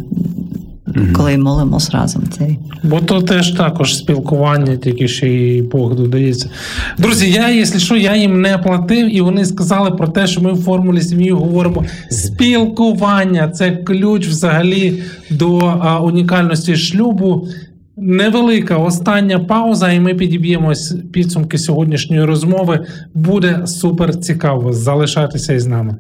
коли 1.17 1.39
молимось 1.39 1.91
разом. 1.91 2.23
Це 2.39 2.49
Бо 2.83 3.01
то 3.01 3.21
теж 3.21 3.51
також 3.51 3.97
спілкування, 3.97 4.77
тільки 4.77 5.09
ще 5.09 5.29
і 5.29 5.63
Бог 5.63 5.95
додається. 5.95 6.51
Друзі, 6.99 7.31
я, 7.31 7.49
якщо 7.49 7.79
що, 7.79 7.97
я 7.97 8.17
їм 8.17 8.41
не 8.41 8.59
платив, 8.59 9.17
і 9.17 9.21
вони 9.21 9.45
сказали 9.45 9.91
про 9.91 10.09
те, 10.09 10.27
що 10.27 10.41
ми 10.41 10.53
в 10.53 10.63
формулі 10.63 11.01
сім'ї 11.01 11.31
говоримо 11.31 11.85
спілкування. 12.11 13.49
Це 13.49 13.71
ключ 13.71 14.27
взагалі 14.27 15.03
до 15.31 15.59
а, 15.59 16.01
унікальності 16.01 16.77
шлюбу. 16.77 17.49
Невелика 17.97 18.77
остання 18.77 19.39
пауза, 19.39 19.93
і 19.93 20.01
ми 20.01 20.15
підіб'ємось 20.15 20.95
підсумки 21.13 21.59
сьогоднішньої 21.59 22.25
розмови. 22.25 22.87
Буде 23.15 23.63
супер 23.67 24.17
цікаво. 24.17 24.73
Залишайтеся 24.73 25.53
із 25.53 25.67
нами. 25.67 25.97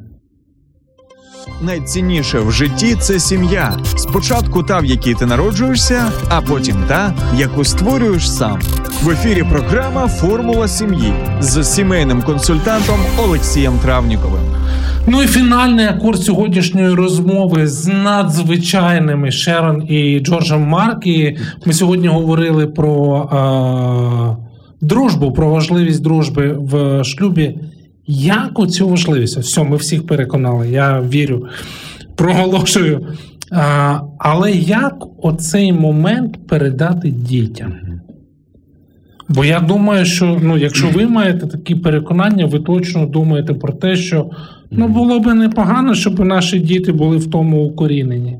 Найцінніше 1.60 2.40
в 2.40 2.52
житті 2.52 2.96
це 3.00 3.18
сім'я. 3.18 3.76
Спочатку 3.96 4.62
та, 4.62 4.78
в 4.78 4.84
якій 4.84 5.14
ти 5.14 5.26
народжуєшся, 5.26 6.12
а 6.28 6.40
потім 6.40 6.76
та, 6.88 7.14
яку 7.36 7.64
створюєш 7.64 8.30
сам. 8.30 8.60
В 9.02 9.10
ефірі 9.10 9.42
програма 9.42 10.08
Формула 10.08 10.68
сім'ї 10.68 11.12
з 11.40 11.64
сімейним 11.64 12.22
консультантом 12.22 13.00
Олексієм 13.18 13.78
Травніковим. 13.78 14.42
Ну 15.06 15.22
і 15.22 15.26
фінальний 15.26 15.86
акорд 15.86 16.22
сьогоднішньої 16.22 16.94
розмови 16.94 17.66
з 17.66 17.86
надзвичайними 17.86 19.30
Шерон 19.30 19.82
і 19.88 20.20
Джорджем 20.20 20.62
Маркі. 20.62 21.36
Ми 21.66 21.72
сьогодні 21.72 22.08
говорили 22.08 22.66
про 22.66 23.22
е, 23.32 24.46
дружбу, 24.80 25.32
про 25.32 25.50
важливість 25.50 26.02
дружби 26.02 26.56
в 26.58 27.04
шлюбі. 27.04 27.54
Як 28.10 28.58
оцю 28.58 28.88
важливість? 28.88 29.38
Все, 29.38 29.64
ми 29.64 29.76
всіх 29.76 30.06
переконали, 30.06 30.70
я 30.70 31.00
вірю, 31.00 31.46
проголошую. 32.16 33.06
А, 33.50 34.00
але 34.18 34.52
як 34.52 35.06
оцей 35.22 35.72
момент 35.72 36.46
передати 36.46 37.10
дітям? 37.10 37.74
Бо 39.28 39.44
я 39.44 39.60
думаю, 39.60 40.04
що 40.04 40.40
ну, 40.42 40.58
якщо 40.58 40.88
ви 40.88 41.06
маєте 41.06 41.46
такі 41.46 41.74
переконання, 41.74 42.46
ви 42.46 42.60
точно 42.60 43.06
думаєте 43.06 43.54
про 43.54 43.72
те, 43.72 43.96
що 43.96 44.30
ну, 44.70 44.88
було 44.88 45.20
би 45.20 45.34
непогано, 45.34 45.94
щоб 45.94 46.20
наші 46.20 46.58
діти 46.58 46.92
були 46.92 47.16
в 47.16 47.30
тому 47.30 47.64
укорінені. 47.64 48.38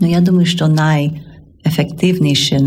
Ну, 0.00 0.10
я 0.10 0.20
думаю, 0.20 0.46
що 0.46 0.68
найефективніше, 0.68 2.60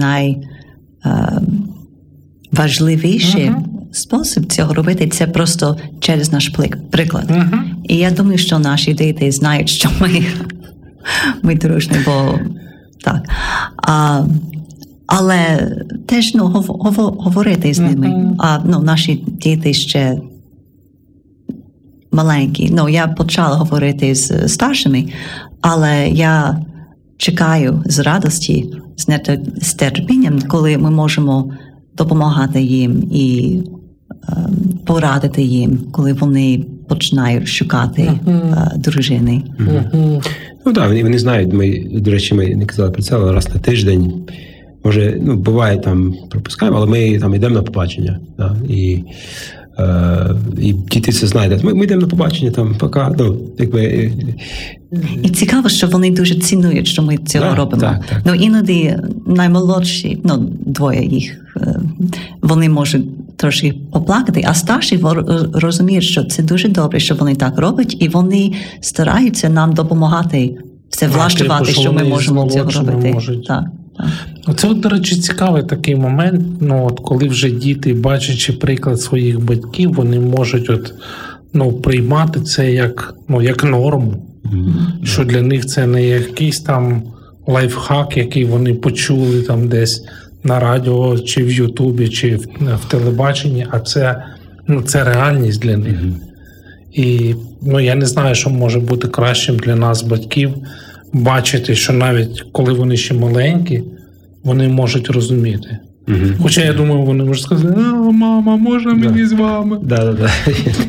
найважливіше 2.53 3.39
Мгм. 3.39 3.70
Спосіб 3.91 4.45
цього 4.45 4.73
робити 4.73 5.07
це 5.07 5.27
просто 5.27 5.77
через 5.99 6.31
наш 6.31 6.51
приклад. 6.91 7.25
Угу. 7.29 7.61
І 7.83 7.95
я 7.95 8.11
думаю, 8.11 8.37
що 8.37 8.59
наші 8.59 8.93
діти 8.93 9.31
знають, 9.31 9.69
що 9.69 9.89
ми, 9.99 10.25
ми 11.43 11.55
дружні, 11.55 11.97
бо 12.05 12.39
так. 13.03 13.21
А, 13.87 14.23
але 15.07 15.71
теж 16.05 16.33
ну, 16.35 16.47
говорити 17.19 17.73
з 17.73 17.79
ними. 17.79 18.07
Uh-huh. 18.07 18.35
А 18.39 18.59
ну, 18.65 18.79
наші 18.79 19.23
діти 19.27 19.73
ще 19.73 20.17
маленькі. 22.11 22.69
Ну, 22.71 22.89
я 22.89 23.07
почала 23.07 23.55
говорити 23.55 24.15
з 24.15 24.47
старшими, 24.47 25.05
але 25.61 26.09
я 26.09 26.65
чекаю 27.17 27.83
з 27.85 27.99
радості, 27.99 28.73
з 29.61 29.73
терпінням, 29.73 30.41
коли 30.41 30.77
ми 30.77 30.91
можемо 30.91 31.53
допомагати 31.97 32.61
їм 32.61 33.03
і 33.11 33.57
порадити 34.85 35.41
їм, 35.41 35.79
коли 35.91 36.13
вони 36.13 36.65
починають 36.87 37.47
шукати 37.47 38.01
uh-huh. 38.25 38.77
дружини. 38.77 39.43
Uh-huh. 39.59 40.23
Ну 40.65 40.73
так, 40.73 40.87
вони, 40.87 41.03
вони 41.03 41.19
знають. 41.19 41.53
Ми, 41.53 41.87
до 41.91 42.11
речі, 42.11 42.35
ми 42.35 42.55
не 42.55 42.65
казали 42.65 42.91
про 42.91 43.01
це, 43.01 43.15
але 43.15 43.33
раз 43.33 43.49
на 43.53 43.59
тиждень. 43.59 44.13
Може, 44.83 45.17
ну, 45.21 45.35
буває 45.35 45.77
там 45.77 46.15
пропускаємо, 46.29 46.77
але 46.77 46.87
ми 46.87 47.19
там 47.19 47.35
йдемо 47.35 47.55
на 47.55 47.61
побачення. 47.61 48.19
Да, 48.37 48.55
і 48.69 49.03
Е, 49.79 50.35
і 50.57 50.73
діти 50.73 51.11
це 51.11 51.27
знають. 51.27 51.63
Ми 51.63 51.73
ми 51.73 51.83
йдемо 51.83 52.01
на 52.01 52.07
побачення 52.07 52.51
там, 52.51 52.75
поки 52.79 53.01
ну, 53.17 53.37
якби. 53.59 53.81
Е, 53.81 54.11
і 55.23 55.29
цікаво, 55.29 55.69
що 55.69 55.87
вони 55.87 56.11
дуже 56.11 56.35
цінують, 56.35 56.87
що 56.87 57.01
ми 57.01 57.17
цього 57.17 57.45
да, 57.45 57.55
робимо. 57.55 57.81
Так, 57.81 58.05
так. 58.09 58.21
Ну 58.25 58.33
іноді 58.33 58.97
наймолодші, 59.25 60.19
ну 60.23 60.37
двоє 60.65 61.05
їх, 61.05 61.55
е, 61.57 61.79
вони 62.41 62.69
можуть 62.69 63.05
трошки 63.41 63.73
поплакати, 63.91 64.43
а 64.47 64.53
старші 64.53 64.99
розуміють, 65.53 66.03
що 66.03 66.23
це 66.23 66.43
дуже 66.43 66.67
добре, 66.67 66.99
що 66.99 67.15
вони 67.15 67.35
так 67.35 67.59
роблять, 67.59 67.97
і 67.99 68.07
вони 68.07 68.53
стараються 68.81 69.49
нам 69.49 69.73
допомагати 69.73 70.57
все 70.89 71.07
влаштувати, 71.07 71.71
що 71.71 71.93
ми 71.93 72.03
можемо 72.03 72.49
цього 72.49 72.71
робити. 72.71 73.17
Так. 73.47 73.65
Це, 74.57 74.67
от, 74.67 74.79
до 74.79 74.89
речі, 74.89 75.15
цікавий 75.15 75.63
такий 75.63 75.95
момент. 75.95 76.41
Ну, 76.61 76.87
от 76.87 76.99
коли 76.99 77.27
вже 77.27 77.49
діти, 77.49 77.93
бачачи 77.93 78.53
приклад 78.53 79.01
своїх 79.01 79.39
батьків, 79.39 79.93
вони 79.93 80.19
можуть 80.19 80.69
от, 80.69 80.93
ну, 81.53 81.73
приймати 81.73 82.41
це 82.41 82.71
як 82.71 83.15
ну, 83.27 83.41
як 83.41 83.63
норму. 83.63 84.27
Mm-hmm. 84.45 85.05
Що 85.05 85.23
для 85.23 85.41
них 85.41 85.65
це 85.65 85.87
не 85.87 86.03
якийсь 86.03 86.59
там 86.59 87.03
лайфхак, 87.47 88.17
який 88.17 88.45
вони 88.45 88.73
почули 88.73 89.41
там 89.41 89.67
десь 89.67 90.03
на 90.43 90.59
радіо, 90.59 91.19
чи 91.19 91.43
в 91.43 91.51
Ютубі, 91.51 92.09
чи 92.09 92.35
в, 92.35 92.47
в 92.75 92.85
телебаченні, 92.85 93.67
а 93.71 93.79
це 93.79 94.23
ну, 94.67 94.81
це 94.81 95.03
реальність 95.03 95.61
для 95.61 95.77
них. 95.77 96.01
Mm-hmm. 96.01 96.31
І 96.93 97.35
ну, 97.61 97.79
я 97.79 97.95
не 97.95 98.05
знаю, 98.05 98.35
що 98.35 98.49
може 98.49 98.79
бути 98.79 99.07
кращим 99.07 99.57
для 99.57 99.75
нас, 99.75 100.03
батьків, 100.03 100.53
бачити, 101.13 101.75
що 101.75 101.93
навіть 101.93 102.45
коли 102.51 102.73
вони 102.73 102.97
ще 102.97 103.13
маленькі, 103.13 103.83
вони 104.43 104.67
можуть 104.67 105.09
розуміти. 105.09 105.77
Угу. 106.07 106.17
Хоча 106.41 106.61
я 106.61 106.73
думаю, 106.73 107.01
вони 107.01 107.23
можуть 107.23 107.43
сказати, 107.43 107.73
а, 107.77 107.93
мама, 108.11 108.57
можна 108.57 108.93
мені 108.93 109.25
з 109.25 109.33
вами? 109.33 109.77
Да, 109.83 109.97
да, 109.97 110.13
да. 110.13 110.29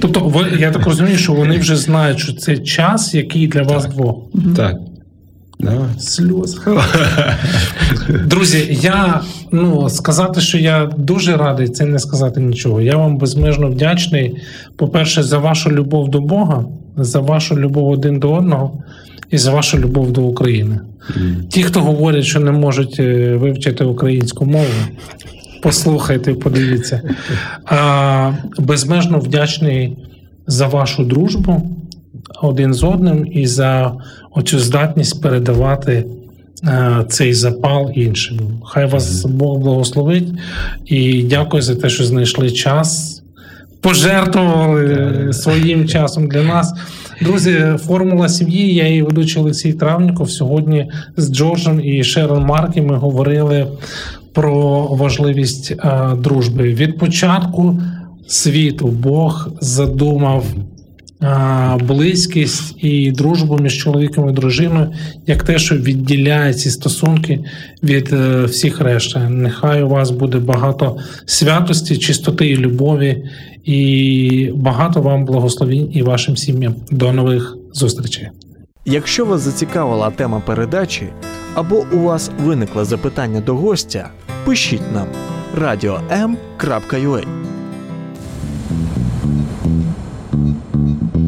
Тобто, 0.00 0.46
я 0.58 0.70
так 0.70 0.86
розумію, 0.86 1.18
що 1.18 1.32
вони 1.32 1.58
вже 1.58 1.76
знають, 1.76 2.18
що 2.18 2.32
це 2.32 2.58
час, 2.58 3.14
який 3.14 3.46
для 3.46 3.62
вас 3.62 3.86
двох. 3.86 4.16
Так. 4.56 4.76
Сльоз. 5.98 6.60
Друзі, 8.26 8.78
я 8.82 9.20
ну, 9.52 9.88
сказати, 9.88 10.40
що 10.40 10.58
я 10.58 10.90
дуже 10.96 11.36
радий, 11.36 11.68
це 11.68 11.84
не 11.84 11.98
сказати 11.98 12.40
нічого. 12.40 12.80
Я 12.80 12.96
вам 12.96 13.16
безмежно 13.18 13.70
вдячний. 13.70 14.36
По-перше, 14.76 15.22
за 15.22 15.38
вашу 15.38 15.70
любов 15.70 16.10
до 16.10 16.20
Бога, 16.20 16.64
за 16.96 17.20
вашу 17.20 17.56
любов 17.56 17.88
один 17.88 18.18
до 18.18 18.32
одного 18.32 18.82
і 19.30 19.38
за 19.38 19.50
вашу 19.50 19.78
любов 19.78 20.12
до 20.12 20.22
України. 20.22 20.80
Mm. 21.10 21.46
Ті, 21.48 21.62
хто 21.62 21.80
говорять, 21.80 22.24
що 22.24 22.40
не 22.40 22.52
можуть 22.52 22.96
е, 23.00 23.36
вивчити 23.36 23.84
українську 23.84 24.46
мову, 24.46 24.66
послухайте, 25.62 26.34
подивіться. 26.34 27.02
А, 27.64 28.32
Безмежно 28.58 29.18
вдячний 29.18 29.96
за 30.46 30.66
вашу 30.66 31.04
дружбу 31.04 31.76
один 32.42 32.74
з 32.74 32.84
одним 32.84 33.26
і 33.32 33.46
за 33.46 33.92
оцю 34.30 34.58
здатність 34.58 35.22
передавати 35.22 36.06
а, 36.64 37.04
цей 37.08 37.34
запал 37.34 37.90
іншим. 37.94 38.38
Хай 38.64 38.86
вас 38.86 39.24
Бог 39.24 39.58
благословить 39.58 40.28
і 40.86 41.22
дякую 41.22 41.62
за 41.62 41.74
те, 41.74 41.88
що 41.88 42.04
знайшли 42.04 42.50
час. 42.50 43.18
Пожертвували 43.80 45.28
своїм 45.32 45.88
часом 45.88 46.28
для 46.28 46.42
нас. 46.42 46.74
Друзі, 47.20 47.64
формула 47.78 48.28
сім'ї. 48.28 48.74
Я 48.74 48.88
її 48.88 49.02
ведучий 49.02 49.42
Олексій 49.42 49.72
Травніков. 49.72 50.30
Сьогодні 50.30 50.90
з 51.16 51.32
Джорджем 51.32 51.80
і 51.84 52.04
Шерон 52.04 52.44
Маркі 52.46 52.80
ми 52.80 52.96
говорили 52.96 53.66
про 54.32 54.86
важливість 54.86 55.74
а, 55.78 56.14
дружби. 56.14 56.74
Від 56.74 56.98
початку 56.98 57.80
світу 58.26 58.86
Бог 58.86 59.48
задумав 59.60 60.44
близькість 61.80 62.84
і 62.84 63.12
дружбу 63.12 63.58
між 63.58 63.82
чоловіком 63.82 64.30
і 64.30 64.32
дружиною, 64.32 64.92
як 65.26 65.42
те, 65.42 65.58
що 65.58 65.76
відділяє 65.76 66.54
ці 66.54 66.70
стосунки 66.70 67.44
від 67.82 68.12
всіх 68.48 68.80
решта. 68.80 69.28
Нехай 69.28 69.82
у 69.82 69.88
вас 69.88 70.10
буде 70.10 70.38
багато 70.38 70.96
святості, 71.26 71.96
чистоти 71.96 72.48
і 72.48 72.56
любові 72.56 73.24
і 73.64 74.50
багато 74.54 75.02
вам 75.02 75.24
благословінь 75.24 75.90
і 75.92 76.02
вашим 76.02 76.36
сім'ям. 76.36 76.74
До 76.90 77.12
нових 77.12 77.56
зустрічей. 77.72 78.28
Якщо 78.84 79.24
вас 79.24 79.40
зацікавила 79.40 80.10
тема 80.10 80.42
передачі 80.46 81.06
або 81.54 81.84
у 81.92 81.98
вас 81.98 82.30
виникло 82.44 82.84
запитання 82.84 83.40
до 83.40 83.54
гостя, 83.54 84.10
пишіть 84.44 84.92
нам 84.94 85.06
radio.m.ua 85.60 87.51